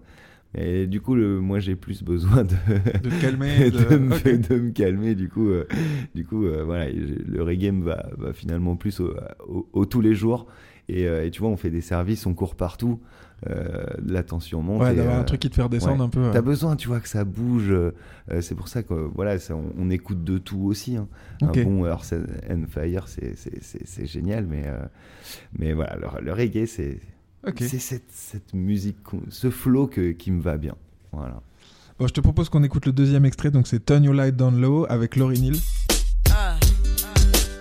Et 0.55 0.87
du 0.87 1.01
coup, 1.03 1.14
le, 1.14 1.40
moi 1.40 1.59
j'ai 1.61 1.77
plus 1.77 2.03
besoin 2.03 2.42
de, 2.44 2.55
De 3.03 3.21
calmer. 3.21 3.71
de, 3.71 3.79
de... 3.79 3.97
me, 3.99 4.38
de 4.38 4.55
me 4.59 4.71
calmer. 4.71 5.14
Du 5.14 5.29
coup, 5.29 5.49
euh, 5.49 5.66
du 6.14 6.25
coup 6.25 6.44
euh, 6.47 6.64
voilà, 6.64 6.90
le 6.90 7.42
reggae 7.42 7.71
me 7.73 7.85
va, 7.85 8.07
va 8.16 8.33
finalement 8.33 8.75
plus 8.77 9.01
au, 9.01 9.14
au- 9.47 9.68
au 9.73 9.85
tous 9.87 10.01
les 10.01 10.14
jours. 10.14 10.47
Et, 10.88 11.07
euh, 11.07 11.24
et 11.27 11.31
tu 11.31 11.40
vois, 11.40 11.51
on 11.51 11.57
fait 11.57 11.70
des 11.70 11.81
services, 11.83 12.24
on 12.27 12.33
court 12.35 12.55
partout, 12.55 12.98
euh, 13.51 13.85
la 14.07 14.22
tension 14.22 14.62
monte. 14.62 14.81
Ouais, 14.83 14.94
d'avoir 14.94 15.16
euh, 15.16 15.20
un 15.20 15.24
truc 15.24 15.40
qui 15.40 15.51
te 15.51 15.55
fait 15.55 15.62
redescendre 15.62 15.98
ouais. 16.01 16.07
un 16.07 16.09
peu. 16.09 16.22
ouais. 16.24 16.31
T'as 16.33 16.40
besoin, 16.40 16.77
tu 16.77 16.88
vois, 16.88 17.01
que 17.01 17.09
ça 17.09 17.24
bouge. 17.24 17.70
euh, 17.70 17.92
c'est 18.40 18.55
pour 18.55 18.68
ça 18.68 18.83
que 18.83 18.94
voilà, 18.94 19.38
ça, 19.38 19.55
on, 19.55 19.66
on 19.79 19.90
écoute 19.90 20.24
de 20.24 20.38
tout 20.38 20.62
aussi. 20.64 20.96
hein. 20.96 21.07
Ok. 21.42 21.59
Un 21.59 21.64
bon 21.64 21.87
Earth 21.87 22.14
and 22.51 22.64
Fire, 22.68 23.07
c'est- 23.07 24.07
génial, 24.07 24.46
mais, 24.46 24.62
euh, 24.66 24.79
mais 25.59 25.72
voilà, 25.74 25.96
le, 25.96 26.24
le 26.24 26.33
reggae, 26.33 26.66
c'est 26.66 27.01
cette, 27.61 28.11
cette 28.11 28.55
musique, 28.55 28.96
ce 29.29 29.51
flow 29.51 29.87
que, 29.87 30.12
qui 30.12 30.31
me 30.31 30.40
va 30.40 30.57
bien. 30.57 30.74
Voilà. 31.12 31.40
Bon, 31.98 32.07
je 32.07 32.12
te 32.14 32.20
propose 32.20 32.48
qu'on 32.48 32.62
écoute 32.62 32.87
le 32.87 32.92
deuxième 32.92 33.24
extrait. 33.24 33.51
Donc, 33.51 33.66
c'est 33.66 33.85
Turn 33.85 34.05
Your 34.05 34.14
Light 34.14 34.37
Down 34.37 34.61
Low 34.61 34.87
avec 34.88 35.16
Laurie 35.16 35.40
Neal. 35.40 35.57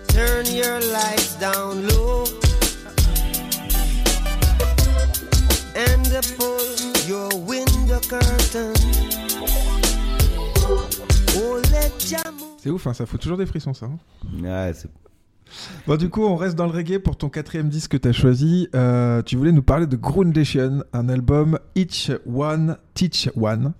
Turn 0.09 0.45
your 0.47 0.79
lights 0.91 1.37
down 1.39 1.83
low 1.87 2.06
C'est 12.57 12.69
ouf, 12.69 12.87
hein, 12.87 12.93
ça 12.93 13.05
fout 13.05 13.19
toujours 13.19 13.37
des 13.37 13.45
frissons, 13.45 13.73
ça. 13.73 13.85
hein. 13.87 13.97
C'est- 14.73 14.89
Bon, 15.87 15.95
du 15.95 16.09
coup, 16.09 16.25
on 16.25 16.35
reste 16.35 16.55
dans 16.57 16.65
le 16.65 16.71
reggae 16.73 16.97
pour 16.99 17.15
ton 17.15 17.29
quatrième 17.29 17.69
disque 17.69 17.91
que 17.91 17.97
tu 17.97 18.09
as 18.09 18.11
choisi. 18.11 18.67
Euh, 18.75 19.21
tu 19.21 19.37
voulais 19.37 19.53
nous 19.53 19.63
parler 19.63 19.87
de 19.87 19.95
Groundation, 19.95 20.83
un 20.91 21.07
album 21.07 21.57
Each 21.73 22.11
One, 22.29 22.75
Teach 22.95 23.29
One. 23.39 23.71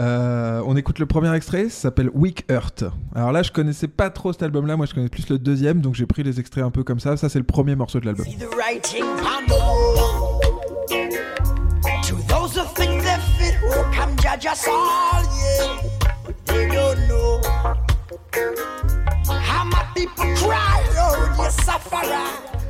Euh, 0.00 0.60
on 0.66 0.76
écoute 0.76 0.98
le 0.98 1.06
premier 1.06 1.32
extrait, 1.32 1.68
ça 1.68 1.82
s'appelle 1.82 2.10
Weak 2.12 2.44
Earth. 2.50 2.82
Alors 3.14 3.30
là, 3.30 3.44
je 3.44 3.52
connaissais 3.52 3.86
pas 3.86 4.10
trop 4.10 4.32
cet 4.32 4.42
album-là, 4.42 4.76
moi 4.76 4.86
je 4.86 4.94
connais 4.94 5.08
plus 5.08 5.28
le 5.28 5.38
deuxième, 5.38 5.80
donc 5.80 5.94
j'ai 5.94 6.06
pris 6.06 6.24
les 6.24 6.40
extraits 6.40 6.64
un 6.64 6.72
peu 6.72 6.82
comme 6.82 6.98
ça. 6.98 7.16
Ça, 7.16 7.28
c'est 7.28 7.38
le 7.38 7.44
premier 7.44 7.76
morceau 7.76 8.00
de 8.00 8.06
l'album. 8.06 8.26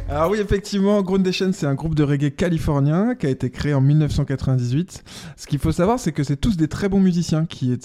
Alors 0.08 0.30
oui, 0.30 0.38
effectivement, 0.38 1.02
Groundation, 1.02 1.50
c'est 1.52 1.66
un 1.66 1.74
groupe 1.74 1.94
de 1.94 2.04
reggae 2.04 2.30
californien 2.30 3.16
qui 3.16 3.26
a 3.26 3.28
été 3.28 3.50
créé 3.50 3.74
en 3.74 3.80
1998. 3.80 5.04
Ce 5.36 5.46
qu'il 5.46 5.58
faut 5.58 5.72
savoir, 5.72 5.98
c'est 5.98 6.12
que 6.12 6.22
c'est 6.22 6.36
tous 6.36 6.56
des 6.56 6.68
très 6.68 6.88
bons 6.88 7.00
musiciens 7.00 7.44
qui 7.44 7.76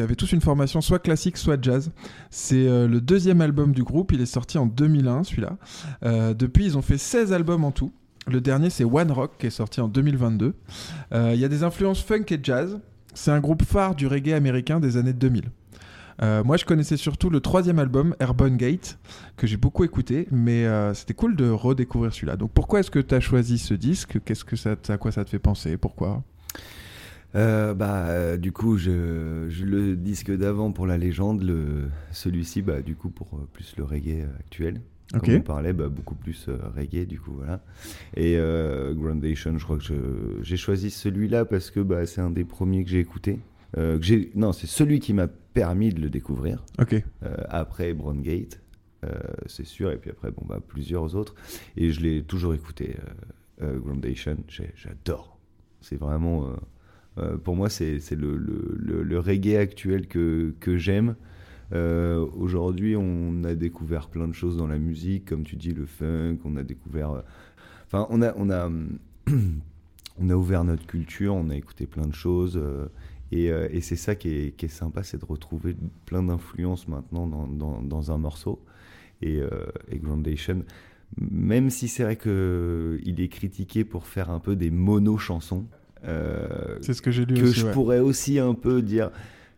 avaient 0.00 0.16
tous 0.16 0.32
une 0.32 0.40
formation 0.40 0.80
soit 0.80 0.98
classique, 0.98 1.36
soit 1.36 1.56
jazz. 1.62 1.92
C'est 2.30 2.66
euh, 2.66 2.88
le 2.88 3.00
deuxième 3.00 3.40
album 3.40 3.72
du 3.72 3.84
groupe, 3.84 4.12
il 4.12 4.20
est 4.20 4.26
sorti 4.26 4.58
en 4.58 4.66
2001, 4.66 5.24
celui-là. 5.24 5.56
Euh, 6.04 6.34
depuis, 6.34 6.64
ils 6.64 6.76
ont 6.76 6.82
fait 6.82 6.98
16 6.98 7.32
albums 7.32 7.64
en 7.64 7.70
tout. 7.70 7.92
Le 8.26 8.40
dernier, 8.40 8.70
c'est 8.70 8.84
One 8.84 9.12
Rock, 9.12 9.32
qui 9.38 9.46
est 9.46 9.50
sorti 9.50 9.80
en 9.80 9.88
2022. 9.88 10.54
Euh, 11.14 11.30
Il 11.32 11.40
y 11.40 11.44
a 11.44 11.48
des 11.48 11.62
influences 11.62 12.02
funk 12.02 12.24
et 12.30 12.40
jazz. 12.42 12.80
C'est 13.14 13.30
un 13.30 13.40
groupe 13.40 13.62
phare 13.62 13.94
du 13.94 14.06
reggae 14.06 14.34
américain 14.34 14.80
des 14.80 14.96
années 14.96 15.12
2000. 15.12 15.44
Euh, 16.20 16.42
moi, 16.42 16.56
je 16.56 16.64
connaissais 16.64 16.96
surtout 16.96 17.30
le 17.30 17.40
troisième 17.40 17.78
album, 17.78 18.14
Airborne 18.18 18.56
Gate, 18.56 18.98
que 19.36 19.46
j'ai 19.46 19.56
beaucoup 19.56 19.84
écouté, 19.84 20.26
mais 20.32 20.66
euh, 20.66 20.92
c'était 20.94 21.14
cool 21.14 21.36
de 21.36 21.48
redécouvrir 21.48 22.12
celui-là. 22.12 22.36
Donc, 22.36 22.50
pourquoi 22.52 22.80
est-ce 22.80 22.90
que 22.90 22.98
tu 22.98 23.14
as 23.14 23.20
choisi 23.20 23.58
ce 23.58 23.74
disque? 23.74 24.18
Qu'est-ce 24.24 24.44
que 24.44 24.56
ça, 24.56 24.74
à 24.88 24.98
quoi 24.98 25.12
ça 25.12 25.24
te 25.24 25.30
fait 25.30 25.38
penser? 25.38 25.76
Pourquoi? 25.76 26.24
Euh, 27.36 27.74
bah, 27.74 28.06
euh, 28.08 28.36
du 28.36 28.52
coup, 28.52 28.78
je, 28.78 29.46
je- 29.48 29.64
le 29.64 29.94
disque 29.96 30.34
d'avant 30.36 30.72
pour 30.72 30.86
la 30.86 30.96
légende, 30.98 31.42
le, 31.42 31.88
celui-ci, 32.10 32.62
bah, 32.62 32.80
du 32.82 32.96
coup, 32.96 33.10
pour 33.10 33.28
euh, 33.34 33.46
plus 33.52 33.74
le 33.76 33.84
reggae 33.84 34.26
actuel. 34.40 34.80
Comme 35.12 35.20
on 35.36 35.40
parlait, 35.42 35.72
bah, 35.72 35.88
beaucoup 35.88 36.14
plus 36.16 36.48
reggae, 36.76 37.06
du 37.06 37.18
coup, 37.20 37.32
voilà. 37.36 37.62
Et 38.14 38.36
Groundation, 38.94 39.56
je 39.56 39.64
crois 39.64 39.78
que 39.78 39.84
j'ai 40.42 40.56
choisi 40.58 40.90
celui-là 40.90 41.44
parce 41.46 41.70
que 41.70 41.80
bah, 41.80 42.04
c'est 42.04 42.20
un 42.20 42.28
des 42.30 42.44
premiers 42.44 42.84
que 42.84 42.90
j'ai 42.90 42.98
écouté. 43.00 43.38
Euh, 43.76 43.98
que 43.98 44.36
non, 44.38 44.52
c'est 44.52 44.66
celui 44.66 44.98
qui 45.00 45.12
m'a 45.12 45.26
permis 45.28 45.90
de 45.92 46.00
le 46.00 46.08
découvrir. 46.10 46.64
Ok. 46.80 46.94
Euh, 47.22 47.36
après 47.48 47.92
Brown 47.92 48.20
Gate, 48.22 48.60
euh, 49.04 49.10
c'est 49.46 49.66
sûr, 49.66 49.90
et 49.90 49.96
puis 49.96 50.10
après, 50.10 50.30
bon, 50.30 50.42
bah, 50.46 50.60
plusieurs 50.66 51.14
autres. 51.16 51.34
Et 51.76 51.92
je 51.92 52.00
l'ai 52.00 52.22
toujours 52.22 52.54
écouté, 52.54 52.96
Groundation, 53.60 54.36
j'adore. 54.76 55.38
C'est 55.80 55.96
vraiment, 55.98 56.52
pour 57.44 57.56
moi, 57.56 57.68
c'est 57.68 57.98
le, 58.12 58.36
le, 58.36 58.76
le- 58.78 59.02
le 59.02 59.18
reggae 59.18 59.56
actuel 59.56 60.06
que, 60.06 60.54
que 60.60 60.76
j'aime. 60.78 61.16
Euh, 61.74 62.24
Aujourd'hui, 62.36 62.96
on 62.96 63.42
a 63.44 63.54
découvert 63.54 64.08
plein 64.08 64.28
de 64.28 64.32
choses 64.32 64.56
dans 64.56 64.66
la 64.68 64.78
musique, 64.78 65.24
comme 65.26 65.42
tu 65.44 65.56
dis, 65.56 65.72
le 65.72 65.86
funk, 65.86 66.38
on 66.44 66.56
a 66.56 66.62
découvert... 66.62 67.22
Enfin, 67.86 68.06
on 68.10 68.22
a... 68.22 68.32
On 68.36 68.48
a 68.50 68.70
on 70.20 70.30
a 70.30 70.34
ouvert 70.34 70.64
notre 70.64 70.86
culture, 70.86 71.34
on 71.34 71.48
a 71.50 71.56
écouté 71.56 71.86
plein 71.86 72.06
de 72.06 72.14
choses. 72.14 72.56
euh, 72.56 72.86
et, 73.32 73.50
euh, 73.50 73.68
et 73.70 73.80
c'est 73.80 73.96
ça 73.96 74.14
qui 74.14 74.28
est, 74.30 74.56
qui 74.56 74.66
est 74.66 74.68
sympa, 74.70 75.02
c'est 75.02 75.18
de 75.20 75.24
retrouver 75.24 75.76
plein 76.06 76.22
d'influences 76.22 76.88
maintenant 76.88 77.26
dans, 77.26 77.46
dans, 77.46 77.82
dans 77.82 78.12
un 78.12 78.18
morceau. 78.18 78.64
Et, 79.20 79.40
euh, 79.40 79.48
et 79.90 79.98
Groundation, 79.98 80.62
même 81.16 81.70
si 81.70 81.88
c'est 81.88 82.04
vrai 82.04 82.16
qu'il 82.16 83.20
est 83.20 83.28
critiqué 83.28 83.84
pour 83.84 84.06
faire 84.06 84.30
un 84.30 84.38
peu 84.38 84.54
des 84.56 84.70
mono-chansons, 84.70 85.66
euh, 86.04 86.78
C'est 86.80 86.94
ce 86.94 87.02
que 87.02 87.10
j'ai 87.10 87.24
lu 87.24 87.34
que 87.34 87.42
aussi. 87.42 87.60
je 87.60 87.66
ouais. 87.66 87.72
pourrais 87.72 87.98
aussi 87.98 88.38
un 88.38 88.54
peu 88.54 88.80
dire 88.82 89.10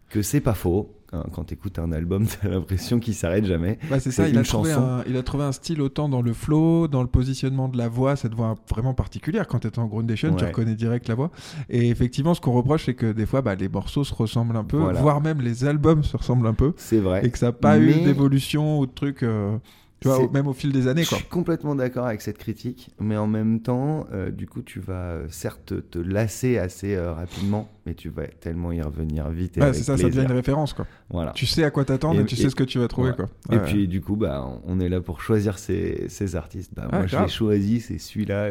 que 0.09 0.23
c'est 0.23 0.41
pas 0.41 0.55
faux. 0.55 0.91
Quand 1.33 1.45
tu 1.45 1.55
écoutes 1.55 1.79
un 1.81 1.91
album, 1.91 2.27
tu 2.41 2.47
as 2.47 2.51
l'impression 2.51 3.01
qu'il 3.01 3.15
s'arrête 3.15 3.45
jamais. 3.45 3.79
Bah, 3.91 3.99
c'est 3.99 4.13
ça, 4.13 4.29
il 4.29 4.39
a, 4.39 4.43
trouvé 4.45 4.71
un, 4.73 5.03
il 5.09 5.17
a 5.17 5.23
trouvé 5.25 5.43
un 5.45 5.51
style 5.53 5.81
autant 5.83 6.09
dans 6.09 6.23
le 6.23 6.33
flow, 6.33 6.87
dans 6.87 7.03
le 7.03 7.09
positionnement 7.09 7.69
de 7.69 7.77
la 7.77 7.89
voix, 7.89 8.15
cette 8.15 8.35
voix 8.35 8.55
vraiment 8.71 8.95
particulière. 8.95 9.47
Quand 9.49 9.59
tu 9.59 9.67
es 9.69 9.79
en 9.79 9.87
Groundation, 9.87 10.35
tu 10.37 10.45
Ouais. 10.45 10.51
reconnais 10.51 10.75
direct 10.77 11.09
la 11.09 11.17
voix. 11.17 11.31
Et 11.69 11.89
effectivement, 11.89 12.35
ce 12.35 12.41
qu'on 12.41 12.53
reproche, 12.53 12.85
c'est 12.87 12.95
que 12.95 13.11
des 13.13 13.27
fois, 13.27 13.43
bah, 13.43 13.57
les 13.57 13.69
morceaux 13.69 14.05
se 14.05 14.15
ressemblent 14.15 14.57
un 14.57 14.63
peu, 14.65 14.79
Voilà. 14.79 15.01
voire 15.01 15.21
même 15.21 15.41
les 15.41 15.65
albums 15.65 16.05
se 16.05 16.17
ressemblent 16.17 16.47
un 16.47 16.55
peu, 16.55 16.75
C'est 16.77 17.01
vrai. 17.01 17.27
et 17.27 17.31
que 17.31 17.39
ça 17.39 17.47
n'a 17.47 17.53
pas 17.53 17.79
eu 17.79 17.93
d'évolution 18.03 18.79
ou 18.79 18.87
de 18.87 18.93
trucs, 18.93 19.23
euh, 19.25 19.57
tu 20.01 20.09
vois, 20.09 20.29
même 20.33 20.47
au 20.49 20.53
fil 20.53 20.73
des 20.73 20.87
années. 20.89 21.05
Je 21.05 21.09
Quoi. 21.11 21.19
suis 21.19 21.27
complètement 21.29 21.75
d'accord 21.75 22.07
avec 22.07 22.23
cette 22.23 22.39
critique, 22.39 22.91
mais 23.01 23.17
en 23.17 23.27
même 23.27 23.61
temps, 23.61 24.07
euh, 24.13 24.31
du 24.31 24.47
coup, 24.47 24.63
tu 24.63 24.81
vas 24.81 24.95
euh, 25.13 25.27
certes 25.29 25.75
te, 25.91 25.99
lasser 25.99 26.59
assez 26.59 26.95
euh, 26.95 27.13
rapidement, 27.13 27.69
mais 27.87 27.95
tu 27.95 28.09
vas 28.09 28.27
tellement 28.27 28.73
y 28.73 28.81
revenir 28.81 29.29
vite. 29.31 29.57
Et 29.57 29.61
Ouais, 29.61 29.67
avec 29.67 29.77
c'est 29.77 29.85
ça, 29.85 29.97
ça 29.97 30.05
devient 30.09 30.23
une 30.23 30.33
référence. 30.33 30.73
Quoi. 30.73 30.87
Voilà. 31.11 31.33
Tu 31.33 31.47
sais 31.47 31.65
à 31.65 31.71
quoi 31.71 31.85
t'attendre 31.85 32.19
et, 32.21 32.23
Et- 32.23 32.27
tu 32.27 32.35
et- 32.35 32.39
sais 32.39 32.51
ce 32.51 32.57
que 32.57 32.65
tu 32.65 32.79
vas 32.79 32.89
trouver. 32.89 33.11
Ouais. 33.11 33.17
Quoi. 33.17 33.29
Et 33.53 33.59
puis 33.59 33.87
du 33.89 34.01
coup, 34.01 34.17
bah, 34.17 34.47
on 34.65 34.81
est 34.81 34.89
là 34.89 35.01
pour 35.01 35.21
choisir 35.21 35.59
ces, 35.59 36.07
ces 36.09 36.37
artistes. 36.37 36.73
Bah, 36.75 36.89
Ah, 36.91 36.97
moi, 36.99 37.07
je 37.07 37.13
grave. 37.13 37.27
l'ai 37.27 37.33
choisi, 37.33 37.81
c'est 37.81 37.99
celui-là. 37.99 38.51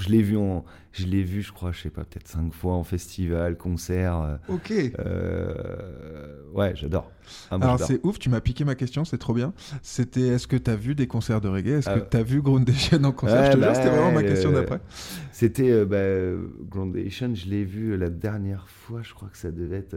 Je 0.00 0.08
l'ai 0.08 0.22
vu 0.22 0.36
en, 0.36 0.64
je 0.92 1.06
l'ai 1.06 1.22
vu, 1.22 1.42
je 1.42 1.52
crois, 1.52 1.72
je 1.72 1.80
sais 1.80 1.90
pas, 1.90 2.04
peut-être 2.04 2.28
cinq 2.28 2.52
fois 2.52 2.74
en 2.74 2.84
festival, 2.84 3.56
concert. 3.56 4.20
euh, 4.20 4.36
Ok. 4.48 4.72
euh, 4.98 6.42
ouais, 6.52 6.72
j'adore. 6.74 7.10
Ah, 7.50 7.58
Alors 7.60 7.78
c'est 7.80 8.00
ouf, 8.04 8.18
tu 8.18 8.28
m'as 8.28 8.40
piqué 8.40 8.64
ma 8.64 8.74
question, 8.74 9.04
c'est 9.04 9.18
trop 9.18 9.34
bien. 9.34 9.52
C'était 9.82 10.28
est-ce 10.28 10.46
que 10.46 10.56
tu 10.56 10.70
as 10.70 10.76
vu 10.76 10.94
des 10.94 11.06
concerts 11.06 11.40
de 11.40 11.48
reggae? 11.48 11.68
Est-ce 11.78 11.88
Ah 11.90 12.00
que 12.00 12.08
tu 12.10 12.16
as 12.16 12.22
vu 12.22 12.42
Groundation 12.42 13.02
en 13.04 13.12
concert? 13.12 13.38
Ouais, 13.40 13.46
Je 13.46 13.50
te 13.52 13.56
jure, 13.58 13.66
bah, 13.68 13.74
c'était 13.74 13.88
vraiment 13.88 14.12
ma 14.12 14.22
question 14.22 14.50
euh, 14.50 14.54
d'après. 14.54 14.80
C'était 15.32 15.84
bah, 15.84 15.98
Groundation, 16.68 17.34
je 17.34 17.46
l'ai 17.48 17.64
vu 17.64 17.96
la 17.96 18.10
dernière 18.10 18.68
fois, 18.68 19.02
je 19.02 19.14
crois 19.14 19.28
que 19.28 19.38
ça 19.38 19.50
devait 19.52 19.76
être 19.78 19.96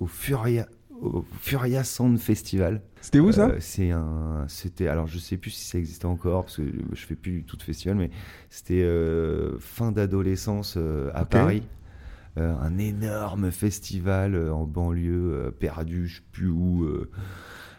au 0.00 0.06
Furia, 0.06 0.68
au 1.02 1.24
Furia 1.40 1.84
Sound 1.84 2.18
Festival. 2.18 2.80
C'était 3.00 3.18
où 3.18 3.32
ça 3.32 3.48
Euh, 3.48 3.56
C'est 3.58 3.90
un, 3.90 4.44
c'était, 4.48 4.86
alors 4.86 5.06
je 5.06 5.18
sais 5.18 5.36
plus 5.36 5.50
si 5.50 5.64
ça 5.64 5.78
existait 5.78 6.06
encore 6.06 6.44
parce 6.44 6.56
que 6.58 6.62
je 6.92 7.06
fais 7.06 7.16
plus 7.16 7.32
du 7.32 7.44
tout 7.44 7.56
de 7.56 7.62
festival, 7.62 7.96
mais 7.96 8.10
c'était 8.48 8.82
euh, 8.82 9.58
fin 9.58 9.92
d'adolescence 9.92 10.76
euh, 10.76 11.10
à. 11.14 11.24
Paris. 11.24 11.62
Un 12.36 12.78
énorme 12.78 13.50
festival 13.50 14.50
en 14.50 14.64
banlieue 14.64 15.34
euh, 15.34 15.50
perdu, 15.50 16.06
je 16.06 16.16
sais 16.16 16.22
plus 16.32 16.48
où, 16.48 16.88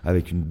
avec 0.04 0.30
une 0.30 0.46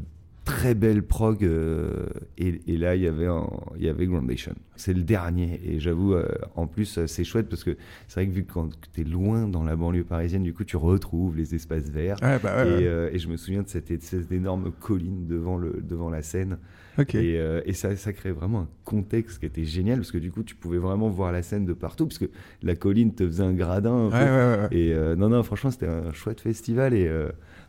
très 0.52 0.74
belle 0.74 1.02
prog. 1.02 1.44
euh, 1.44 2.06
et, 2.38 2.60
et 2.66 2.76
là, 2.76 2.94
il 2.96 3.02
y 3.02 3.06
avait 3.06 3.26
un- 3.26 3.48
il 3.76 3.84
y 3.84 3.88
avait 3.88 4.06
Groundation. 4.06 4.54
C'est 4.76 4.92
le 4.94 5.02
dernier. 5.02 5.60
Et 5.64 5.78
j'avoue, 5.80 6.14
euh, 6.14 6.26
en 6.56 6.66
plus, 6.66 6.98
euh, 6.98 7.06
c'est 7.06 7.24
chouette 7.24 7.48
parce 7.48 7.62
que 7.64 7.76
c'est 8.08 8.20
vrai 8.20 8.26
que 8.28 8.32
vu 8.34 8.44
que 8.44 8.52
quand 8.52 8.68
tu 8.92 9.00
es 9.00 9.04
loin 9.04 9.46
dans 9.48 9.64
la 9.64 9.76
banlieue 9.76 10.04
parisienne, 10.04 10.42
du 10.42 10.52
coup, 10.54 10.64
tu 10.64 10.76
retrouves 10.76 11.36
les 11.36 11.54
espaces 11.54 11.88
verts. 11.90 12.16
Bah 12.20 12.38
ouais, 12.44 12.68
et, 12.68 12.72
ouais. 12.74 12.86
euh, 12.86 13.10
et 13.12 13.18
je 13.18 13.28
me 13.28 13.36
souviens 13.36 13.62
de 13.62 13.68
cette 13.68 13.92
d'énorme 14.28 14.72
colline 14.80 15.26
devant, 15.26 15.56
le, 15.56 15.80
devant 15.82 16.10
la 16.10 16.22
scène. 16.22 16.58
Ok. 16.98 17.14
Et, 17.14 17.40
et 17.64 17.72
ça, 17.72 17.96
ça 17.96 18.12
crée 18.12 18.32
vraiment 18.32 18.60
un 18.60 18.68
contexte 18.84 19.38
qui 19.38 19.46
était 19.46 19.64
génial 19.64 19.98
parce 19.98 20.12
que 20.12 20.18
du 20.18 20.30
coup, 20.30 20.42
tu 20.42 20.54
pouvais 20.54 20.76
vraiment 20.78 21.08
voir 21.08 21.32
la 21.32 21.42
scène 21.42 21.64
de 21.64 21.72
partout 21.72 22.06
parce 22.06 22.18
que 22.18 22.26
la 22.62 22.76
colline 22.76 23.14
te 23.14 23.24
faisait 23.26 23.42
un 23.44 23.54
gradin. 23.54 24.10
un. 24.12 24.68
Ouais. 24.68 24.76
Et 24.76 24.94
non, 25.16 25.30
non, 25.30 25.42
franchement, 25.42 25.70
c'était 25.70 25.86
un 25.86 26.12
chouette 26.12 26.40
festival 26.42 26.92
et 26.92 27.10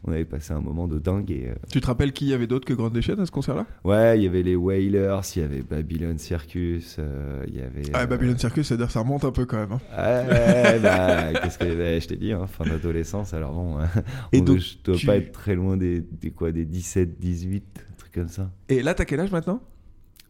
on 0.05 0.11
avait 0.11 0.25
passé 0.25 0.53
un 0.53 0.59
moment 0.59 0.87
de 0.87 0.99
dingue. 0.99 1.31
Et, 1.31 1.49
euh, 1.49 1.55
Tu 1.71 1.79
te 1.81 1.87
rappelles 1.87 2.11
qui 2.13 2.25
y 2.27 2.33
avait 2.33 2.47
d'autres 2.47 2.65
que 2.65 2.73
Groundation 2.73 3.17
à 3.19 3.25
ce 3.25 3.31
concert-là? 3.31 3.65
Ouais, 3.83 4.19
il 4.19 4.23
y 4.23 4.27
avait 4.27 4.43
les 4.43 4.55
Wailers, 4.55 5.19
il 5.35 5.41
y 5.41 5.45
avait 5.45 5.61
Babylon 5.61 6.17
Circus, 6.17 6.97
euh, 6.99 7.43
il 7.47 7.55
y 7.55 7.61
avait. 7.61 7.83
Ah, 7.93 8.01
euh, 8.01 8.05
Babylon 8.07 8.37
Circus, 8.37 8.67
c'est-à-dire 8.67 8.91
ça 8.91 8.99
remonte 8.99 9.23
un 9.25 9.31
peu 9.31 9.45
quand 9.45 9.57
même. 9.57 9.71
hein. 9.73 9.79
Ouais, 9.97 10.79
bah, 10.79 11.33
qu'est-ce 11.41 11.57
que 11.57 11.65
bah, 11.65 11.99
je 11.99 12.07
t'ai 12.07 12.15
dit, 12.17 12.31
hein, 12.33 12.47
fin 12.47 12.65
d'adolescence, 12.65 13.33
alors 13.33 13.53
bon, 13.53 13.77
hein, 13.79 13.87
Et 14.31 14.41
on- 14.41 14.43
donc, 14.43 14.57
je 14.59 14.75
dois 14.83 14.95
tu- 14.95 15.05
pas 15.05 15.17
être 15.17 15.31
très 15.31 15.55
loin 15.55 15.77
des, 15.77 16.01
des 16.01 16.31
quoi, 16.31 16.51
des 16.51 16.65
17, 16.65 17.19
18, 17.19 17.63
un 17.91 17.95
truc 17.97 18.11
comme 18.13 18.27
ça. 18.29 18.51
Et 18.69 18.81
là, 18.83 18.93
t'as 18.93 19.05
quel 19.05 19.19
âge 19.19 19.31
maintenant? 19.31 19.61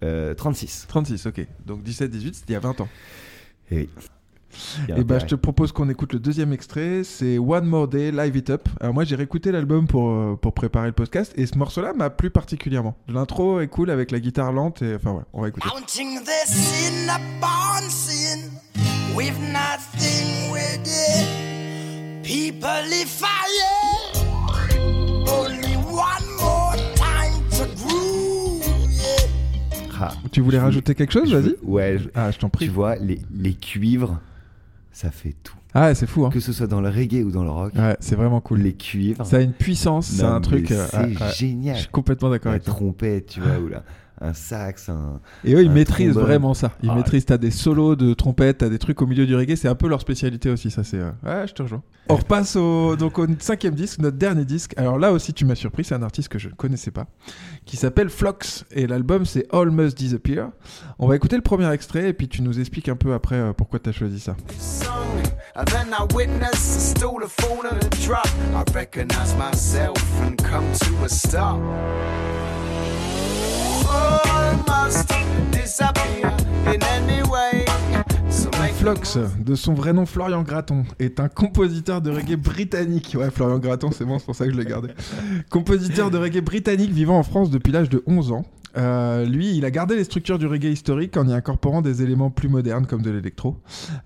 Euh, 0.04 0.34
36. 0.34 0.86
36, 0.90 1.26
ok. 1.28 1.48
Donc 1.66 1.82
17-18, 1.84 2.34
c'était 2.34 2.50
il 2.50 2.54
y 2.54 2.56
a 2.56 2.60
20 2.60 2.82
ans. 2.82 2.90
Et 3.72 3.76
oui. 3.78 3.90
Et 4.88 4.92
bah, 4.92 5.00
intérêt. 5.02 5.20
je 5.22 5.26
te 5.28 5.36
propose 5.36 5.72
qu'on 5.72 5.90
écoute 5.90 6.14
le 6.14 6.20
deuxième 6.20 6.54
extrait, 6.54 7.04
c'est 7.04 7.38
One 7.38 7.66
More 7.66 7.88
Day, 7.88 8.12
Live 8.12 8.36
It 8.36 8.50
Up. 8.50 8.68
Alors 8.80 8.94
moi, 8.94 9.04
j'ai 9.04 9.16
réécouté 9.16 9.52
l'album 9.52 9.88
pour, 9.88 10.10
euh, 10.10 10.38
pour 10.42 10.54
préparer 10.54 10.88
le 10.88 10.94
podcast, 10.94 11.34
et 11.36 11.46
ce 11.46 11.58
morceau-là 11.58 11.94
m'a 11.94 12.10
plu 12.10 12.30
particulièrement. 12.30 12.96
L'intro 13.08 13.60
est 13.62 13.68
cool 13.68 13.90
avec 13.90 14.12
la 14.12 14.20
guitare 14.20 14.52
lente, 14.52 14.82
et 14.82 14.96
enfin 14.96 15.12
ouais, 15.12 15.24
on 15.34 15.42
va 15.42 15.48
écouter. 15.50 15.68
Counting 15.70 16.20
the 16.22 16.48
sin 16.48 17.08
upon 17.10 17.90
sin 17.90 18.50
with 19.16 19.34
nothing 19.52 20.52
with 20.52 20.80
it. 20.86 21.28
People 22.24 22.70
if 22.92 23.22
I 23.22 23.50
only 25.28 25.76
one 25.76 26.26
more 26.40 26.76
time 26.96 27.44
to 27.52 27.66
groove, 27.76 28.62
yeah. 28.92 30.00
Ah, 30.02 30.14
Tu 30.32 30.42
voulais 30.42 30.60
rajouter 30.60 30.96
quelque 30.96 31.12
chose 31.14 31.34
Vas-y. 31.34 31.56
Ouais, 31.64 31.98
je- 32.00 32.10
Ah, 32.16 32.32
je 32.32 32.38
t'en 32.40 32.50
prie. 32.50 32.66
tu 32.66 32.72
vois, 32.72 32.96
les, 32.96 33.20
les 33.34 33.54
cuivres, 33.54 34.20
ça 34.94 35.12
fait 35.12 35.36
tout. 35.44 35.56
Ah, 35.74 35.94
c'est 35.96 36.06
fou, 36.08 36.26
hein. 36.26 36.30
Que 36.30 36.40
ce 36.40 36.54
soit 36.54 36.68
dans 36.68 36.80
le 36.82 36.88
reggae 36.90 37.24
ou 37.26 37.32
dans 37.32 37.44
le 37.44 37.50
rock, 37.50 37.74
Ouais, 37.76 37.98
c'est 38.00 38.16
vraiment 38.16 38.40
cool. 38.42 38.60
les 38.62 38.74
cuivres, 38.74 39.26
Ça 39.26 39.38
a 39.38 39.42
une 39.42 39.54
puissance, 39.54 40.06
c'est 40.06 40.24
un 40.24 40.40
truc. 40.40 40.72
euh, 40.72 40.86
c'est 40.90 41.36
génial. 41.36 41.76
Je 41.76 41.82
suis 41.82 41.90
complètement 41.90 42.30
d'accord 42.30 42.52
La 42.52 42.58
avec 42.58 42.64
toi. 42.66 42.76
trompette, 42.76 43.26
tu 43.26 43.42
vois, 43.42 43.58
ou 43.58 43.68
là, 43.70 43.84
un 44.24 44.34
sax, 44.34 44.90
un. 44.90 45.20
Et 45.44 45.54
eux, 45.54 45.62
ils 45.62 45.70
maîtrisent 45.70 46.12
trombone. 46.12 46.24
vraiment 46.28 46.54
ça. 46.54 46.72
Ils 46.82 46.90
Ah. 46.90 46.96
maîtrisent, 46.96 47.26
t'as 47.26 47.38
des 47.38 47.52
solos 47.52 47.96
de 47.96 48.14
trompette, 48.14 48.60
t'as 48.60 48.70
des 48.70 48.80
trucs 48.80 49.02
au 49.02 49.06
milieu 49.06 49.26
du 49.26 49.36
reggae, 49.36 49.56
c'est 49.56 49.68
un 49.68 49.76
peu 49.76 49.88
leur 49.88 50.02
spécialité 50.02 50.50
aussi, 50.50 50.72
ça 50.72 50.84
c'est... 50.84 50.98
euh, 50.98 51.12
Ouais, 51.24 51.46
je 51.48 51.54
te 51.54 51.62
rejoins. 51.62 51.84
On 52.10 52.16
repasse 52.16 52.56
au, 52.56 52.96
donc 52.96 53.20
au 53.20 53.26
cinquième 53.40 53.76
disque, 53.76 54.00
notre 54.00 54.18
dernier 54.18 54.46
disque. 54.46 54.74
Alors 54.78 54.98
là 54.98 55.12
aussi, 55.12 55.34
tu 55.34 55.46
m'as 55.46 55.56
surpris, 55.56 55.84
c'est 55.84 55.96
un 55.96 56.04
artiste 56.04 56.30
que 56.30 56.40
je 56.40 56.50
ne 56.50 56.54
connaissais 56.54 56.92
pas, 56.92 57.06
qui 57.66 57.78
s'appelle 57.78 58.10
Flox, 58.10 58.66
et 58.72 58.88
l'album 58.88 59.26
c'est 59.26 59.46
All 59.54 59.70
Must 59.72 59.98
Disappear. 59.98 60.50
On 61.00 61.08
va 61.08 61.16
écouter 61.16 61.36
le 61.36 61.42
premier 61.42 61.70
extrait, 61.72 62.10
et 62.10 62.14
puis 62.14 62.28
tu 62.28 62.42
nous 62.42 62.60
expliques 62.60 62.90
un 62.90 62.96
peu 62.96 63.14
après 63.14 63.36
euh, 63.36 63.54
pourquoi 63.54 63.80
t'as 63.80 63.92
choisi 63.92 64.20
ça. 64.20 64.36
Flox, 78.84 79.18
de 79.40 79.56
son 79.56 79.74
vrai 79.74 79.94
nom 79.94 80.06
Florian 80.06 80.42
Gratton, 80.42 80.84
est 81.00 81.22
un 81.22 81.30
compositeur 81.30 82.02
de 82.02 82.12
reggae 82.12 82.36
britannique. 82.36 83.16
Ouais, 83.18 83.32
Florian 83.32 83.58
Gratton, 83.58 83.92
c'est 83.92 84.04
bon, 84.04 84.20
c'est 84.20 84.26
pour 84.26 84.36
ça 84.36 84.46
que 84.46 84.52
je 84.52 84.58
l'ai 84.58 84.66
gardé. 84.66 84.90
compositeur 85.50 86.12
de 86.12 86.18
reggae 86.18 86.42
britannique 86.42 86.92
vivant 86.92 87.18
en 87.18 87.24
France 87.24 87.50
depuis 87.50 87.72
l'âge 87.72 87.88
de 87.88 88.04
11 88.08 88.34
ans. 88.34 88.46
Euh, 88.78 89.26
lui, 89.26 89.56
il 89.56 89.66
a 89.66 89.72
gardé 89.72 89.96
les 89.96 90.04
structures 90.04 90.40
du 90.40 90.48
reggae 90.48 90.66
historique 90.72 91.16
en 91.18 91.28
y 91.28 91.34
incorporant 91.34 91.82
des 91.82 92.02
éléments 92.02 92.30
plus 92.30 92.50
modernes 92.50 92.86
comme 92.88 93.02
de 93.02 93.12
l'électro. 93.12 93.58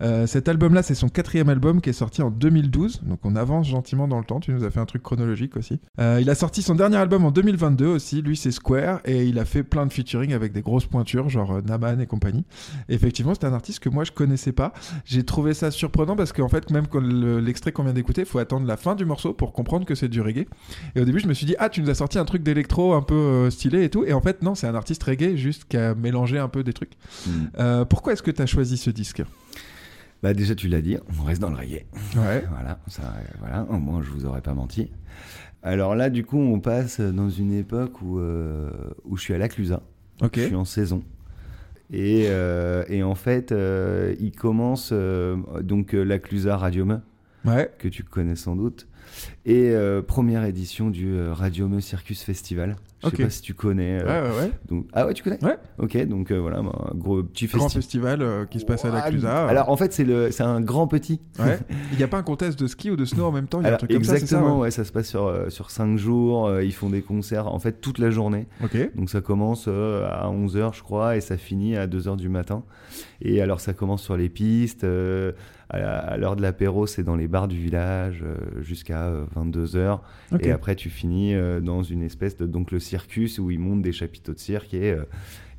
Euh, 0.01 0.28
cet 0.28 0.47
album-là, 0.49 0.84
c'est 0.84 0.95
son 0.95 1.09
quatrième 1.09 1.49
album 1.49 1.82
qui 1.82 1.89
est 1.89 1.93
sorti 1.93 2.22
en 2.22 2.30
2012, 2.32 3.01
donc 3.03 3.20
on 3.24 3.36
avance 3.36 3.68
gentiment 3.68 4.07
dans 4.07 4.20
le 4.20 4.26
temps. 4.26 4.39
Tu 4.39 4.51
nous 4.51 4.63
as 4.63 4.70
fait 4.72 4.80
un 4.80 4.86
truc 4.86 5.03
chronologique 5.03 5.55
aussi. 5.57 5.80
Euh, 5.99 6.20
il 6.22 6.30
a 6.30 6.36
sorti 6.36 6.61
son 6.61 6.76
dernier 6.76 6.97
album 6.97 7.24
en 7.26 7.32
2022 7.32 7.86
aussi. 7.88 8.22
Lui, 8.22 8.36
c'est 8.38 8.51
Square 8.51 8.99
et 9.05 9.26
il 9.26 9.39
a 9.39 9.45
fait 9.45 9.63
plein 9.63 9.86
de 9.86 9.93
featuring 9.93 10.34
avec 10.34 10.51
des 10.53 10.61
grosses 10.61 10.86
pointures, 10.86 11.30
genre 11.30 11.61
Naman 11.63 11.99
et 12.01 12.05
compagnie. 12.05 12.45
Effectivement, 12.89 13.34
c'est 13.34 13.45
un 13.45 13.53
artiste 13.53 13.80
que 13.80 13.89
moi 13.89 14.03
je 14.03 14.11
connaissais 14.11 14.51
pas. 14.51 14.74
J'ai 15.05 15.24
trouvé 15.24 15.53
ça 15.53 15.72
surprenant 15.72 16.15
parce 16.15 16.34
qu'en 16.34 16.49
fait, 16.49 16.70
même 16.72 16.88
quand 16.88 16.99
le- 16.99 17.39
l'extrait 17.39 17.72
qu'on 17.72 17.84
vient 17.84 17.93
d'écouter, 17.93 18.22
il 18.22 18.28
faut 18.28 18.39
attendre 18.39 18.68
la 18.68 18.78
fin 18.78 18.95
du 18.95 19.05
morceau 19.05 19.34
pour 19.34 19.53
comprendre 19.53 19.86
que 19.86 19.95
c'est 19.95 20.07
du 20.09 20.22
reggae. 20.22 20.45
Et 20.95 21.01
au 21.01 21.05
début, 21.05 21.20
je 21.20 21.28
me 21.28 21.34
suis 21.34 21.45
dit, 21.45 21.55
ah, 21.59 21.70
tu 21.70 21.82
nous 21.82 21.89
as 21.89 21.95
sorti 21.95 22.20
un 22.20 22.26
truc 22.26 22.43
d'électro 22.43 22.93
un 22.93 23.01
peu 23.01 23.49
stylé 23.49 23.84
et 23.84 23.89
tout. 23.89 24.03
Et 24.05 24.13
en 24.13 24.22
fait, 24.22 24.41
non, 24.43 24.55
c'est 24.58 24.68
un 24.68 24.76
artiste 24.76 25.03
reggae 25.03 25.36
juste 25.36 25.66
qui 25.70 25.78
a 25.78 25.95
mélangé 25.95 26.38
un 26.38 26.49
peu 26.49 26.64
des 26.64 26.74
trucs. 26.74 26.93
Mm. 27.26 27.32
Euh, 27.60 27.86
pourquoi 27.86 28.14
est-ce 28.14 28.24
que 28.24 28.32
tu 28.32 28.41
as 28.41 28.45
choisi 28.45 28.78
ce 28.78 28.89
disque? 28.89 29.24
Bah 30.24 30.34
déjà 30.34 30.55
tu 30.55 30.68
l'as 30.68 30.82
dit, 30.82 30.97
on 31.20 31.24
reste 31.24 31.41
dans 31.41 31.49
le 31.49 31.55
reggae. 31.55 31.86
Ouais. 32.16 32.43
Voilà, 32.49 32.80
ça, 32.88 33.14
voilà, 33.39 33.66
au 33.70 33.78
moins 33.78 34.01
je 34.01 34.10
vous 34.10 34.26
aurais 34.26 34.41
pas 34.41 34.53
menti. 34.53 34.91
Alors 35.64 35.95
là, 35.95 36.10
du 36.10 36.24
coup, 36.24 36.38
on 36.39 36.60
passe 36.60 36.99
dans 36.99 37.30
une 37.30 37.53
époque 37.53 38.01
où, 38.01 38.20
euh, 38.20 38.70
où 39.05 39.18
je 39.18 39.22
suis 39.24 39.34
à 39.34 39.38
la 39.38 39.47
Clusa. 39.49 39.82
Ok. 40.22 40.38
Je 40.38 40.45
suis 40.45 40.55
en 40.55 40.66
saison. 40.66 41.03
Et, 41.91 42.26
euh, 42.28 42.84
et 42.89 43.03
en 43.03 43.16
fait, 43.16 43.53
il 44.20 44.32
commence 44.32 44.91
donc 45.62 45.93
la 45.93 46.20
Clusa 46.20 46.58
Ouais. 47.45 47.72
que 47.78 47.88
tu 47.88 48.03
connais 48.03 48.36
sans 48.36 48.55
doute, 48.55 48.88
et 49.50 49.70
euh, 49.70 50.02
première 50.02 50.43
édition 50.43 50.89
du 50.89 51.08
euh, 51.14 51.32
Radiome 51.34 51.80
Circus 51.80 52.22
Festival. 52.22 52.76
Je 53.02 53.10
sais 53.10 53.24
pas 53.24 53.30
si 53.30 53.41
tu 53.41 53.54
connais. 53.54 54.02
Euh, 54.02 54.50
ah 54.91 55.06
ouais. 55.06 55.14
Tu 55.14 55.24
connais 55.24 55.41
Ouais. 55.41 55.58
Ok, 55.78 55.95
donc 56.08 56.32
euh, 56.32 56.38
voilà, 56.38 56.62
bah, 56.62 56.89
un 56.91 56.98
gros 56.98 57.24
petit 57.24 57.45
festi 57.45 57.58
grand 57.58 57.70
festival 57.70 58.48
qui 58.50 58.60
se 58.60 58.66
passe 58.66 58.84
à 58.84 58.89
la 58.89 59.04
Clusa. 59.04 59.48
Alors 59.48 59.70
en 59.70 59.78
fait, 59.78 59.93
c'est 59.93 60.41
un 60.41 60.60
grand 60.60 60.88
petit. 60.88 61.22
Il 61.93 61.98
n'y 61.98 62.04
a 62.04 62.10
pas 62.10 62.18
un 62.18 62.24
contest 62.24 62.60
de 62.60 62.68
ski 62.68 62.91
ou 62.91 62.98
de 62.98 63.06
snow 63.06 63.24
en 63.24 63.32
même 63.32 63.48
temps, 63.48 63.62
il 63.62 63.64
y 63.64 63.66
a 63.66 63.68
Alors, 63.70 63.76
un 63.76 63.88
truc 63.88 63.91
Exactement, 63.91 64.41
comme 64.41 64.50
ça, 64.50 64.56
ça 64.56 64.62
ouais. 64.62 64.72
ça 64.72 64.84
se 64.84 64.91
passe 64.91 65.08
sur, 65.08 65.45
sur 65.50 65.70
5 65.72 65.98
jours. 65.98 66.60
ils 66.62 66.74
font 66.74 66.89
des 66.89 67.02
concerts 67.02 67.48
en 67.48 67.60
fait 67.60 67.80
toute 67.80 68.00
la 68.00 68.10
journée. 68.10 68.48
Okay. 68.64 68.91
Donc 68.95 69.10
ça 69.10 69.22
commence 69.22 69.68
à 69.70 70.30
11h, 70.30 70.76
je 70.76 70.84
crois, 70.84 71.16
et 71.16 71.22
ça 71.22 71.38
finit 71.38 71.78
à 71.78 71.88
2h 71.88 72.18
du 72.18 72.28
matin. 72.28 72.64
Et 73.22 73.41
alors 73.41 73.62
ça 73.62 73.74
commence 73.74 74.04
sur 74.04 74.18
les 74.18 74.28
pistes 74.28 74.86
à 75.70 76.18
l'heure 76.18 76.36
de 76.36 76.41
l'apéro, 76.41 76.88
c'est 76.88 77.04
dans 77.04 77.16
les 77.16 77.28
bars 77.28 77.48
du 77.48 77.58
village 77.58 78.24
jusqu'à 78.60 79.12
22 79.38 79.76
heures. 79.76 80.02
Okay. 80.32 80.48
Et 80.48 80.52
après, 80.52 80.76
tu 80.76 80.90
finis 80.90 81.34
euh, 81.34 81.60
dans 81.60 81.84
une 81.84 82.04
espèce 82.04 82.38
de. 82.38 82.46
Donc, 82.46 82.72
le 82.72 82.80
circus 82.80 83.40
où 83.40 83.52
ils 83.52 83.60
montent 83.60 83.82
des 83.82 83.92
chapiteaux 83.92 84.34
de 84.34 84.40
cirque 84.40 84.74
et, 84.74 84.92
euh, 84.92 85.04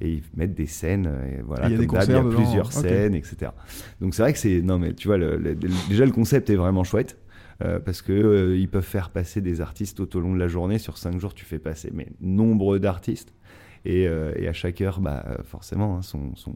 et 0.00 0.12
ils 0.12 0.22
mettent 0.36 0.54
des 0.54 0.66
scènes. 0.66 1.06
Et 1.06 1.42
voilà, 1.42 1.68
il 1.68 1.72
y 1.72 1.96
a, 1.96 2.06
dedans. 2.06 2.28
plusieurs 2.28 2.72
scènes, 2.72 3.14
etc. 3.14 3.52
Donc, 4.00 4.14
c'est 4.14 4.22
vrai 4.22 4.32
que 4.32 4.38
c'est. 4.38 4.60
Non, 4.62 4.78
mais 4.78 4.94
tu 4.94 5.08
vois, 5.08 5.18
déjà, 5.18 6.04
le 6.04 6.12
concept 6.12 6.50
est 6.50 6.56
vraiment 6.56 6.84
chouette. 6.84 7.16
Euh, 7.60 7.80
parce 7.80 8.02
que 8.02 8.12
euh, 8.12 8.56
ils 8.56 8.68
peuvent 8.68 8.84
faire 8.84 9.10
passer 9.10 9.40
des 9.40 9.60
artistes 9.60 9.96
tout 9.96 10.16
au 10.16 10.20
long 10.20 10.32
de 10.32 10.38
la 10.38 10.46
journée. 10.46 10.78
Sur 10.78 10.96
cinq 10.96 11.18
jours, 11.18 11.34
tu 11.34 11.44
fais 11.44 11.58
passer 11.58 11.90
mais 11.92 12.06
nombre 12.20 12.78
d'artistes. 12.78 13.32
Et, 13.84 14.02
et, 14.02 14.48
à 14.48 14.52
chaque 14.52 14.80
heure, 14.80 15.00
bah, 15.00 15.24
forcément, 15.44 15.96
hein, 15.96 16.02
son, 16.02 16.34
son, 16.34 16.54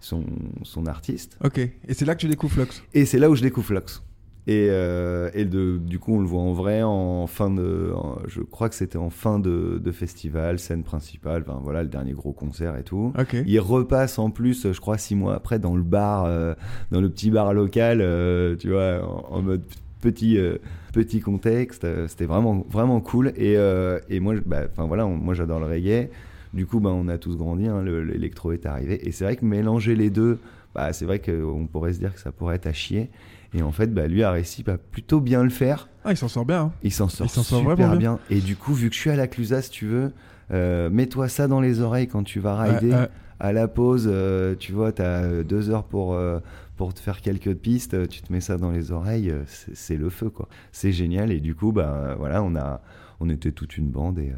son, 0.00 0.24
son, 0.62 0.86
artiste. 0.86 1.36
Ok, 1.44 1.58
et 1.58 1.72
c'est 1.90 2.04
là 2.04 2.14
que 2.14 2.20
tu 2.20 2.28
découvres 2.28 2.54
Flux 2.54 2.82
Et 2.94 3.04
c'est 3.04 3.18
là 3.18 3.28
où 3.28 3.34
je 3.34 3.42
découvre 3.42 3.66
Flux. 3.66 4.00
Et, 4.46 4.66
euh, 4.70 5.30
et 5.32 5.46
de, 5.46 5.78
du 5.78 5.98
coup, 5.98 6.14
on 6.16 6.20
le 6.20 6.26
voit 6.26 6.42
en 6.42 6.52
vrai 6.52 6.82
en 6.82 7.26
fin 7.26 7.50
de. 7.50 7.92
en- 7.96 8.18
je 8.26 8.42
crois 8.42 8.68
que 8.68 8.74
c'était 8.74 8.98
en 8.98 9.08
fin 9.08 9.38
de, 9.38 9.80
de 9.82 9.90
festival, 9.92 10.58
scène 10.58 10.82
principale, 10.82 11.44
enfin 11.48 11.60
voilà, 11.62 11.82
le 11.82 11.88
dernier 11.88 12.12
gros 12.12 12.32
concert 12.32 12.76
et 12.76 12.82
tout. 12.82 13.12
Il 13.46 13.58
repasse 13.60 14.18
en 14.18 14.28
plus, 14.30 14.70
je 14.72 14.80
crois, 14.80 14.98
six 14.98 15.14
mois 15.14 15.34
après, 15.34 15.58
dans 15.58 15.74
le 15.74 15.82
bar, 15.82 16.24
euh, 16.26 16.54
dans 16.90 17.00
le 17.00 17.08
petit 17.08 17.30
bar 17.30 17.54
local, 17.54 18.00
euh, 18.02 18.54
tu 18.56 18.68
vois, 18.70 19.00
en, 19.30 19.36
en 19.36 19.42
mode 19.42 19.62
petit, 20.02 20.36
euh, 20.36 20.58
petit 20.92 21.20
contexte. 21.20 21.84
Euh, 21.84 22.06
C'était 22.06 22.26
vraiment, 22.26 22.66
vraiment 22.68 23.00
cool. 23.00 23.28
Et, 23.36 23.56
euh, 23.56 23.98
et 24.10 24.20
moi, 24.20 24.34
bah, 24.44 24.64
enfin 24.70 24.84
voilà, 24.86 25.06
on- 25.06 25.16
moi 25.16 25.32
j'adore 25.32 25.58
le 25.60 25.66
reggae. 25.66 26.10
Du 26.52 26.66
coup, 26.66 26.80
bah, 26.80 26.90
on 26.92 27.08
a 27.08 27.16
tous 27.16 27.38
grandi, 27.38 27.66
hein, 27.66 27.80
le- 27.82 28.04
l'électro 28.04 28.52
est 28.52 28.66
arrivé. 28.66 29.08
Et 29.08 29.10
c'est 29.10 29.24
vrai 29.24 29.36
que 29.36 29.44
mélanger 29.46 29.96
les 29.96 30.10
deux, 30.10 30.38
bah, 30.74 30.92
c'est 30.92 31.06
vrai 31.06 31.18
qu'on 31.18 31.66
pourrait 31.66 31.94
se 31.94 31.98
dire 31.98 32.12
que 32.14 32.20
ça 32.20 32.30
pourrait 32.30 32.56
être 32.56 32.66
à 32.66 32.74
chier. 32.74 33.08
Et 33.54 33.62
en 33.62 33.72
fait, 33.72 33.86
bah, 33.94 34.06
lui 34.08 34.22
a 34.22 34.30
réussi 34.32 34.64
à 34.66 34.76
plutôt 34.78 35.20
bien 35.20 35.42
le 35.44 35.50
faire. 35.50 35.88
Ah, 36.04 36.10
il 36.12 36.16
s'en 36.16 36.28
sort 36.28 36.44
bien. 36.44 36.62
hein. 36.62 36.72
Il 36.82 36.92
s'en 36.92 37.08
sort, 37.08 37.26
Il 37.26 37.30
s'en 37.30 37.42
sort 37.42 37.60
super 37.60 37.76
vraiment 37.76 37.96
bien. 37.96 38.18
Et 38.30 38.40
du 38.40 38.56
coup, 38.56 38.74
vu 38.74 38.88
que 38.88 38.94
je 38.94 39.00
suis 39.00 39.10
à 39.10 39.16
la 39.16 39.26
Clusa, 39.28 39.62
si 39.62 39.70
tu 39.70 39.86
veux, 39.86 40.12
euh, 40.50 40.90
mets-toi 40.90 41.28
ça 41.28 41.46
dans 41.48 41.60
les 41.60 41.80
oreilles 41.80 42.08
quand 42.08 42.24
tu 42.24 42.40
vas 42.40 42.60
rider. 42.60 42.90
Ouais, 42.90 42.98
ouais. 43.00 43.08
À 43.40 43.52
la 43.52 43.68
pause, 43.68 44.08
euh, 44.10 44.54
tu 44.58 44.72
vois, 44.72 44.92
tu 44.92 45.02
as 45.02 45.42
deux 45.42 45.70
heures 45.70 45.84
pour, 45.84 46.14
euh, 46.14 46.40
pour 46.76 46.94
te 46.94 47.00
faire 47.00 47.20
quelques 47.20 47.54
pistes. 47.54 47.94
euh, 47.94 48.06
Tu 48.06 48.22
te 48.22 48.32
mets 48.32 48.40
ça 48.40 48.56
dans 48.58 48.70
les 48.70 48.90
oreilles, 48.92 49.30
euh, 49.30 49.42
c'est 49.46 49.96
le 49.96 50.08
feu, 50.10 50.30
quoi. 50.30 50.48
C'est 50.72 50.92
génial. 50.92 51.30
Et 51.32 51.40
du 51.40 51.54
coup, 51.54 51.72
bah, 51.72 52.14
voilà, 52.18 52.42
on, 52.42 52.54
a, 52.56 52.80
on 53.20 53.28
était 53.30 53.52
toute 53.52 53.76
une 53.76 53.88
bande 53.90 54.18
et 54.18 54.30
euh, 54.30 54.34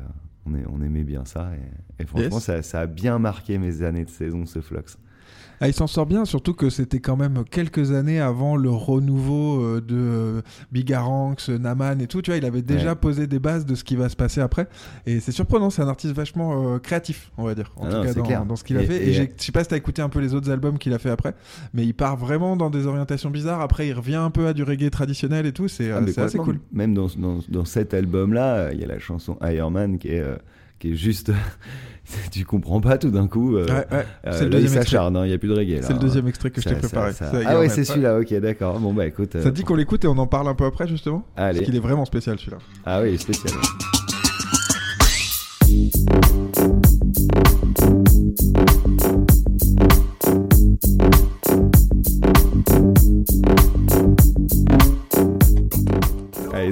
on, 0.47 0.55
est, 0.55 0.64
on 0.71 0.83
aimait 0.83 1.05
bien 1.05 1.25
ça. 1.25 1.51
Et, 1.99 2.03
et 2.03 2.07
franchement, 2.07 2.37
Yes. 2.37 2.45
ça, 2.45 2.62
ça 2.62 2.81
a 2.81 2.87
bien 2.87 3.19
marqué 3.19 3.59
mes 3.59 3.83
années 3.83 4.05
de 4.05 4.11
saison, 4.11 4.45
ce 4.47 4.61
Flux. 4.61 4.79
Ah, 5.61 5.69
il 5.69 5.73
s'en 5.75 5.87
sort 5.87 6.05
bien, 6.07 6.25
surtout 6.25 6.53
que 6.55 6.69
c'était 6.69 7.01
quand 7.01 7.17
même 7.17 7.43
quelques 7.51 7.93
années 7.93 8.21
avant 8.21 8.57
le 8.57 8.71
renouveau 8.71 9.63
euh, 9.63 9.81
de 9.81 9.97
euh, 9.97 10.43
Bigaranx, 10.73 11.49
Naman 11.49 12.01
et 12.01 12.07
tout. 12.07 12.21
Tu 12.23 12.31
vois, 12.31 12.39
il 12.39 12.45
avait 12.45 12.63
déjà 12.63 12.91
Ouais. 12.91 12.95
posé 12.95 13.27
des 13.27 13.39
bases 13.39 13.65
de 13.65 13.75
ce 13.75 13.83
qui 13.83 13.97
va 13.97 14.09
se 14.09 14.17
passer 14.17 14.41
après. 14.41 14.69
Et 15.07 15.19
c'est 15.21 15.33
surprenant, 15.33 15.71
c'est 15.71 15.83
un 15.83 15.89
artiste 15.89 16.15
vachement 16.15 16.75
euh, 16.75 16.79
créatif, 16.79 17.31
on 17.39 17.45
va 17.45 17.55
dire. 17.55 17.73
En 17.77 17.87
Ah 17.87 17.91
tout 17.91 17.97
non, 17.97 18.03
cas, 18.05 18.13
dans, 18.15 18.23
clair. 18.23 18.45
dans 18.47 18.57
ce 18.57 18.65
qu'il 18.65 18.77
a 18.77 18.83
Et- 18.83 18.87
fait. 18.87 18.97
Et, 19.05 19.09
et- 19.11 19.13
je 19.15 19.23
sais 19.45 19.53
pas 19.53 19.63
si 19.65 19.71
t'as 19.71 19.77
écouté 19.77 20.03
un 20.03 20.09
peu 20.11 20.21
les 20.21 20.35
autres 20.35 20.51
albums 20.51 20.79
qu'il 20.79 20.93
a 20.93 20.99
fait 20.99 21.11
après, 21.11 21.35
mais 21.73 21.85
il 21.87 21.95
part 21.95 22.17
vraiment 22.17 22.57
dans 22.57 22.69
des 22.71 22.87
orientations 22.87 23.31
bizarres. 23.31 23.61
Après, 23.63 23.89
il 23.89 23.93
revient 23.95 24.17
un 24.17 24.31
peu 24.31 24.47
à 24.47 24.53
du 24.53 24.63
reggae 24.63 24.91
traditionnel 24.91 25.47
et 25.47 25.53
tout. 25.53 25.69
C'est 25.69 25.91
Ah, 25.91 25.99
euh, 26.03 26.23
assez 26.25 26.39
cool. 26.39 26.61
Même 26.73 26.93
dans, 26.95 27.07
dans, 27.17 27.39
dans 27.49 27.65
cet 27.65 27.95
album-là, 27.95 28.55
euh, 28.57 28.71
il 28.75 28.81
y 28.81 28.85
a 28.85 28.87
la 28.89 28.99
chanson 28.99 29.39
Ironman 29.43 29.99
qui 29.99 30.09
est, 30.09 30.21
euh, 30.21 30.37
qui 30.79 30.93
est 30.93 30.97
juste. 30.97 31.33
tu 32.31 32.45
comprends 32.45 32.81
pas 32.81 32.99
tout 32.99 33.11
d'un 33.11 33.27
coup. 33.27 33.57
euh, 33.57 33.67
Ouais, 33.67 33.73
ouais. 33.97 34.07
euh, 34.27 34.33
C'est 34.33 34.45
le 34.45 34.51
deuxième 34.51 34.81
extrait. 34.83 34.99
hein, 34.99 35.11
il 35.25 35.29
n'y 35.29 35.33
a 35.35 35.39
plus 35.39 35.49
de 35.49 35.55
reggae. 35.55 35.79
C'est 35.83 35.91
le 35.91 35.95
hein. 35.97 35.99
deuxième 36.01 36.29
extrait 36.29 36.51
que 36.51 36.61
je 36.61 36.69
t'ai 36.69 36.75
préparé. 36.77 37.13
ça- 37.13 37.27
ça- 37.27 37.31
C'est 37.41 37.47
Ah 37.47 37.59
ouais, 37.59 37.69
c'est 37.69 37.85
celui-là, 37.85 38.19
ok, 38.19 38.35
d'accord. 38.41 38.79
Bon, 38.79 38.93
bah 38.93 39.07
écoute. 39.07 39.35
euh, 39.37 39.43
Ça 39.43 39.51
te 39.51 39.55
dit 39.57 39.63
qu'on 39.65 39.75
l'écoute 39.77 40.05
et 40.05 40.09
on 40.09 40.19
en 40.19 40.27
parle 40.27 40.49
un 40.49 40.55
peu 40.55 40.65
après, 40.65 40.87
justement? 40.87 41.25
Allez. 41.37 41.59
Parce 41.61 41.67
qu'il 41.67 41.77
est 41.77 41.81
vraiment 41.81 42.05
spécial, 42.05 42.39
celui-là. 42.39 42.59
Ah 42.85 43.01
oui, 43.03 43.17
spécial. 43.19 43.53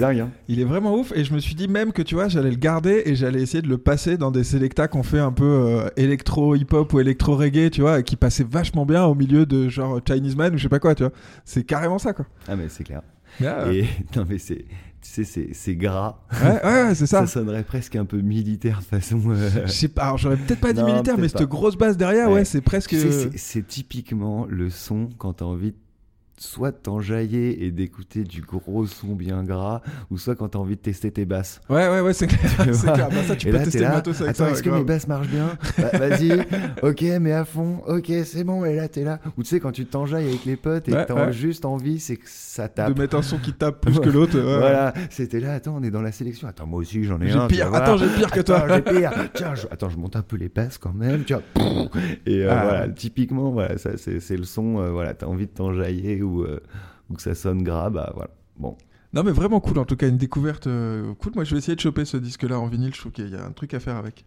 Dingue, 0.07 0.21
hein. 0.21 0.31
Il 0.49 0.61
est 0.61 0.65
vraiment 0.65 0.95
ouf 0.95 1.13
et 1.15 1.25
je 1.25 1.33
me 1.35 1.39
suis 1.39 1.55
dit 1.55 1.69
même 1.69 1.93
que 1.93 2.03
tu 2.03 2.15
vois 2.15 2.29
j'allais 2.29 2.51
le 2.51 2.57
garder 2.57 3.03
et 3.07 3.15
j'allais 3.15 3.43
essayer 3.43 3.63
de 3.63 3.69
le 3.69 3.79
passer 3.79 4.17
dans 4.17 4.31
des 4.31 4.45
selectas 4.45 4.89
qu'on 4.89 5.03
fait 5.03 5.19
un 5.19 5.33
peu 5.33 5.45
euh, 5.45 5.89
électro 5.97 6.55
hip 6.55 6.67
hop 6.73 6.93
ou 6.93 7.01
électro 7.01 7.37
reggae 7.37 7.71
tu 7.71 7.81
vois 7.81 8.01
et 8.01 8.03
qui 8.03 8.17
passait 8.17 8.47
vachement 8.49 8.87
bien 8.87 9.05
au 9.05 9.15
milieu 9.15 9.47
de 9.47 9.69
genre 9.69 10.01
Chinese 10.07 10.37
Man 10.37 10.55
ou 10.55 10.59
je 10.59 10.63
sais 10.65 10.69
pas 10.69 10.79
quoi 10.81 10.95
tu 10.95 11.03
vois 11.05 11.13
c'est 11.45 11.65
carrément 11.65 11.99
ça 11.99 12.13
quoi 12.13 12.27
Ah, 12.49 12.57
mais 12.57 12.69
c'est 12.69 12.85
clair. 12.85 13.03
Euh, 13.43 13.73
Et 13.73 13.85
non, 14.17 14.25
mais 14.29 14.39
c'est. 14.39 14.65
Tu 15.03 15.11
sais, 15.11 15.25
c'est- 15.25 15.49
c'est 15.53 15.77
gras. 15.77 16.21
ouais 16.33 16.49
ouais, 16.65 16.83
ouais, 16.85 16.95
c'est 16.95 17.07
ça, 17.07 17.21
Ça 17.21 17.41
sonnerait 17.41 17.63
presque 17.65 17.95
un 17.97 18.07
peu 18.07 18.19
militaire 18.23 18.81
façon. 18.83 19.21
euh, 19.29 19.51
je 19.67 19.71
sais 19.71 19.89
pas 19.89 20.05
alors 20.05 20.17
j'aurais 20.19 20.37
peut-être 20.39 20.61
pas 20.61 20.73
dit 20.73 20.81
Non, 20.81 20.87
militaire 20.87 21.17
mais 21.19 21.29
cette 21.29 21.43
grosse 21.43 21.77
basse 21.77 21.97
derrière 21.99 22.29
ouais, 22.29 22.37
Ouais. 22.37 22.45
c'est 22.47 22.63
presque 22.63 22.91
Tu 22.91 22.99
sais, 23.01 23.11
c'est- 23.11 23.37
c'est 23.37 23.67
typiquement 23.67 24.47
le 24.49 24.71
son 24.71 25.11
quand 25.19 25.35
t'as 25.35 25.45
envie 25.45 25.73
de- 25.73 25.77
soit 26.37 26.73
de 26.73 26.77
t'enjailler 26.77 27.65
et 27.65 27.71
d'écouter 27.71 28.25
du 28.25 28.41
gros 28.43 28.87
son 28.87 29.15
bien 29.15 29.45
gras, 29.45 29.83
ou 30.11 30.19
soit 30.19 30.35
quand 30.35 30.49
t'as 30.49 30.59
envie 30.59 30.77
de 30.77 30.81
tester 30.81 31.11
tes 31.11 31.25
basses. 31.25 31.61
ouais 31.71 31.89
ouais 31.89 32.01
ouais 32.01 32.13
c'est 32.13 32.27
clair, 32.27 32.41
clair. 32.83 33.09
Bah, 33.11 33.23
ça 33.27 33.37
tu 33.37 33.49
Et 33.49 33.51
peux 33.51 33.57
là, 33.59 33.65
tester 33.65 33.79
t'es 33.79 33.85
le 33.85 33.91
matos 33.91 34.21
avec 34.21 34.31
Attends, 34.31 34.49
est-ce 34.53 34.63
que 34.63 34.71
mes 34.71 34.85
basses 34.85 35.07
marchent 35.07 35.29
bien 35.29 35.57
Bah, 35.79 35.91
Vas-y, 35.99 36.41
ok, 36.83 37.03
mais 37.21 37.33
à 37.33 37.45
fond, 37.45 37.81
ok, 37.87 38.11
c'est 38.25 38.45
bon, 38.45 38.65
et 38.65 38.75
là 38.75 38.89
t'es 38.89 39.05
là. 39.05 39.21
Ou 39.39 39.43
tu 39.43 39.49
sais, 39.51 39.61
quand 39.61 39.73
tu 39.73 39.87
t'enjailles 39.87 40.29
avec 40.29 40.45
les 40.45 40.57
potes 40.57 40.89
et 40.89 40.93
Ouais, 40.93 41.03
que 41.03 41.09
t'as 41.13 41.27
ouais. 41.27 41.33
juste 41.33 41.65
envie, 41.65 42.01
c'est 42.01 42.17
que 42.17 42.25
ça 42.27 42.69
tape. 42.69 42.95
de 42.95 43.01
mettre 43.01 43.17
un 43.17 43.23
son 43.23 43.39
qui 43.39 43.53
tape 43.53 43.81
plus 43.83 43.99
que 44.01 44.09
l'autre 44.11 44.37
ouais. 44.39 44.59
Voilà, 44.59 44.93
c'était 45.11 45.41
là, 45.41 45.55
attends, 45.55 45.77
on 45.79 45.83
est 45.83 45.91
dans 45.91 46.03
la 46.03 46.13
sélection. 46.13 46.49
Attends, 46.49 46.67
moi 46.67 46.81
aussi 46.81 47.05
j'en 47.05 47.21
ai, 47.21 47.29
J'ai 47.29 47.39
un. 47.39 47.47
pire, 47.47 47.73
attends 47.75 47.97
j'ai 47.97 48.09
pire 48.09 48.31
que 48.31 48.41
toi 48.41 48.67
j'ai 48.69 48.83
pire. 48.83 49.13
Tiens, 49.35 49.55
je... 49.55 49.67
attends, 49.71 49.89
je 49.89 49.97
monte 49.99 50.17
un 50.17 50.23
peu 50.23 50.37
les 50.37 50.49
basses 50.49 50.79
quand 50.79 50.93
même. 50.93 51.25
Tu 51.25 51.35
vois. 51.35 51.43
Et 52.27 52.43
euh, 52.45 52.49
Ah. 52.51 52.63
voilà, 52.65 52.89
typiquement, 52.89 53.51
voilà, 53.51 53.79
ça, 53.79 53.97
c'est, 53.97 54.21
c'est 54.21 54.37
le 54.37 54.45
son. 54.45 54.79
euh, 54.79 54.91
voilà, 54.91 55.15
t'as 55.15 55.27
envie 55.27 55.47
de 55.47 55.53
t'enjailler 55.53 56.23
ou, 56.25 56.43
euh, 56.43 56.61
ou 57.11 57.15
que 57.15 57.23
ça 57.23 57.35
sonne 57.35 57.63
gras, 57.63 57.91
bah 57.91 58.11
voilà. 58.15 58.31
Bon, 58.57 58.77
Non 59.13 59.23
mais 59.23 59.33
vraiment 59.33 59.61
cool 59.61 59.79
en 59.79 59.85
tout 59.85 59.97
cas 59.97 60.09
une 60.09 60.17
découverte 60.17 60.67
euh, 60.67 61.13
cool 61.15 61.33
moi 61.35 61.45
je 61.45 61.53
vais 61.53 61.59
essayer 61.59 61.75
de 61.75 61.81
choper 61.81 62.05
ce 62.05 62.17
disque 62.17 62.45
là 62.45 62.61
en 62.61 62.69
vinyle 62.69 62.95
je 62.95 63.01
trouve 63.01 63.11
qu'il 63.13 63.29
y 63.29 63.35
a 63.35 63.45
un 63.45 63.51
truc 63.51 63.75
à 63.75 63.81
faire 63.81 63.97
avec 63.97 64.25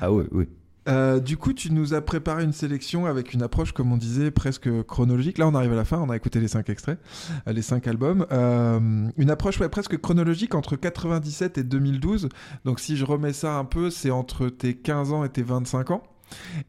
ah 0.00 0.12
oui, 0.12 0.24
oui. 0.30 0.48
Euh, 0.88 1.18
du 1.20 1.36
coup, 1.36 1.52
tu 1.52 1.72
nous 1.72 1.94
as 1.94 2.00
préparé 2.02 2.44
une 2.44 2.52
sélection 2.52 3.06
avec 3.06 3.32
une 3.32 3.42
approche, 3.42 3.72
comme 3.72 3.92
on 3.92 3.96
disait, 3.96 4.30
presque 4.30 4.68
chronologique. 4.82 5.38
Là, 5.38 5.48
on 5.48 5.54
arrive 5.54 5.72
à 5.72 5.76
la 5.76 5.84
fin, 5.84 5.98
on 5.98 6.10
a 6.10 6.16
écouté 6.16 6.40
les 6.40 6.48
cinq 6.48 6.68
extraits, 6.68 6.98
les 7.46 7.62
cinq 7.62 7.86
albums. 7.86 8.26
Euh, 8.32 9.08
une 9.16 9.30
approche 9.30 9.58
ouais, 9.60 9.68
presque 9.68 9.98
chronologique 9.98 10.54
entre 10.54 10.76
97 10.76 11.58
et 11.58 11.62
2012. 11.62 12.28
Donc, 12.64 12.80
si 12.80 12.96
je 12.96 13.04
remets 13.04 13.32
ça 13.32 13.56
un 13.56 13.64
peu, 13.64 13.90
c'est 13.90 14.10
entre 14.10 14.48
tes 14.48 14.74
15 14.74 15.12
ans 15.12 15.24
et 15.24 15.28
tes 15.28 15.42
25 15.42 15.90
ans. 15.90 16.02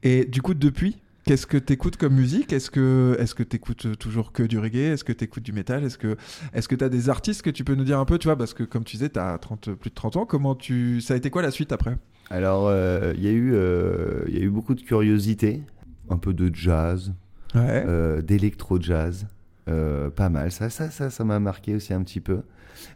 Et 0.03 0.25
du 0.25 0.41
coup, 0.41 0.53
depuis, 0.53 0.97
Qu'est-ce 1.25 1.47
que 1.47 1.57
t'écoutes 1.57 1.97
comme 1.97 2.13
musique? 2.13 2.53
Est-ce 2.53 2.69
que 2.69 3.17
est-ce 3.19 3.33
que 3.33 3.41
t'écoutes 3.41 3.97
toujours 3.97 4.31
que 4.31 4.43
du 4.43 4.59
reggae? 4.59 4.93
Est-ce 4.93 5.03
que 5.03 5.11
t'écoutes 5.11 5.41
du 5.43 5.53
métal? 5.53 5.83
Est-ce 5.83 5.97
que 5.97 6.17
est-ce 6.53 6.67
que 6.67 6.75
t'as 6.75 6.87
des 6.89 7.09
artistes 7.09 7.41
que 7.41 7.49
tu 7.49 7.63
peux 7.63 7.73
nous 7.73 7.83
dire 7.83 7.97
un 7.99 8.05
peu 8.05 8.19
Tu 8.19 8.27
vois, 8.27 8.37
parce 8.37 8.53
que 8.53 8.61
comme 8.63 8.83
tu 8.83 8.97
disais, 8.97 9.09
t'as 9.09 9.35
30 9.39 9.71
plus 9.73 9.89
de 9.89 9.95
30 9.95 10.17
ans. 10.17 10.25
Comment 10.27 10.53
tu 10.53 11.01
ça 11.01 11.15
a 11.15 11.17
été 11.17 11.31
quoi 11.31 11.41
la 11.41 11.49
suite 11.49 11.71
après? 11.71 11.97
Alors, 12.29 12.67
euh, 12.67 13.13
il 13.17 13.23
y 13.23 13.27
a 13.27 13.31
eu, 13.31 13.53
euh, 13.55 14.23
y 14.29 14.37
a 14.37 14.41
eu 14.41 14.49
beaucoup 14.49 14.75
de 14.75 14.81
curiosité, 14.81 15.61
un 16.09 16.17
peu 16.17 16.33
de 16.33 16.53
jazz, 16.53 17.13
Ouais. 17.55 17.83
euh, 17.87 18.21
d'électro-jazz, 18.21 19.25
euh, 19.67 20.09
pas 20.11 20.29
mal. 20.29 20.51
Ça, 20.51 20.69
ça, 20.69 20.91
ça, 20.91 21.09
ça 21.09 21.23
m'a 21.23 21.39
marqué 21.39 21.73
aussi 21.75 21.93
un 21.93 22.03
petit 22.03 22.19
peu. 22.21 22.41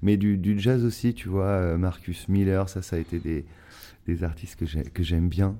Mais 0.04 0.18
du, 0.18 0.38
du 0.38 0.60
jazz 0.60 0.84
aussi, 0.86 1.14
tu 1.16 1.30
vois, 1.30 1.46
euh, 1.46 1.78
Marcus 1.78 2.28
Miller, 2.28 2.70
ça, 2.70 2.82
ça 2.84 2.96
a 2.96 3.00
été 3.00 3.18
des, 3.20 3.46
des 4.08 4.24
artistes 4.24 4.56
que 4.94 5.04
j'aime 5.04 5.30
bien. 5.30 5.56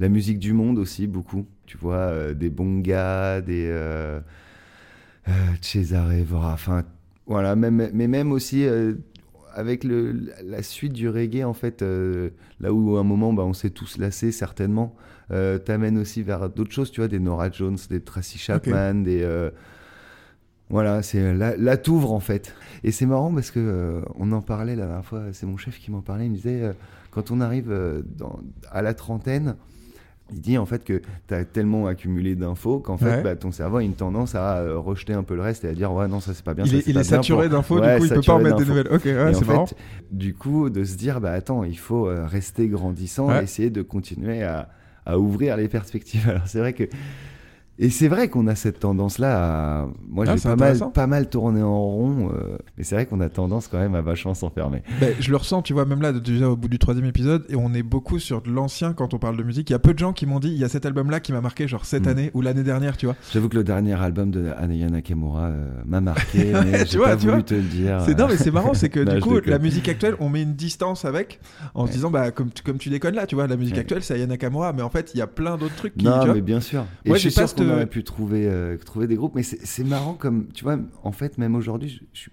La 0.00 0.08
musique 0.08 0.38
du 0.38 0.52
monde 0.52 0.78
aussi, 0.78 1.06
beaucoup. 1.06 1.46
Tu 1.66 1.76
vois, 1.78 1.96
euh, 1.96 2.34
des 2.34 2.50
bongas, 2.50 3.40
des 3.40 3.66
euh, 3.68 4.20
euh, 5.28 5.32
Cesare 5.62 6.12
Evora, 6.12 6.52
enfin, 6.52 6.84
voilà, 7.26 7.56
même, 7.56 7.88
mais 7.94 8.06
même 8.08 8.32
aussi 8.32 8.66
euh, 8.66 8.94
avec 9.54 9.82
le, 9.84 10.12
la 10.44 10.62
suite 10.62 10.92
du 10.92 11.08
reggae, 11.08 11.44
en 11.44 11.54
fait, 11.54 11.80
euh, 11.82 12.30
là 12.60 12.72
où 12.72 12.96
à 12.96 13.00
un 13.00 13.04
moment, 13.04 13.32
bah, 13.32 13.44
on 13.44 13.52
s'est 13.54 13.70
tous 13.70 13.96
lassés, 13.98 14.32
certainement, 14.32 14.94
t'amène 15.64 15.96
aussi 15.98 16.22
vers 16.22 16.50
d'autres 16.50 16.72
choses, 16.72 16.90
tu 16.90 17.00
vois, 17.00 17.08
des 17.08 17.18
Nora 17.18 17.50
Jones, 17.50 17.78
des 17.88 18.00
Tracy 18.00 18.36
Chapman, 18.38 18.94
des. 19.02 19.50
voilà, 20.70 21.02
c'est 21.02 21.34
là, 21.34 21.56
là 21.56 21.76
t'ouvres 21.76 22.12
en 22.12 22.20
fait. 22.20 22.54
Et 22.82 22.90
c'est 22.90 23.06
marrant 23.06 23.32
parce 23.32 23.50
que 23.50 23.60
euh, 23.60 24.00
on 24.16 24.32
en 24.32 24.42
parlait 24.42 24.76
la 24.76 24.86
dernière 24.86 25.04
fois. 25.04 25.22
C'est 25.32 25.46
mon 25.46 25.56
chef 25.56 25.78
qui 25.78 25.90
m'en 25.90 26.00
parlait. 26.02 26.26
Il 26.26 26.30
me 26.32 26.36
disait 26.36 26.62
euh, 26.62 26.72
quand 27.10 27.30
on 27.30 27.40
arrive 27.40 27.70
euh, 27.70 28.02
dans- 28.18 28.40
à 28.70 28.82
la 28.82 28.94
trentaine, 28.94 29.56
il 30.32 30.40
dit 30.40 30.56
en 30.56 30.64
fait 30.66 30.84
que 30.84 31.02
tu 31.28 31.34
as 31.34 31.44
tellement 31.44 31.86
accumulé 31.86 32.34
d'infos 32.34 32.78
qu'en 32.80 32.96
fait 32.96 33.04
Ouais. 33.16 33.22
bah, 33.22 33.36
ton 33.36 33.52
cerveau 33.52 33.76
a 33.76 33.82
une 33.82 33.92
tendance 33.94 34.34
à 34.34 34.56
euh, 34.58 34.78
rejeter 34.78 35.12
un 35.12 35.22
peu 35.22 35.34
le 35.34 35.42
reste 35.42 35.64
et 35.64 35.68
à 35.68 35.74
dire 35.74 35.92
ouais 35.92 36.08
non 36.08 36.20
ça 36.20 36.32
c'est 36.32 36.44
pas 36.44 36.54
bien. 36.54 36.64
il 36.64 36.70
ça, 36.70 36.76
est, 36.78 36.86
il 36.88 37.04
saturé 37.04 37.48
pour- 37.48 37.56
d'infos, 37.58 37.78
Ouais, 37.80 37.94
du 37.94 37.98
coup, 38.00 38.04
il 38.06 38.14
peut 38.14 38.20
pas 38.22 38.32
en 38.34 38.38
mettre 38.40 38.56
des 38.56 38.64
nouvelles. 38.64 38.88
Ok, 38.90 39.04
ouais, 39.04 39.34
c'est 39.34 39.44
fait, 39.44 39.52
marrant. 39.52 39.66
Du 40.10 40.34
coup, 40.34 40.70
de 40.70 40.82
se 40.84 40.96
dire, 40.96 41.20
bah 41.20 41.32
attends, 41.32 41.62
il 41.64 41.78
faut 41.78 42.08
euh, 42.08 42.26
rester 42.26 42.68
grandissant 42.68 43.30
et 43.38 43.42
essayer 43.42 43.68
de 43.70 43.82
continuer 43.82 44.42
à, 44.42 44.70
à 45.04 45.18
ouvrir 45.18 45.56
les 45.58 45.68
perspectives. 45.68 46.26
Alors 46.28 46.46
c'est 46.46 46.58
vrai 46.58 46.72
que. 46.72 46.84
Et 47.78 47.90
c'est 47.90 48.06
vrai 48.06 48.28
qu'on 48.28 48.46
a 48.46 48.54
cette 48.54 48.78
tendance-là 48.78 49.82
à. 49.82 49.88
Moi, 50.08 50.24
Ah, 50.28 50.36
j'ai 50.36 50.42
pas 50.48 50.54
mal, 50.54 50.78
pas 50.94 51.06
mal 51.08 51.28
tourné 51.28 51.60
en 51.60 51.80
rond, 51.80 52.30
euh, 52.32 52.56
mais 52.78 52.84
c'est 52.84 52.94
vrai 52.94 53.06
qu'on 53.06 53.20
a 53.20 53.28
tendance 53.28 53.66
quand 53.66 53.78
même 53.78 53.96
à 53.96 54.00
vachement 54.00 54.32
s'enfermer. 54.34 54.82
Ben, 55.00 55.12
je 55.18 55.30
le 55.30 55.36
ressens, 55.36 55.62
tu 55.62 55.72
vois, 55.72 55.84
même 55.84 56.00
là, 56.00 56.12
déjà 56.12 56.48
au 56.48 56.56
bout 56.56 56.68
du 56.68 56.78
troisième 56.78 57.04
épisode, 57.06 57.44
et 57.48 57.56
on 57.56 57.74
est 57.74 57.82
beaucoup 57.82 58.20
sur 58.20 58.42
de 58.42 58.50
l'ancien 58.50 58.92
quand 58.92 59.12
on 59.12 59.18
parle 59.18 59.36
de 59.36 59.42
musique. 59.42 59.70
Il 59.70 59.72
y 59.72 59.76
a 59.76 59.80
peu 59.80 59.92
de 59.92 59.98
gens 59.98 60.12
qui 60.12 60.24
m'ont 60.24 60.38
dit, 60.38 60.48
il 60.50 60.56
y 60.58 60.62
a 60.62 60.68
cet 60.68 60.86
album-là 60.86 61.18
qui 61.18 61.32
m'a 61.32 61.40
marqué, 61.40 61.66
genre 61.66 61.84
cette 61.84 62.06
Mm. 62.06 62.08
année 62.10 62.30
ou 62.34 62.42
l'année 62.42 62.62
dernière, 62.62 62.96
tu 62.96 63.06
vois. 63.06 63.16
J'avoue 63.32 63.48
que 63.48 63.56
le 63.56 63.64
dernier 63.64 63.94
album 64.00 64.30
de 64.30 64.50
Anaya 64.56 64.88
Nakamura 64.88 65.46
euh, 65.46 65.66
m'a 65.84 66.00
marqué, 66.00 66.52
mais 66.64 66.84
tu 66.84 66.92
j'ai 66.92 66.98
vois, 66.98 67.08
pas 67.08 67.16
tu 67.16 67.22
voulu 67.22 67.32
vois. 67.34 67.42
te 67.42 67.54
le 67.54 67.62
dire. 67.62 68.00
C'est 68.06 68.16
non, 68.16 68.28
mais 68.28 68.36
c'est 68.36 68.52
marrant, 68.52 68.74
c'est 68.74 68.88
que 68.88 69.00
Non, 69.04 69.14
du 69.14 69.20
coup, 69.20 69.40
la 69.44 69.58
musique 69.58 69.88
actuelle, 69.88 70.14
on 70.20 70.28
met 70.28 70.42
une 70.42 70.54
distance 70.54 71.04
avec, 71.04 71.40
en 71.74 71.88
se 71.88 71.92
disant, 71.92 72.10
bah, 72.12 72.30
comme 72.30 72.50
tu, 72.52 72.62
comme 72.62 72.78
tu 72.78 72.88
déconnes 72.88 73.16
là, 73.16 73.26
tu 73.26 73.34
vois, 73.34 73.48
la 73.48 73.56
musique 73.56 73.74
Ouais. 73.74 73.80
actuelle, 73.80 74.04
c'est 74.04 74.14
Aya 74.14 74.28
Nakamura, 74.28 74.72
mais 74.72 74.82
en 74.82 74.90
fait, 74.90 75.10
il 75.14 75.18
y 75.18 75.22
a 75.22 75.26
plein 75.26 75.56
d'autres 75.56 75.74
trucs 75.74 75.96
qui, 75.96 76.04
Non, 76.04 76.20
tu 76.20 76.26
vois. 76.26 76.34
mais 76.36 76.40
bien 76.40 76.60
sûr. 76.60 76.84
Moi, 77.04 77.16
j'ai 77.18 77.30
pas 77.32 77.48
qu'on 77.64 77.70
cette- 77.70 77.74
aurait 77.76 77.86
pu 77.86 78.04
trouver, 78.04 78.48
euh, 78.48 78.76
trouver 78.78 79.06
des 79.06 79.16
groupes, 79.16 79.34
mais 79.34 79.42
c'est 79.42 79.64
c'est 79.64 79.84
marrant 79.84 80.14
comme, 80.14 80.48
tu 80.52 80.64
vois, 80.64 80.78
en 81.02 81.12
fait, 81.12 81.38
même 81.38 81.54
aujourd'hui, 81.54 81.88
je, 81.88 82.00
je 82.12 82.18
suis- 82.20 82.32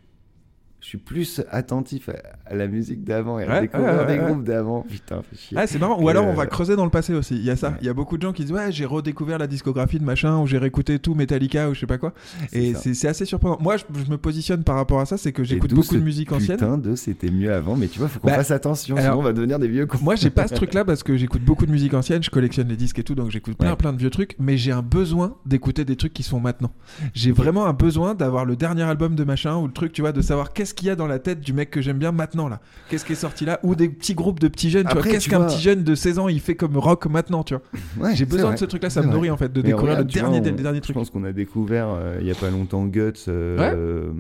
je 0.82 0.88
suis 0.88 0.98
plus 0.98 1.42
attentif 1.52 2.10
à, 2.48 2.56
la 2.56 2.68
musique 2.68 3.04
d'avant 3.04 3.38
et 3.40 3.44
à 3.46 3.50
Ouais, 3.50 3.62
découvrir 3.62 3.94
ouais, 3.94 4.00
ouais, 4.00 4.06
des 4.08 4.18
groupes 4.18 4.44
d'avant. 4.44 4.82
Putain, 4.90 5.22
fais 5.22 5.38
chier. 5.38 5.58
Ah, 5.60 5.68
c'est 5.68 5.78
marrant. 5.78 6.02
Ou 6.02 6.10
alors 6.10 6.26
on 6.26 6.34
va 6.34 6.48
creuser 6.48 6.76
dans 6.76 6.86
le 6.86 6.90
passé 6.92 7.14
aussi. 7.14 7.36
Il 7.36 7.44
y 7.46 7.52
a 7.52 7.56
ça. 7.56 7.76
Il 7.82 7.86
y 7.86 7.90
a 7.90 7.94
beaucoup 7.94 8.18
de 8.18 8.24
gens 8.24 8.34
qui 8.34 8.42
disent 8.44 8.52
ouais 8.52 8.72
j'ai 8.72 8.86
redécouvert 8.86 9.38
la 9.38 9.46
discographie 9.48 10.00
de 10.00 10.04
machin 10.04 10.40
ou 10.40 10.48
j'ai 10.48 10.58
réécouté 10.58 10.98
tout 10.98 11.14
Metallica 11.14 11.70
ou 11.70 11.76
je 11.76 11.80
sais 11.82 11.86
pas 11.86 12.00
quoi. 12.00 12.14
Et 12.52 12.74
c'est 12.74 13.08
assez 13.08 13.26
surprenant. 13.26 13.58
Moi 13.62 13.78
je, 13.78 13.84
je 14.06 14.10
me 14.10 14.18
positionne 14.18 14.64
par 14.64 14.76
rapport 14.76 15.00
à 15.00 15.06
ça, 15.06 15.18
c'est 15.18 15.32
que 15.32 15.44
j'écoute 15.44 15.72
beaucoup 15.74 15.96
de 15.96 16.02
musique 16.02 16.32
ancienne. 16.32 16.58
Putain 16.58 16.78
de 16.80 16.96
c'était 16.96 17.30
mieux 17.30 17.54
avant, 17.54 17.76
mais 17.76 17.88
tu 17.88 18.00
vois, 18.00 18.08
faut 18.08 18.20
qu'on 18.20 18.28
Bah, 18.28 18.34
fasse 18.36 18.52
attention, 18.52 18.96
alors- 18.98 19.06
sinon 19.12 19.20
on 19.20 19.24
va 19.24 19.34
devenir 19.34 19.60
des 19.60 19.68
vieux 19.68 19.86
cons. 19.86 20.00
Moi 20.02 20.16
j'ai 20.16 20.32
pas 20.32 20.48
ce 20.48 20.54
truc 20.56 20.74
là 20.74 20.84
parce 20.84 21.04
que 21.04 21.16
j'écoute 21.16 21.44
beaucoup 21.44 21.68
de 21.68 21.72
musique 21.72 21.94
ancienne, 21.94 22.24
je 22.24 22.32
collectionne 22.32 22.68
les 22.68 22.76
disques 22.76 22.98
et 22.98 23.04
tout 23.04 23.14
donc 23.14 23.30
j'écoute 23.30 23.56
plein 23.56 23.76
plein 23.76 23.94
de 23.94 24.00
vieux 24.00 24.10
trucs, 24.10 24.36
mais 24.40 24.58
j'ai 24.58 24.72
un 24.72 24.82
besoin 24.82 25.36
d'écouter 25.46 25.86
des 25.86 25.96
trucs 25.96 26.14
qui 26.14 26.24
sont 26.24 26.40
maintenant. 26.40 26.72
J'ai 27.14 27.32
vraiment 27.32 27.68
un 27.68 27.74
besoin 27.74 28.16
d'avoir 28.16 28.46
le 28.46 28.56
dernier 28.56 28.84
album 28.84 29.16
de 29.16 29.24
machin 29.24 29.58
ou 29.58 29.68
le 29.68 29.74
truc 29.74 29.94
tu 29.94 30.02
vois 30.02 30.12
de 30.12 30.22
savoir 30.22 30.54
qu'est-ce 30.54 30.71
qu'il 30.74 30.88
y 30.88 30.90
a 30.90 30.96
dans 30.96 31.08
la 31.08 31.20
tête 31.20 31.40
du 31.42 31.54
mec 31.54 31.70
que 31.72 31.82
j'aime 31.82 31.98
bien 31.98 32.12
maintenant 32.12 32.48
là? 32.50 32.60
Qu'est-ce 32.90 33.06
qui 33.06 33.14
est 33.14 33.16
sorti 33.16 33.46
là? 33.46 33.60
Ou 33.64 33.76
des 33.76 33.90
petits 33.90 34.14
groupes 34.16 34.40
de 34.40 34.48
petits 34.48 34.70
jeunes, 34.70 34.88
tu 34.88 34.94
vois 34.94 35.04
qu'est-ce 35.04 35.30
qu'un 35.30 35.40
vois- 35.40 35.48
petit 35.48 35.62
jeune 35.62 35.84
de 35.84 35.96
16 35.96 36.20
ans 36.20 36.28
il 36.28 36.40
fait 36.40 36.56
comme 36.56 36.78
rock 36.78 37.06
maintenant, 37.08 37.44
tu 37.44 37.54
vois? 37.56 37.64
Ouais, 38.08 38.16
J'ai 38.16 38.26
besoin 38.26 38.46
vrai. 38.48 38.54
de 38.56 38.60
ce 38.60 38.66
truc 38.66 38.84
là, 38.84 38.90
ça 38.90 39.02
me 39.02 39.08
vrai. 39.08 39.16
nourrit 39.16 39.30
en 39.30 39.38
fait 39.38 39.52
de 39.52 39.62
Mais 39.62 39.68
découvrir 39.70 39.92
regarde, 39.92 40.08
le 40.08 40.14
dernier 40.14 40.40
vois, 40.42 40.52
derniers 40.64 40.82
Je 40.88 40.94
pense 40.94 41.10
qu'on 41.10 41.24
a 41.24 41.32
découvert 41.34 41.88
euh, 41.90 42.18
il 42.22 42.28
y 42.28 42.32
a 42.32 42.36
pas 42.36 42.50
longtemps 42.50 42.86
Guts. 42.86 43.14
euh, 43.28 44.10
Ouais. 44.12 44.14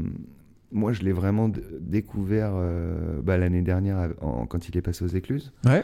moi, 0.72 0.93
je 0.93 1.02
l'ai 1.04 1.12
vraiment 1.12 1.52
découvert 1.82 2.52
euh, 2.54 3.20
bah, 3.24 3.38
l'année 3.38 3.62
dernière 3.62 4.10
en- 4.22 4.45
quand 4.45 4.70
il 4.70 4.78
est 4.78 4.82
passé 4.82 5.04
aux 5.04 5.08
écluses. 5.10 5.52
Ouais. 5.66 5.84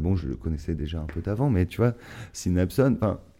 Bon, 0.00 0.16
je 0.16 0.26
le 0.28 0.34
connaissais 0.36 0.74
déjà 0.74 0.98
un 1.00 1.06
peu 1.06 1.20
d'avant, 1.20 1.48
mais 1.48 1.64
tu 1.66 1.76
vois, 1.78 1.94
Synapson, 2.32 2.96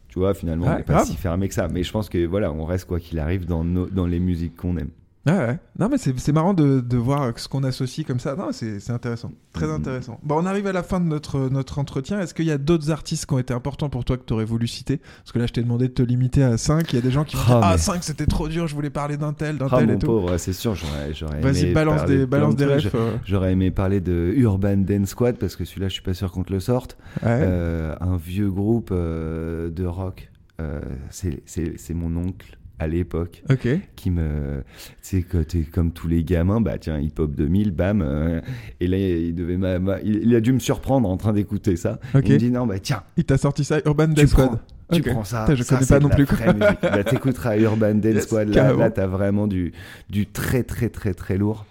tu 0.09 0.19
vois, 0.19 0.33
finalement, 0.35 0.67
Ouais, 0.67 0.73
on 0.75 0.77
n'est 0.79 0.83
pas 0.85 0.93
grave. 0.95 1.07
si 1.07 1.17
fermé 1.17 1.49
que 1.49 1.55
ça. 1.55 1.69
Mais 1.69 1.83
je 1.83 1.91
pense 1.93 2.09
que 2.09 2.25
voilà, 2.27 2.53
on 2.53 2.65
reste 2.65 2.87
quoi 2.87 2.99
qu'il 3.01 3.19
arrive 3.19 3.47
dans, 3.47 3.63
nos- 3.65 3.87
dans 3.89 4.07
les 4.07 4.21
musiques 4.21 4.57
qu'on 4.57 4.77
aime. 4.77 4.91
Ouais, 5.27 5.37
ouais. 5.37 5.59
Non, 5.79 5.91
mais 5.91 5.99
c'est 5.99 6.33
marrant 6.33 6.55
de, 6.55 6.81
de 6.81 6.97
voir 6.97 7.31
ce 7.39 7.47
qu'on 7.47 7.63
associe 7.63 8.07
comme 8.07 8.19
ça. 8.21 8.37
Non, 8.37 8.53
c'est 8.53 8.91
intéressant. 8.91 9.33
Très 9.53 9.67
Mhm. 9.67 9.73
intéressant. 9.75 10.19
Bon, 10.23 10.37
on 10.43 10.47
arrive 10.47 10.67
à 10.67 10.73
la 10.73 10.83
fin 10.83 10.99
de 10.99 11.05
notre, 11.05 11.51
notre 11.51 11.79
entretien. 11.79 12.19
Est-ce 12.21 12.33
qu'il 12.33 12.47
y 12.47 12.51
a 12.51 12.57
d'autres 12.57 12.91
artistes 12.91 13.27
qui 13.27 13.35
ont 13.35 13.39
été 13.39 13.53
importants 13.53 13.91
pour 13.91 14.07
toi 14.07 14.17
que 14.17 14.23
tu 14.25 14.33
aurais 14.33 14.47
voulu 14.47 14.67
citer? 14.67 14.97
Parce 15.19 15.33
que 15.33 15.39
là, 15.39 15.47
je 15.47 15.53
t'ai 15.53 15.63
demandé 15.63 15.89
de 15.89 15.93
te 15.93 16.03
limiter 16.03 16.43
à 16.43 16.57
5. 16.57 16.91
Il 16.93 16.97
y 16.97 16.99
a 16.99 17.03
des 17.03 17.11
gens 17.11 17.25
qui 17.25 17.37
vont 17.37 17.43
Ah, 17.45 17.49
dire 17.49 17.61
Ah, 17.65 17.71
mais- 17.73 17.79
5, 17.79 18.03
c'était 18.03 18.25
trop 18.25 18.49
dur, 18.49 18.67
je 18.67 18.75
voulais 18.75 18.89
parler 18.89 19.19
d'un 19.19 19.35
tel, 19.35 19.59
d'un 19.59 19.67
Ah, 19.71 19.77
tel 19.79 19.89
mon 19.89 19.95
et 19.95 19.99
tout. 19.99 20.07
pauvre, 20.07 20.39
c'est 20.39 20.55
sûr, 20.55 20.75
j'aurais, 20.75 21.13
Vas-y, 21.43 21.65
aimé 21.65 21.73
balance 21.75 22.05
des, 22.07 22.19
de 22.21 22.25
balance 22.25 22.57
des 22.57 22.65
refs. 22.65 22.95
euh. 22.95 23.17
J'aurais 23.27 23.53
aimé 23.53 23.71
parler 23.71 24.01
de 24.01 24.33
Urban 24.37 24.79
Dance 24.79 25.09
Squad 25.11 25.37
parce 25.37 25.55
que 25.55 25.67
celui-là, 25.67 25.89
je 25.89 25.93
suis 25.95 26.03
pas 26.03 26.15
sûr 26.15 26.33
qu'on 26.33 26.45
te 26.45 26.53
le 26.53 26.61
sorte. 26.61 26.97
Ouais. 27.23 27.29
Euh, 27.43 27.95
un 28.01 28.17
vieux 28.17 28.51
groupe 28.51 28.89
euh, 28.91 29.69
de 29.71 29.85
rock. 29.85 30.31
Euh, 30.63 30.81
c'est 31.11 31.95
mon 31.95 32.17
oncle 32.17 32.57
à 32.81 32.87
l'époque 32.89 33.43
Ok. 33.51 33.69
qui 33.95 34.11
me. 34.11 34.65
Tu 35.03 35.23
sais, 35.23 35.63
comme 35.73 35.93
tous 35.93 36.09
les 36.09 36.25
gamins, 36.25 36.61
bah 36.61 36.79
tiens, 36.79 36.99
hip 36.99 37.13
hop 37.19 37.35
2000, 37.35 37.71
bam. 37.73 38.03
euh, 38.03 38.41
et 38.81 38.87
là, 38.89 38.97
il, 38.97 39.35
devait 39.35 39.59
m'a- 39.59 39.79
m'a- 39.79 40.01
il, 40.01 40.17
il 40.25 40.35
a 40.35 40.41
dû 40.41 40.53
me 40.53 40.59
surprendre 40.59 41.09
en 41.09 41.17
train 41.17 41.33
d'écouter 41.35 41.77
ça. 41.77 42.01
Ok. 42.15 42.23
Il 42.27 42.33
me 42.33 42.39
dit 42.39 42.51
non, 42.51 42.67
bah 42.67 42.79
tiens, 42.79 43.03
Il 43.17 43.25
t'a 43.25 43.37
sorti 43.37 43.63
ça, 43.65 43.81
Urban 43.85 44.09
prends, 44.15 44.27
Squad. 44.27 44.59
tu 44.93 45.03
prends 45.03 45.25
ça. 45.25 45.43
Putain, 45.45 45.55
je 45.57 45.63
ça, 45.63 45.75
connais 45.77 45.87
pas 45.87 46.01
non 46.01 46.09
plus. 46.09 46.27
Bah, 46.83 47.05
t'écouteras 47.05 47.57
Urban 47.59 48.01
Yes, 48.03 48.25
Squad. 48.25 48.49
Là, 48.49 48.73
là 48.73 48.91
t'as 48.91 49.07
vraiment 49.07 49.47
du, 49.47 49.73
du 50.09 50.27
très, 50.27 50.63
très, 50.63 50.89
très, 50.89 51.13
très 51.15 51.37
lourd. 51.37 51.67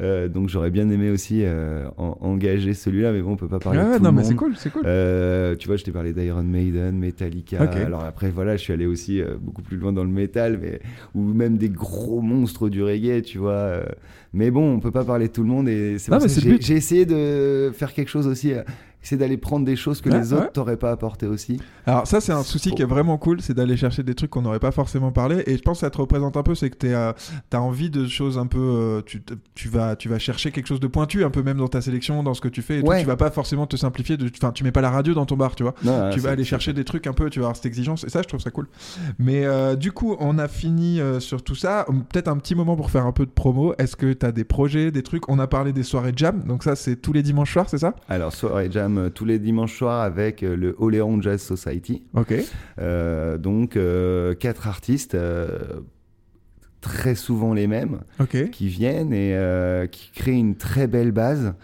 Euh, 0.00 0.28
donc 0.28 0.48
j'aurais 0.48 0.70
bien 0.70 0.90
aimé 0.90 1.10
aussi 1.10 1.42
euh, 1.44 1.86
en- 1.96 2.18
engager 2.20 2.74
celui-là, 2.74 3.12
mais 3.12 3.22
bon, 3.22 3.32
on 3.32 3.36
peut 3.36 3.46
pas 3.48 3.60
parler 3.60 3.78
Ouais, 3.78 3.84
de 3.84 3.90
ouais, 3.90 3.96
tout 3.98 4.02
non, 4.04 4.10
le 4.10 4.16
mais 4.16 4.24
c'est 4.24 4.34
cool, 4.34 4.54
c'est 4.56 4.70
cool. 4.72 4.82
Euh, 4.86 5.54
tu 5.56 5.68
vois, 5.68 5.76
je 5.76 5.84
t'ai 5.84 5.92
parlé 5.92 6.12
d'Iron 6.12 6.42
Maiden, 6.42 6.98
Metallica. 6.98 7.62
Alors 7.62 8.02
après, 8.04 8.30
voilà, 8.30 8.56
je 8.56 8.62
suis 8.62 8.72
allé 8.72 8.86
aussi 8.86 9.22
beaucoup 9.40 9.62
plus 9.62 9.76
loin 9.76 9.92
dans 9.92 10.04
le 10.04 10.10
métal, 10.10 10.58
mais 10.60 10.80
ou 11.14 11.22
même 11.22 11.56
des 11.58 11.68
gros 11.68 12.20
monstres 12.20 12.68
du 12.68 12.82
reggae, 12.82 13.22
tu 13.22 13.38
vois. 13.38 13.82
mais 14.32 14.50
bon, 14.50 14.74
on 14.74 14.80
peut 14.80 14.90
pas 14.90 15.04
parler 15.04 15.28
de 15.28 15.32
tout 15.32 15.42
le 15.42 15.48
monde 15.48 15.68
et 15.68 15.98
c'est 15.98 16.10
j'ai 16.60 16.74
essayé 16.74 17.06
de 17.06 17.70
faire 17.72 17.92
quelque 17.92 18.08
chose 18.10 18.26
aussi. 18.26 18.52
Euh, 19.04 19.06
essayer 19.06 19.18
d'aller 19.18 19.36
prendre 19.36 19.64
des 19.66 19.76
choses 19.76 20.00
que 20.00 20.08
Ouais, 20.10 20.18
les 20.18 20.32
autres 20.32 20.42
ouais. 20.44 20.50
t'auraient 20.52 20.76
pas 20.76 20.90
apporté 20.90 21.26
aussi. 21.26 21.60
Alors 21.86 22.06
ça 22.06 22.20
c'est 22.20 22.32
un 22.32 22.42
souci 22.42 22.68
Trop. 22.68 22.76
qui 22.76 22.82
est 22.82 22.86
vraiment 22.86 23.18
cool, 23.18 23.40
c'est 23.42 23.54
d'aller 23.54 23.76
chercher 23.76 24.02
des 24.02 24.14
trucs 24.14 24.30
qu'on 24.30 24.42
n'aurait 24.42 24.58
pas 24.58 24.70
forcément 24.72 25.12
parlé. 25.12 25.42
Et 25.46 25.56
je 25.56 25.62
pense 25.62 25.78
que 25.78 25.86
ça 25.86 25.90
te 25.90 25.98
représente 25.98 26.36
un 26.36 26.42
peu, 26.42 26.54
c'est 26.54 26.70
que 26.70 26.76
tu 26.78 26.94
as 26.94 27.14
envie 27.60 27.90
de 27.90 28.06
choses 28.06 28.38
un 28.38 28.46
peu, 28.46 28.58
euh, 28.58 29.02
tu, 29.04 29.22
tu 29.54 29.68
vas, 29.68 29.94
tu 29.96 30.08
vas 30.08 30.18
chercher 30.18 30.50
quelque 30.50 30.66
chose 30.66 30.80
de 30.80 30.86
pointu, 30.86 31.24
un 31.24 31.30
peu 31.30 31.42
même 31.42 31.58
dans 31.58 31.68
ta 31.68 31.80
sélection, 31.80 32.22
dans 32.22 32.34
ce 32.34 32.40
que 32.40 32.48
tu 32.48 32.62
fais. 32.62 32.78
Et 32.78 32.82
tout. 32.82 32.88
Ouais. 32.88 33.00
Tu 33.00 33.06
vas 33.06 33.16
pas 33.16 33.30
forcément 33.30 33.66
te 33.66 33.76
simplifier. 33.76 34.16
de- 34.16 34.30
Enfin, 34.36 34.52
tu 34.52 34.64
mets 34.64 34.72
pas 34.72 34.80
la 34.80 34.90
radio 34.90 35.14
dans 35.14 35.26
ton 35.26 35.36
bar, 35.36 35.54
tu 35.54 35.62
vois. 35.62 35.74
Non, 35.84 36.08
tu 36.10 36.18
c'est- 36.20 36.26
vas 36.26 36.30
aller 36.32 36.42
c'est- 36.44 36.50
chercher 36.50 36.72
des 36.72 36.84
trucs 36.84 37.06
un 37.06 37.12
peu, 37.12 37.28
tu 37.30 37.38
vas 37.40 37.46
avoir 37.46 37.56
cette 37.56 37.66
exigence. 37.66 38.04
Et 38.04 38.08
ça, 38.10 38.22
je 38.22 38.28
trouve 38.28 38.40
ça 38.40 38.50
cool. 38.50 38.68
Mais 39.18 39.44
euh, 39.44 39.76
du 39.76 39.92
coup, 39.92 40.16
on 40.20 40.38
a 40.38 40.48
fini 40.48 41.00
euh, 41.00 41.20
sur 41.20 41.42
tout 41.42 41.54
ça. 41.54 41.86
Peut-être 42.10 42.28
un 42.28 42.36
petit 42.38 42.54
moment 42.54 42.76
pour 42.76 42.90
faire 42.90 43.06
un 43.06 43.12
peu 43.12 43.26
de 43.26 43.30
promo. 43.30 43.74
Est-ce 43.78 43.96
que 43.96 44.12
tu 44.12 44.24
as 44.26 44.32
des 44.32 44.44
projets, 44.44 44.90
des 44.90 45.02
trucs? 45.02 45.28
On 45.28 45.38
a 45.38 45.46
parlé 45.46 45.72
des 45.72 45.82
soirées 45.82 46.12
jam. 46.16 46.42
Donc 46.44 46.62
ça, 46.64 46.76
c'est 46.76 46.96
tous 46.96 47.12
les 47.12 47.22
dimanches 47.22 47.52
soirs, 47.52 47.68
c'est 47.68 47.78
ça? 47.78 47.94
Alors, 48.08 48.32
soirée 48.32 48.68
jam 48.70 48.93
euh, 48.98 49.08
tous 49.10 49.24
les 49.24 49.38
dimanches 49.38 49.76
soirs 49.78 50.00
avec 50.02 50.42
euh, 50.42 50.56
le 50.56 50.74
Oléron 50.78 51.20
Jazz 51.22 51.40
Society. 51.42 52.02
Ok. 52.14 52.34
Euh, 52.78 53.38
donc, 53.38 53.78
quatre 54.38 54.66
artistes. 54.68 55.16
très 56.80 57.14
souvent 57.14 57.54
les 57.54 57.66
mêmes 57.66 58.00
qui 58.52 58.68
viennent 58.68 59.14
et 59.14 59.34
euh, 59.34 59.86
qui 59.86 60.10
créent 60.12 60.38
une 60.38 60.54
très 60.56 60.86
belle 60.86 61.12
base. 61.12 61.54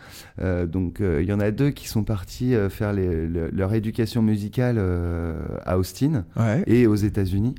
Euh, 0.41 0.65
donc 0.67 1.03
euh, 1.03 1.21
il 1.21 1.29
y 1.29 1.33
en 1.35 1.41
a 1.41 1.51
deux 1.51 1.69
qui 1.71 1.89
sont 1.89 2.05
partis 2.05 2.55
faire 2.71 2.95
les- 2.95 3.27
le- 3.27 3.51
leur 3.51 3.75
éducation 3.75 4.23
musicale 4.23 4.83
à 5.67 5.77
Austin 5.79 6.25
Ouais. 6.39 6.63
et 6.67 6.87
aux 6.87 6.95
États-Unis 6.95 7.55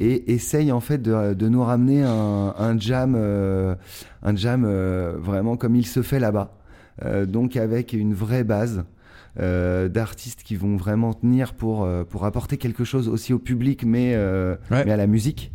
et 0.00 0.32
essayent 0.32 0.72
en 0.72 0.80
fait 0.80 0.98
de, 1.00 1.34
de 1.34 1.48
nous 1.48 1.62
ramener 1.62 2.02
un, 2.02 2.52
un 2.58 2.76
jam, 2.76 3.14
un 3.14 4.36
jam 4.36 4.64
vraiment 5.18 5.56
comme 5.56 5.76
il 5.76 5.86
se 5.86 6.02
fait 6.02 6.18
là-bas. 6.18 6.58
Donc 7.28 7.56
avec 7.56 7.92
une 7.92 8.14
vraie 8.14 8.42
base. 8.44 8.84
Euh, 9.40 9.88
d'artistes 9.88 10.42
qui 10.42 10.56
vont 10.56 10.76
vraiment 10.76 11.12
tenir 11.14 11.54
pour, 11.54 11.84
euh, 11.84 12.04
pour 12.04 12.24
apporter 12.24 12.56
quelque 12.56 12.84
chose 12.84 13.08
aussi 13.08 13.32
au 13.32 13.38
public 13.38 13.84
mais, 13.84 14.12
euh, 14.14 14.56
Ouais. 14.70 14.84
mais 14.84 14.92
à 14.92 14.96
la 14.96 15.06
musique 15.06 15.52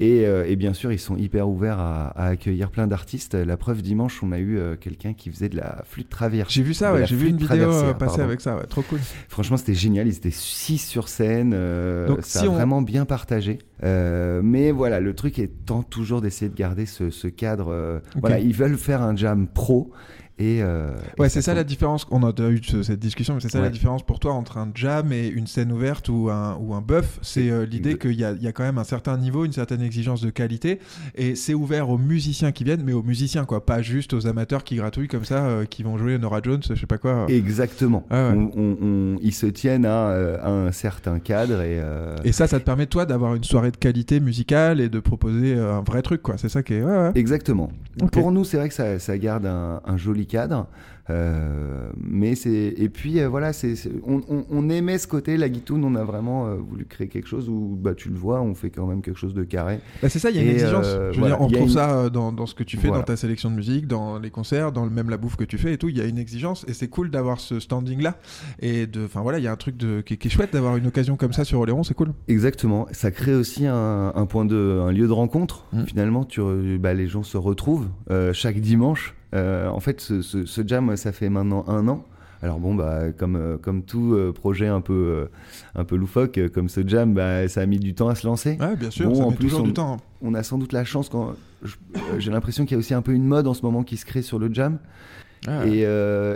et, 0.00 0.22
et 0.24 0.56
bien 0.56 0.72
sûr, 0.72 0.90
ils 0.90 0.98
sont 0.98 1.16
hyper 1.16 1.48
ouverts 1.48 1.78
à, 1.78 2.08
à 2.08 2.26
accueillir 2.28 2.72
plein 2.72 2.88
d'artistes. 2.88 3.34
La 3.34 3.56
preuve, 3.56 3.82
dimanche, 3.82 4.20
on 4.24 4.32
a 4.32 4.40
eu 4.40 4.58
quelqu'un 4.80 5.12
qui 5.12 5.30
faisait 5.30 5.48
de 5.48 5.56
la 5.56 5.82
flûte 5.84 6.08
traverse. 6.08 6.52
J'ai 6.52 6.64
vu 6.64 6.74
ça, 6.74 6.92
ouais. 6.92 7.06
J'ai 7.06 7.14
vu 7.14 7.28
une 7.28 7.36
vidéo 7.36 7.68
passer 7.70 7.94
pardon. 8.16 8.22
avec 8.24 8.40
ça, 8.40 8.56
ouais. 8.56 8.64
Trop 8.68 8.82
cool. 8.82 8.98
Franchement, 9.28 9.56
c'était 9.56 9.74
génial. 9.74 10.08
Ils 10.08 10.16
étaient 10.16 10.32
six 10.32 10.78
sur 10.78 11.06
scène. 11.06 11.52
euh, 11.54 12.08
Donc, 12.08 12.18
ça 12.22 12.40
si 12.40 12.46
a 12.46 12.50
on- 12.50 12.54
vraiment 12.54 12.82
bien 12.82 13.04
partagé. 13.04 13.58
Euh, 13.84 14.40
mais 14.42 14.72
voilà, 14.72 14.98
le 14.98 15.14
truc 15.14 15.38
étant 15.38 15.84
toujours 15.84 16.20
d'essayer 16.20 16.48
de 16.50 16.56
garder 16.56 16.86
ce, 16.86 17.10
ce 17.10 17.28
cadre. 17.28 17.68
euh. 17.70 18.00
Voilà, 18.20 18.40
ils 18.40 18.54
veulent 18.54 18.78
faire 18.78 19.02
un 19.02 19.14
jam 19.14 19.46
pro. 19.46 19.92
Et, 20.38 20.62
euh, 20.62 20.94
Ouais, 21.18 21.26
et 21.26 21.28
c'est 21.28 21.42
ça 21.42 21.54
la 21.54 21.62
différence. 21.62 22.06
On 22.10 22.22
a 22.24 22.32
eu 22.48 22.60
ce- 22.62 22.82
cette 22.82 22.98
discussion, 22.98 23.34
mais 23.34 23.40
c'est 23.40 23.50
ça 23.50 23.58
la 23.58 23.66
Ouais. 23.66 23.70
différence 23.70 24.02
pour 24.02 24.18
toi 24.18 24.32
entre 24.32 24.56
un 24.58 24.68
jam 24.74 25.12
et 25.12 25.28
une 25.28 25.46
scène 25.46 25.70
ouverte 25.72 26.08
ou 26.08 26.30
un, 26.30 26.56
ou 26.60 26.74
un 26.74 26.80
buff. 26.80 27.18
C'est 27.22 27.50
euh, 27.50 27.66
l'idée 27.66 27.98
qu'il 27.98 28.14
y 28.18 28.24
a, 28.24 28.32
il 28.32 28.42
y 28.42 28.46
a 28.48 28.52
quand 28.52 28.62
même 28.64 28.78
un 28.78 28.84
certain 28.84 29.16
niveau, 29.18 29.44
une 29.44 29.52
certaine 29.52 29.82
exigence 29.82 30.20
de 30.22 30.30
qualité. 30.30 30.80
Et 31.14 31.34
c'est 31.34 31.54
ouvert 31.54 31.90
aux 31.90 31.98
musiciens 31.98 32.50
qui 32.50 32.64
viennent, 32.64 32.82
mais 32.84 32.92
aux 32.94 33.02
musiciens, 33.02 33.44
quoi. 33.44 33.64
Pas 33.66 33.82
juste 33.82 34.14
aux 34.14 34.26
amateurs 34.26 34.64
qui 34.64 34.76
gratouillent 34.76 35.08
comme 35.08 35.24
ça, 35.24 35.44
euh, 35.44 35.64
qui 35.64 35.82
vont 35.82 35.98
jouer 35.98 36.18
Nora 36.18 36.40
Jones, 36.42 36.62
je 36.68 36.74
sais 36.74 36.86
pas 36.86 36.98
quoi. 36.98 37.26
Exactement. 37.28 38.04
Ah 38.10 38.30
ouais. 38.30 38.36
On- 38.36 38.50
on- 38.58 38.76
on- 38.82 39.18
ils 39.22 39.34
se 39.34 39.46
tiennent 39.46 39.86
à, 39.86 40.08
à 40.42 40.50
un 40.50 40.72
certain 40.72 41.18
cadre. 41.18 41.60
Et, 41.60 41.80
Et 42.24 42.32
ça, 42.32 42.46
ça 42.46 42.58
te 42.58 42.64
permet, 42.64 42.86
toi, 42.86 43.04
d'avoir 43.06 43.34
une 43.34 43.44
soirée 43.44 43.70
de 43.70 43.76
qualité 43.76 44.18
musicale 44.18 44.80
et 44.80 44.88
de 44.88 44.98
proposer 45.00 45.54
un 45.58 45.82
vrai 45.82 46.02
truc, 46.02 46.22
quoi. 46.22 46.36
C'est 46.38 46.48
ça 46.48 46.62
qui 46.62 46.74
est. 46.74 46.82
Ouais, 46.82 46.90
ouais. 46.90 47.12
Exactement. 47.14 47.70
Pour 48.12 48.32
nous, 48.32 48.44
c'est 48.44 48.56
vrai 48.56 48.68
que 48.68 48.74
ça, 48.74 48.98
ça 48.98 49.18
garde 49.18 49.46
un, 49.46 49.80
un 49.84 49.96
joli 49.96 50.21
cadre. 50.26 50.66
euh, 51.10 51.90
mais 52.00 52.34
c'est 52.36 52.74
et 52.76 52.88
puis 52.88 53.20
euh, 53.20 53.28
voilà, 53.28 53.52
c'est 53.52 53.74
on, 54.06 54.20
on- 54.28 54.44
on 54.50 54.68
aimait 54.70 54.98
ce 54.98 55.06
côté 55.08 55.36
la 55.36 55.48
guitoune. 55.48 55.84
On 55.84 55.94
a 55.96 56.04
vraiment 56.04 56.46
euh, 56.46 56.54
voulu 56.56 56.84
créer 56.84 57.08
quelque 57.08 57.26
chose 57.28 57.48
où 57.48 57.76
bah 57.80 57.94
tu 57.94 58.08
le 58.08 58.14
vois, 58.16 58.40
on 58.40 58.54
fait 58.54 58.70
quand 58.70 58.86
même 58.86 59.02
quelque 59.02 59.18
chose 59.18 59.34
de 59.34 59.42
carré. 59.42 59.80
Bah, 60.00 60.08
c'est 60.08 60.18
ça, 60.20 60.30
il 60.30 60.36
y 60.36 60.38
a 60.38 60.42
une 60.42 60.48
Et, 60.48 60.52
exigence. 60.52 60.86
je 60.86 60.96
veux 60.98 61.12
voilà, 61.18 61.34
dire, 61.36 61.44
on 61.44 61.48
trouve 61.48 61.62
une- 61.62 61.68
ça 61.68 62.08
dans, 62.08 62.30
dans 62.32 62.46
ce 62.46 62.54
que 62.54 62.62
tu 62.62 62.76
fais, 62.76 62.88
Voilà. 62.88 63.02
dans 63.02 63.06
ta 63.06 63.16
sélection 63.16 63.50
de 63.50 63.56
musique, 63.56 63.86
dans 63.88 64.18
les 64.18 64.30
concerts, 64.30 64.70
dans 64.72 64.84
le- 64.84 64.90
même 64.90 65.10
la 65.10 65.16
bouffe 65.16 65.36
que 65.36 65.44
tu 65.44 65.58
fais 65.58 65.72
et 65.74 65.78
tout. 65.78 65.88
Il 65.88 65.98
y 65.98 66.00
a 66.00 66.04
une 66.04 66.18
exigence 66.18 66.64
et 66.68 66.72
c'est 66.72 66.88
cool 66.88 67.10
d'avoir 67.10 67.40
ce 67.40 67.58
standing-là. 67.60 68.16
Et 68.60 68.86
de, 68.86 69.04
enfin 69.04 69.22
voilà, 69.22 69.38
il 69.38 69.44
y 69.44 69.48
a 69.48 69.52
un 69.52 69.56
truc 69.56 69.76
de, 69.76 70.02
qui, 70.02 70.16
qui 70.18 70.28
est 70.28 70.30
chouette 70.30 70.52
d'avoir 70.52 70.76
une 70.76 70.86
occasion 70.86 71.16
comme 71.16 71.32
ça 71.32 71.44
sur 71.44 71.58
Oléron, 71.60 71.82
c'est 71.82 71.94
cool. 71.94 72.12
Exactement. 72.28 72.86
Ça 72.92 73.10
crée 73.10 73.34
aussi 73.34 73.66
un, 73.66 74.12
un 74.14 74.26
point 74.26 74.44
de, 74.44 74.80
un 74.86 74.92
lieu 74.92 75.06
de 75.08 75.12
rencontre. 75.12 75.66
Mm. 75.72 75.84
Finalement, 75.86 76.24
tu, 76.24 76.40
bah, 76.78 76.94
les 76.94 77.08
gens 77.08 77.22
se 77.24 77.36
retrouvent 77.36 77.88
chaque 78.32 78.60
dimanche. 78.60 79.14
Euh, 79.34 79.68
en 79.68 79.80
fait, 79.80 80.00
ce, 80.00 80.20
ce- 80.22 80.44
ce 80.46 80.62
jam, 80.66 80.96
ça 80.96 81.12
fait 81.12 81.28
maintenant 81.30 81.64
un 81.68 81.88
an. 81.88 82.04
Alors 82.42 82.58
bon, 82.58 82.74
bah, 82.74 83.12
comme, 83.16 83.36
euh, 83.36 83.56
comme 83.56 83.82
tout 83.84 84.14
euh, 84.14 84.32
projet 84.32 84.66
un 84.66 84.80
peu, 84.80 84.92
euh, 84.92 85.26
un 85.76 85.84
peu 85.84 85.94
loufoque, 85.94 86.38
euh, 86.38 86.48
comme 86.48 86.68
ce 86.68 86.86
jam, 86.86 87.14
bah, 87.14 87.46
ça 87.48 87.60
a 87.60 87.66
mis 87.66 87.78
du 87.78 87.94
temps 87.94 88.08
à 88.08 88.16
se 88.16 88.26
lancer. 88.26 88.58
Ouais, 88.60 88.74
bien 88.76 88.90
sûr, 88.90 89.08
Bon, 89.08 89.14
ça 89.14 89.22
en 89.24 89.30
met 89.30 89.36
plus, 89.36 89.44
toujours 89.46 89.60
on- 89.60 89.64
du 89.68 89.72
temps. 89.72 89.92
hein. 89.94 89.96
on 90.22 90.34
a 90.34 90.42
sans 90.42 90.58
doute 90.58 90.72
la 90.72 90.84
chance 90.84 91.08
quand 91.08 91.34
j'ai 92.18 92.30
l'impression 92.32 92.64
qu'il 92.64 92.72
y 92.72 92.74
a 92.76 92.78
aussi 92.78 92.94
un 92.94 93.02
peu 93.02 93.12
une 93.12 93.24
mode 93.24 93.46
en 93.46 93.54
ce 93.54 93.62
moment 93.62 93.84
qui 93.84 93.96
se 93.96 94.04
crée 94.04 94.22
sur 94.22 94.40
le 94.40 94.52
jam 94.52 94.78
Ah, 95.46 95.64
et, 95.66 95.86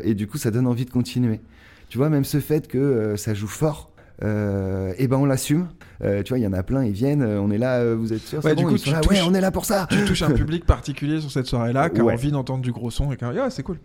et 0.09 0.15
du 0.15 0.27
coup 0.29 0.39
ça 0.39 0.51
donne 0.53 0.67
envie 0.69 0.85
de 0.85 0.91
continuer. 0.91 1.41
Tu 1.89 1.99
vois 1.99 2.09
même 2.09 2.25
ce 2.25 2.39
fait 2.41 2.69
que 2.69 3.15
ça 3.17 3.35
joue 3.35 3.47
fort, 3.49 3.91
euh, 4.23 4.93
et 4.99 5.09
ben 5.09 5.17
on 5.17 5.25
l'assume. 5.27 5.69
Euh, 6.05 6.23
tu 6.23 6.31
vois 6.31 6.39
il 6.39 6.43
y 6.43 6.47
en 6.47 6.53
a 6.53 6.63
plein 6.63 6.85
ils 6.85 6.93
viennent, 6.93 7.23
euh, 7.23 7.41
on 7.41 7.51
est 7.51 7.57
là, 7.57 7.95
vous 7.95 8.13
êtes 8.13 8.21
sûr 8.21 8.45
Ouais, 8.45 8.55
du 8.55 8.65
bon 8.65 8.71
coup, 8.71 8.77
tu 8.79 8.91
là, 8.91 9.01
touches- 9.01 9.13
ouais 9.13 9.23
on 9.27 9.33
est 9.35 9.41
là 9.41 9.51
pour 9.51 9.65
ça. 9.65 9.87
Tu 9.91 10.05
touches 10.05 10.23
un 10.23 10.31
public 10.31 10.67
particulier 10.67 11.21
sur 11.21 11.31
cette 11.31 11.47
soirée-là 11.47 11.89
qui 11.89 12.01
a 12.01 12.05
Ouais. 12.05 12.13
envie 12.13 12.31
d'entendre 12.31 12.63
du 12.63 12.71
gros 12.73 12.91
son 12.91 13.11
et 13.13 13.17
qui 13.17 13.25
a- 13.25 13.31
Ouais, 13.33 13.51
c'est 13.51 13.63
cool. 13.63 13.79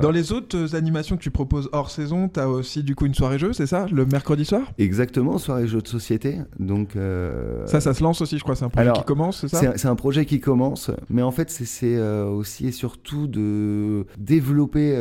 Dans 0.00 0.10
les 0.10 0.32
autres 0.32 0.74
animations 0.74 1.16
que 1.16 1.22
tu 1.22 1.30
proposes 1.30 1.68
hors 1.72 1.90
saison, 1.90 2.28
t'as 2.28 2.46
aussi 2.46 2.82
du 2.82 2.94
coup 2.94 3.06
une 3.06 3.14
soirée 3.14 3.38
jeu, 3.38 3.52
c'est 3.54 3.66
ça 3.66 3.86
Le 3.90 4.04
mercredi 4.04 4.44
soir? 4.44 4.62
Exactement 4.78 5.38
soirée 5.38 5.66
jeux 5.66 5.80
de 5.82 5.88
société 5.88 6.38
donc. 6.58 6.96
euh, 6.96 7.66
Ça, 7.66 7.80
ça 7.80 7.94
se 7.94 8.02
lance 8.02 8.20
aussi, 8.20 8.36
je 8.38 8.42
crois. 8.42 8.56
C'est 8.56 8.64
un 8.64 8.68
projet 8.68 8.82
alors, 8.88 8.98
qui 8.98 9.04
commence, 9.04 9.40
c'est 9.40 9.48
ça? 9.48 9.72
C'est 9.76 9.88
un- 9.88 9.96
projet 9.96 10.26
qui 10.26 10.40
commence, 10.40 10.90
mais 11.10 11.22
en 11.22 11.30
fait, 11.32 11.50
c'est- 11.50 11.98
aussi 11.98 12.68
et 12.68 12.72
surtout 12.72 13.26
de 13.26 14.06
développer 14.18 14.94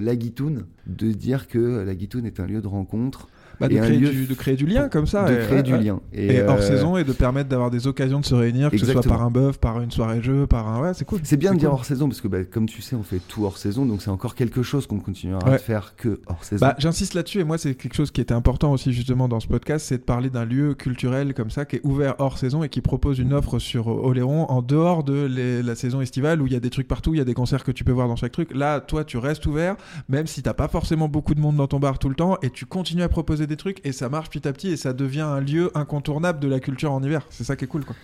la 0.00 0.16
guitoune, 0.16 0.64
de 0.86 1.12
dire 1.12 1.48
que 1.48 1.82
la 1.84 1.94
guitoune 1.94 2.26
est 2.26 2.40
un 2.40 2.46
lieu 2.46 2.60
de 2.60 2.66
rencontre, 2.68 3.28
Bah, 3.60 3.68
de, 3.68 3.76
créer 3.76 3.96
lieu 3.98 4.10
du, 4.10 4.26
de 4.26 4.34
créer 4.34 4.56
du 4.56 4.66
lien 4.66 4.88
comme 4.88 5.06
ça. 5.06 5.24
de 5.28 5.34
et- 5.34 5.38
créer 5.46 5.62
du 5.62 5.76
lien. 5.76 6.00
Et, 6.12 6.42
hors 6.42 6.56
euh, 6.56 6.60
saison 6.60 6.96
et 6.96 7.04
de 7.04 7.12
permettre 7.12 7.48
d'avoir 7.48 7.70
des 7.70 7.86
occasions 7.86 8.20
de 8.20 8.24
se 8.24 8.34
réunir, 8.34 8.70
que 8.70 8.78
ce 8.78 8.86
soit 8.86 9.02
par 9.02 9.22
un 9.22 9.30
bœuf, 9.30 9.58
par 9.58 9.80
une 9.80 9.90
soirée 9.90 10.22
jeu, 10.22 10.46
par 10.46 10.68
un. 10.68 10.80
Ouais, 10.82 10.94
c'est 10.94 11.04
cool. 11.04 11.20
C'est 11.22 11.36
bien 11.36 11.52
de 11.54 11.58
dire 11.58 11.68
cool. 11.70 11.78
hors 11.78 11.84
saison 11.84 12.08
parce 12.08 12.20
que, 12.20 12.28
bah, 12.28 12.44
comme 12.44 12.66
tu 12.66 12.82
sais, 12.82 12.96
on 12.96 13.02
fait 13.02 13.20
tout 13.28 13.44
hors 13.44 13.56
saison, 13.58 13.86
donc 13.86 14.02
c'est 14.02 14.10
encore 14.10 14.34
quelque 14.34 14.62
chose 14.62 14.86
qu'on 14.86 14.98
continuera 15.00 15.44
Ouais. 15.46 15.54
à 15.54 15.58
faire 15.58 15.94
que 15.96 16.20
hors 16.26 16.42
saison. 16.44 16.64
Bah, 16.66 16.74
j'insiste 16.78 17.14
là-dessus 17.14 17.40
et 17.40 17.44
moi 17.44 17.58
c'est 17.58 17.74
quelque 17.74 17.94
chose 17.94 18.10
qui 18.10 18.20
était 18.20 18.34
important 18.34 18.72
aussi 18.72 18.92
justement 18.92 19.28
dans 19.28 19.40
ce 19.40 19.46
podcast, 19.48 19.86
c'est 19.88 19.98
de 19.98 20.02
parler 20.02 20.30
d'un 20.30 20.44
lieu 20.44 20.74
culturel 20.74 21.34
comme 21.34 21.50
ça 21.50 21.64
qui 21.64 21.76
est 21.76 21.80
ouvert 21.84 22.14
hors 22.18 22.38
saison 22.38 22.62
et 22.64 22.68
qui 22.68 22.80
propose 22.80 23.18
une 23.18 23.32
offre 23.32 23.58
sur 23.58 23.86
Oléron 23.88 24.44
en 24.50 24.62
dehors 24.62 25.04
de 25.04 25.24
les- 25.26 25.62
la 25.62 25.74
saison 25.74 26.00
estivale 26.00 26.40
où 26.42 26.46
il 26.46 26.52
y 26.52 26.56
a 26.56 26.60
des 26.60 26.70
trucs 26.70 26.88
partout, 26.88 27.14
il 27.14 27.18
y 27.18 27.20
a 27.20 27.24
des 27.24 27.34
concerts 27.34 27.64
que 27.64 27.72
tu 27.72 27.84
peux 27.84 27.92
voir 27.92 28.08
dans 28.08 28.16
chaque 28.16 28.32
truc. 28.32 28.54
Là, 28.54 28.80
toi, 28.80 29.04
tu 29.04 29.18
restes 29.18 29.46
ouvert, 29.46 29.76
même 30.08 30.26
si 30.26 30.42
t'as 30.42 30.54
pas 30.54 30.68
forcément 30.68 31.08
beaucoup 31.08 31.34
de 31.34 31.40
monde 31.40 31.56
dans 31.56 31.66
ton 31.66 31.78
bar 31.78 31.98
tout 31.98 32.08
le 32.08 32.14
temps 32.14 32.36
et 32.42 32.50
tu 32.50 32.66
continues 32.66 33.02
à 33.02 33.08
proposer 33.08 33.43
des 33.46 33.56
trucs 33.56 33.84
et 33.84 33.92
ça 33.92 34.08
marche 34.08 34.30
petit 34.30 34.46
à 34.46 34.52
petit 34.52 34.68
et 34.68 34.76
ça 34.76 34.92
devient 34.92 35.20
un 35.20 35.40
lieu 35.40 35.70
incontournable 35.74 36.40
de 36.40 36.48
la 36.48 36.60
culture 36.60 36.92
en 36.92 37.02
hiver. 37.02 37.26
C'est 37.30 37.44
ça 37.44 37.56
qui 37.56 37.64
est 37.64 37.68
cool 37.68 37.84
quoi. 37.84 37.96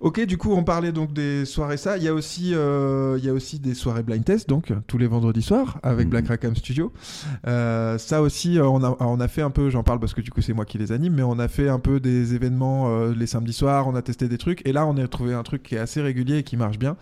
Ok, 0.00 0.20
du 0.24 0.38
coup, 0.38 0.52
on 0.54 0.64
parlait 0.64 0.92
donc 0.92 1.12
des 1.12 1.44
soirées 1.44 1.76
ça. 1.76 1.98
Il 1.98 2.02
y 2.02 2.08
a 2.08 2.14
aussi, 2.14 2.54
euh, 2.54 3.16
il 3.18 3.24
y 3.24 3.28
a 3.28 3.34
aussi 3.34 3.58
des 3.58 3.74
soirées 3.74 4.02
blind 4.02 4.24
test, 4.24 4.48
donc 4.48 4.72
tous 4.86 4.96
les 4.96 5.06
vendredis 5.06 5.42
soirs 5.42 5.78
avec 5.82 6.06
Mhm. 6.06 6.10
Black 6.10 6.28
Rackham 6.28 6.56
Studio. 6.56 6.90
Euh, 7.46 7.98
ça 7.98 8.22
aussi, 8.22 8.58
euh, 8.58 8.66
on 8.66 8.82
a, 8.82 8.96
on 9.00 9.20
a 9.20 9.28
fait 9.28 9.42
un 9.42 9.50
peu, 9.50 9.68
j'en 9.68 9.82
parle 9.82 10.00
parce 10.00 10.14
que 10.14 10.20
du 10.22 10.30
coup 10.30 10.40
c'est 10.40 10.52
moi 10.54 10.64
qui 10.64 10.78
les 10.78 10.92
anime, 10.92 11.14
mais 11.14 11.22
on 11.22 11.38
a 11.38 11.48
fait 11.48 11.68
un 11.68 11.78
peu 11.78 12.00
des 12.00 12.34
événements 12.34 12.88
euh, 12.88 13.12
les 13.14 13.26
samedis 13.26 13.52
soirs, 13.52 13.86
on 13.88 13.94
a 13.94 14.02
testé 14.02 14.26
des 14.28 14.38
trucs, 14.38 14.66
et 14.66 14.72
là 14.72 14.86
on 14.86 14.96
a 14.96 15.06
trouvé 15.06 15.34
un 15.34 15.42
truc 15.42 15.62
qui 15.62 15.74
est 15.74 15.78
assez 15.78 16.00
régulier 16.00 16.38
et 16.38 16.42
qui 16.44 16.56
marche 16.56 16.78
bien. 16.78 16.96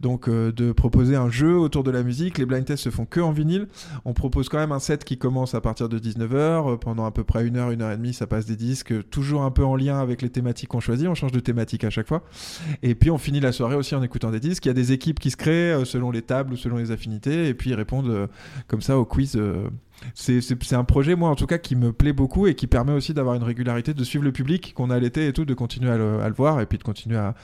Donc 0.00 0.28
de 0.30 0.72
proposer 0.72 1.16
un 1.16 1.28
jeu 1.30 1.56
autour 1.56 1.84
de 1.84 1.90
la 1.90 2.02
musique, 2.02 2.38
les 2.38 2.46
blind 2.46 2.64
tests 2.64 2.84
se 2.84 2.90
font 2.90 3.04
que 3.04 3.20
en 3.20 3.30
vinyle. 3.32 3.68
On 4.04 4.14
propose 4.14 4.48
quand 4.48 4.58
même 4.58 4.72
un 4.72 4.78
set 4.78 5.04
qui 5.04 5.18
commence 5.18 5.54
à 5.54 5.60
partir 5.60 5.88
de 5.88 5.98
19h, 5.98 6.78
pendant 6.78 7.04
à 7.04 7.10
peu 7.10 7.24
près 7.24 7.46
une 7.46 7.56
heure, 7.56 7.70
une 7.70 7.82
heure 7.82 7.92
et 7.92 7.96
demie, 7.96 8.14
ça 8.14 8.26
passe 8.26 8.46
des 8.46 8.56
disques, 8.56 8.94
toujours 9.10 9.42
un 9.42 9.50
peu 9.50 9.64
en 9.64 9.76
lien 9.76 9.98
avec 10.00 10.22
les 10.22 10.30
thématiques 10.30 10.70
qu'on 10.70 10.80
choisit, 10.80 11.08
on 11.08 11.14
change 11.14 11.32
de 11.32 11.40
thématique 11.40 11.84
à 11.84 11.90
chaque 11.90 12.08
fois. 12.08 12.17
Et 12.82 12.94
puis 12.94 13.10
on 13.10 13.18
finit 13.18 13.40
la 13.40 13.52
soirée 13.52 13.76
aussi 13.76 13.94
en 13.94 14.02
écoutant 14.02 14.30
des 14.30 14.40
disques. 14.40 14.64
Il 14.66 14.68
y 14.68 14.70
a 14.70 14.74
des 14.74 14.92
équipes 14.92 15.20
qui 15.20 15.30
se 15.30 15.36
créent 15.36 15.72
euh, 15.72 15.84
selon 15.84 16.10
les 16.10 16.22
tables 16.22 16.52
ou 16.52 16.56
selon 16.56 16.76
les 16.76 16.90
affinités, 16.90 17.48
et 17.48 17.54
puis 17.54 17.70
ils 17.70 17.74
répondent 17.74 18.08
euh, 18.08 18.26
comme 18.66 18.80
ça 18.80 18.98
au 18.98 19.04
quiz. 19.04 19.38
Euh. 20.04 20.40
C'est- 20.40 20.72
un 20.74 20.84
projet, 20.84 21.16
moi 21.16 21.30
en 21.30 21.34
tout 21.34 21.46
cas, 21.46 21.58
qui 21.58 21.74
me 21.76 21.92
plaît 21.92 22.12
beaucoup 22.12 22.46
et 22.46 22.54
qui 22.54 22.66
permet 22.66 22.92
aussi 22.92 23.14
d'avoir 23.14 23.34
une 23.34 23.42
régularité, 23.42 23.94
de 23.94 24.04
suivre 24.04 24.24
le 24.24 24.32
public 24.32 24.72
qu'on 24.74 24.90
a 24.90 24.98
l'été 24.98 25.26
et 25.26 25.32
tout, 25.32 25.44
de 25.44 25.54
continuer 25.54 25.90
à 25.90 25.96
le, 25.96 26.20
à 26.20 26.28
le 26.28 26.34
voir 26.34 26.60
et 26.60 26.66
puis 26.66 26.76
de 26.78 26.82
continuer 26.82 27.16
à, 27.16 27.34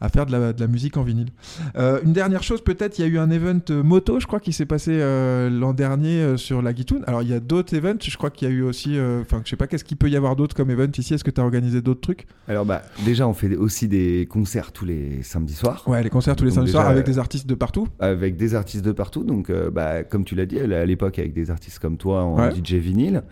à 0.00 0.08
faire 0.10 0.26
de 0.26 0.32
la, 0.32 0.52
de 0.52 0.60
la 0.60 0.66
musique 0.66 0.96
en 0.96 1.02
vinyle. 1.02 1.28
Euh, 1.76 2.00
une 2.04 2.12
dernière 2.12 2.42
chose, 2.42 2.60
peut-être, 2.62 2.98
il 2.98 3.02
y 3.02 3.04
a 3.04 3.08
eu 3.08 3.18
un 3.18 3.30
event 3.30 3.58
euh, 3.70 3.82
moto, 3.82 4.20
je 4.20 4.26
crois, 4.26 4.40
qui 4.40 4.52
s'est 4.52 4.66
passé 4.66 4.90
euh, 4.92 5.48
l'an 5.48 5.72
dernier 5.72 6.20
euh, 6.20 6.36
sur 6.36 6.60
la 6.62 6.72
Guitoune. 6.72 7.04
Alors 7.06 7.22
il 7.22 7.30
y 7.30 7.34
a 7.34 7.40
d'autres 7.40 7.74
events, 7.74 7.96
je 8.02 8.16
crois 8.16 8.30
qu'il 8.30 8.48
y 8.48 8.50
a 8.50 8.54
eu 8.54 8.62
aussi, 8.62 8.98
euh, 8.98 9.22
enfin 9.22 9.40
je 9.44 9.50
sais 9.50 9.56
pas, 9.56 9.66
qu'est-ce 9.66 9.84
qu'il 9.84 9.96
peut 9.96 10.10
y 10.10 10.16
avoir 10.16 10.36
d'autre 10.36 10.54
comme 10.54 10.70
event 10.70 10.90
ici? 10.98 11.14
Est-ce 11.14 11.24
que 11.24 11.30
tu 11.30 11.40
as 11.40 11.44
organisé 11.44 11.80
d'autres 11.80 12.00
trucs? 12.02 12.26
Alors, 12.48 12.66
bah, 12.66 12.82
déjà, 13.04 13.26
on 13.26 13.32
fait 13.34 13.56
aussi 13.56 13.88
des 13.88 14.26
concerts 14.30 14.72
tous 14.72 14.84
les 14.84 15.22
samedis 15.22 15.54
soirs. 15.54 15.82
Ouais, 15.86 16.02
les 16.02 16.10
concerts 16.10 16.36
tous 16.36 16.44
les 16.44 16.50
Donc 16.50 16.56
samedis 16.56 16.72
soirs 16.72 16.88
avec 16.88 17.04
euh, 17.08 17.10
des 17.12 17.18
artistes 17.18 17.46
de 17.46 17.54
partout. 17.54 17.88
avec 17.98 18.36
des 18.36 18.54
artistes 18.54 18.84
de 18.84 18.92
partout. 18.92 19.24
Donc, 19.24 19.48
euh, 19.50 19.70
bah, 19.70 20.04
comme 20.04 20.24
tu 20.24 20.34
l'as 20.34 20.46
dit, 20.46 20.58
à 20.60 20.84
l'époque, 20.84 21.18
avec 21.18 21.32
des 21.32 21.50
artistes 21.50 21.78
comme 21.78 21.96
toi 21.96 22.03
en 22.12 22.36
Ouais. 22.38 22.50
DJ 22.54 22.74
vinyle. 22.74 23.22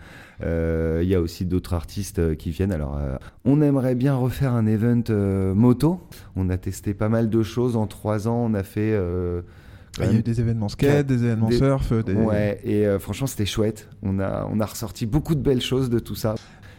Euh, 0.43 0.99
Il 1.03 1.09
y 1.09 1.15
a 1.15 1.21
aussi 1.21 1.45
d'autres 1.45 1.73
artistes 1.73 2.19
euh, 2.19 2.35
qui 2.35 2.49
viennent. 2.49 2.71
Alors, 2.71 2.97
euh, 2.97 3.15
on 3.45 3.61
aimerait 3.61 3.95
bien 3.95 4.15
refaire 4.15 4.53
un 4.53 4.65
event 4.65 5.01
euh, 5.09 5.53
moto. 5.53 6.01
On 6.35 6.49
a 6.49 6.57
testé 6.57 6.93
pas 6.93 7.07
mal 7.09 7.29
de 7.29 7.43
choses 7.43 7.75
en 7.77 7.87
trois 7.87 8.27
ans. 8.27 8.43
On 8.49 8.53
a 8.53 8.63
fait. 8.63 8.99
quand 9.97 10.03
Il 10.05 10.11
y 10.11 10.15
a 10.15 10.19
eu 10.19 10.23
des 10.23 10.39
événements 10.41 10.69
skate, 10.69 11.05
des 11.07 11.23
événements 11.23 11.49
des- 11.49 11.57
surf, 11.57 11.93
des... 12.03 12.13
Ouais, 12.13 12.59
et 12.65 12.85
franchement, 12.99 13.27
c'était 13.27 13.45
chouette. 13.45 13.87
On 14.01 14.19
a, 14.19 14.47
on 14.51 14.59
a 14.59 14.65
ressorti 14.65 15.05
beaucoup 15.05 15.35
de 15.35 15.41
belles 15.41 15.61
choses 15.61 15.89
de 15.89 15.99
tout 15.99 16.15
ça. 16.15 16.35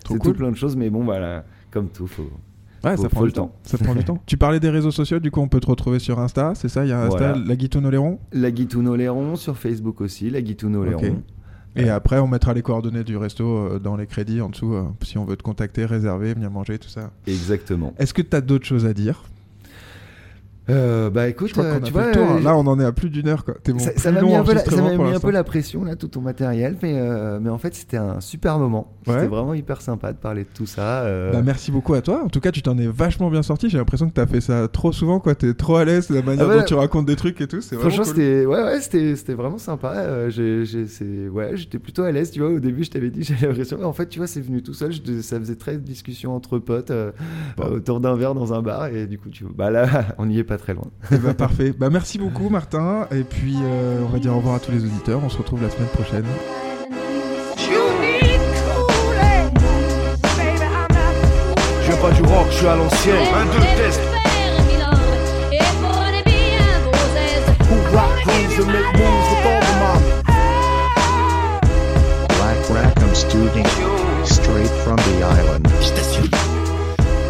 C'est 0.07 0.19
cool. 0.19 0.33
tout 0.33 0.39
plein 0.39 0.51
de 0.51 0.57
choses, 0.57 0.77
mais 0.77 0.91
bon, 0.91 1.05
voilà, 1.05 1.45
comme 1.71 1.89
tout, 1.89 2.07
faut. 2.07 2.29
Ouais, 2.85 2.97
Faut- 2.97 3.03
ça 3.05 3.09
prend 3.09 3.21
faut 3.21 3.27
le 3.27 3.33
temps. 3.33 3.47
temps. 3.47 3.55
Ça 3.63 3.79
prend 3.79 3.95
du 3.95 4.05
temps. 4.05 4.19
Tu 4.27 4.37
parlais 4.37 4.61
des 4.61 4.69
réseaux 4.69 4.91
sociaux, 4.91 5.19
du 5.21 5.31
coup 5.31 5.41
on 5.41 5.49
peut 5.49 5.61
te 5.61 5.67
retrouver 5.69 5.99
sur 5.99 6.19
Insta, 6.21 6.53
c'est 6.55 6.69
ça? 6.69 6.85
Il 6.85 6.91
y 6.91 6.93
a 6.93 7.01
Insta, 7.01 7.17
Voilà. 7.33 7.39
la 7.47 7.57
Guitoune 7.57 7.87
Oléron. 7.87 8.19
La 8.33 8.51
Guitoune 8.51 8.89
Oléron 8.89 9.37
sur 9.37 9.57
Facebook 9.57 10.03
aussi, 10.03 10.29
la 10.29 10.43
Guitoune 10.43 10.77
Oléron. 10.77 11.23
Et 11.77 11.89
après 11.89 12.19
on 12.19 12.27
mettra 12.27 12.55
les 12.55 12.63
coordonnées 12.63 13.05
du 13.05 13.17
resto 13.17 13.45
euh, 13.45 13.79
dans 13.79 13.97
les 13.97 14.07
crédits 14.07 14.41
en 14.41 14.49
dessous, 14.49 14.75
euh, 14.75 14.85
si 15.03 15.19
on 15.19 15.25
veut 15.25 15.37
te 15.37 15.43
contacter, 15.43 15.85
réserver, 15.85 16.35
venir 16.35 16.51
manger, 16.51 16.79
tout 16.79 16.89
ça. 16.89 17.11
Exactement. 17.27 17.95
Est-ce 17.99 18.15
que 18.15 18.23
tu 18.23 18.37
as 18.37 18.41
d'autres 18.41 18.67
choses 18.67 18.87
à 18.87 18.95
dire? 18.95 19.25
Euh, 20.71 21.11
bah 21.11 21.29
écoute, 21.29 21.49
Je 21.49 21.53
crois 21.53 21.65
euh, 21.65 21.81
tu 21.81 21.93
vois, 21.93 22.11
tour. 22.11 22.23
hein. 22.23 22.37
euh, 22.39 22.43
Là, 22.43 22.57
on 22.57 22.67
en 22.67 22.81
est 22.81 22.85
à 22.85 22.93
plus 22.93 23.11
d'une 23.11 23.29
heure. 23.29 23.45
Quoi. 23.45 23.55
Ça, 23.97 24.11
m'a 24.13 24.23
mis, 24.23 24.35
un 24.35 24.43
peu, 24.43 24.55
la, 24.55 24.61
ça 24.65 24.71
pour 24.71 25.05
mis 25.05 25.13
un 25.15 25.21
peu 25.21 25.31
la 25.31 25.45
pression 25.45 25.85
là, 25.85 25.95
tout 25.95 26.09
ton 26.09 26.23
matériel, 26.23 26.77
mais, 26.83 26.95
euh, 26.97 27.39
mais 27.41 27.51
en 27.51 27.59
fait 27.59 27.75
c'était 27.75 27.99
un 27.99 28.21
super 28.21 28.59
moment. 28.59 28.93
Ouais. 29.07 29.13
C'était 29.15 29.27
vraiment 29.27 29.53
hyper 29.53 29.83
sympa 29.83 30.13
de 30.13 30.17
parler 30.19 30.45
de 30.45 30.49
tout 30.55 30.65
ça. 30.67 31.05
Bah, 31.33 31.43
merci 31.45 31.71
beaucoup 31.71 31.93
à 31.95 32.01
toi. 32.01 32.23
En 32.25 32.29
tout 32.29 32.41
cas, 32.41 32.51
tu 32.51 32.63
t'en 32.63 32.79
es 32.79 32.87
vachement 32.87 33.31
bien 33.31 33.43
sorti. 33.43 33.69
J'ai 33.69 33.77
l'impression 33.79 34.09
que 34.09 34.15
t'as 34.15 34.27
fait 34.27 34.41
ça 34.41 34.67
trop 34.69 34.93
souvent. 34.93 35.21
quoi. 35.21 35.35
T'es 35.35 35.53
trop 35.53 35.77
à 35.77 35.85
l'aise, 35.85 36.09
la 36.09 36.23
manière 36.23 36.49
Ah 36.51 36.57
dont 36.57 36.63
tu 36.65 36.75
racontes 36.75 37.07
des 37.07 37.17
trucs 37.17 37.41
et 37.43 37.47
tout. 37.47 37.61
Franchement, 37.61 38.05
cool. 38.05 38.07
c'était 38.07 38.47
ouais, 38.47 38.63
ouais, 38.63 38.81
c'était 38.81 39.35
vraiment 39.35 39.59
sympa. 39.59 39.95
C'est- 40.31 41.29
ouais, 41.29 41.51
j'étais 41.57 41.79
plutôt 41.79 42.03
à 42.05 42.13
l'aise. 42.13 42.31
Tu 42.31 42.41
vois, 42.41 42.49
au 42.51 42.59
début, 42.61 42.85
je 42.85 42.91
t'avais 42.91 43.11
dit, 43.11 43.23
j'avais 43.25 43.49
l'impression. 43.49 43.77
mais 43.79 43.85
En 43.85 43.93
fait, 43.93 44.09
tu 44.09 44.19
vois, 44.19 44.27
c'est 44.29 44.41
venu 44.41 44.63
tout 44.63 44.75
seul. 44.75 44.93
Je- 44.93 45.21
ça 45.21 45.39
faisait 45.39 45.57
très 45.57 45.77
discussion 45.77 46.35
entre 46.35 46.59
potes 46.59 46.93
Bon. 47.59 47.65
autour 47.75 48.01
d'un 48.01 48.17
verre 48.17 48.35
dans 48.35 48.53
un 48.55 48.63
bar. 48.63 48.87
Et 48.87 49.07
du 49.07 49.19
coup, 49.19 49.29
tu 49.29 49.45
bah 49.55 49.71
là, 49.71 49.87
on 50.19 50.27
n'y 50.27 50.39
est 50.39 50.45
pas 50.45 50.54
très 50.59 50.75
loin. 50.75 50.87
Ben, 51.11 51.35
parfait. 51.35 51.73
Bah, 51.77 51.91
merci 51.91 52.19
beaucoup, 52.19 52.49
Martin. 52.49 53.07
Et 53.11 53.25
puis, 53.25 53.57
euh, 53.63 54.01
on 54.05 54.09
va 54.09 54.19
dire 54.19 54.33
au 54.33 54.37
revoir 54.37 54.57
à 54.57 54.61
tous 54.61 54.73
les 54.73 54.85
auditeurs. 54.85 55.21
On 55.25 55.29
se 55.29 55.39
retrouve 55.39 55.63
la 55.63 55.71
semaine 55.71 55.89
prochaine. 55.89 56.25
Je 61.83 61.91
viens 61.91 61.97
pas 62.01 62.11
du 62.13 62.23
rock, 62.23 62.47
je 62.51 62.57
suis 62.57 62.67
à 62.67 62.77
l'ancienne. 62.77 63.17
22 63.33 63.59
tests. 63.77 64.01
Who 67.61 67.77
rock 67.97 68.13
grooves 68.25 68.59
and 68.59 68.67
make 68.73 68.93
moves 68.99 69.29
with 69.31 69.47
all 69.47 69.61
the 69.61 69.75
mom. 69.83 70.03
Black 72.29 72.71
Rackham 72.71 73.15
Studio. 73.15 73.65
Straight 74.25 74.71
from 74.85 74.97
the 74.97 75.25
island. 75.25 75.69
Je 75.81 75.91
t'assure, 75.91 76.31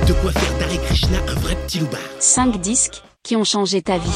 de 0.07 0.13
quoi 0.13 0.33
faire 0.33 0.59
d'Hare 0.59 0.81
Krishna 0.87 1.19
un 1.29 1.41
vrai 1.41 1.57
petit 1.67 1.81
loupard. 1.81 2.01
5 2.21 2.61
disques 2.61 3.03
qui 3.25 3.35
ont 3.37 3.43
changé 3.43 3.83
ta 3.83 3.99
vie. 3.99 4.11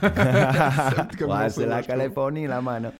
C'est 1.50 1.66
la. 1.66 1.82
Californie, 1.82 2.46
la 2.46 2.60
man. 2.60 2.88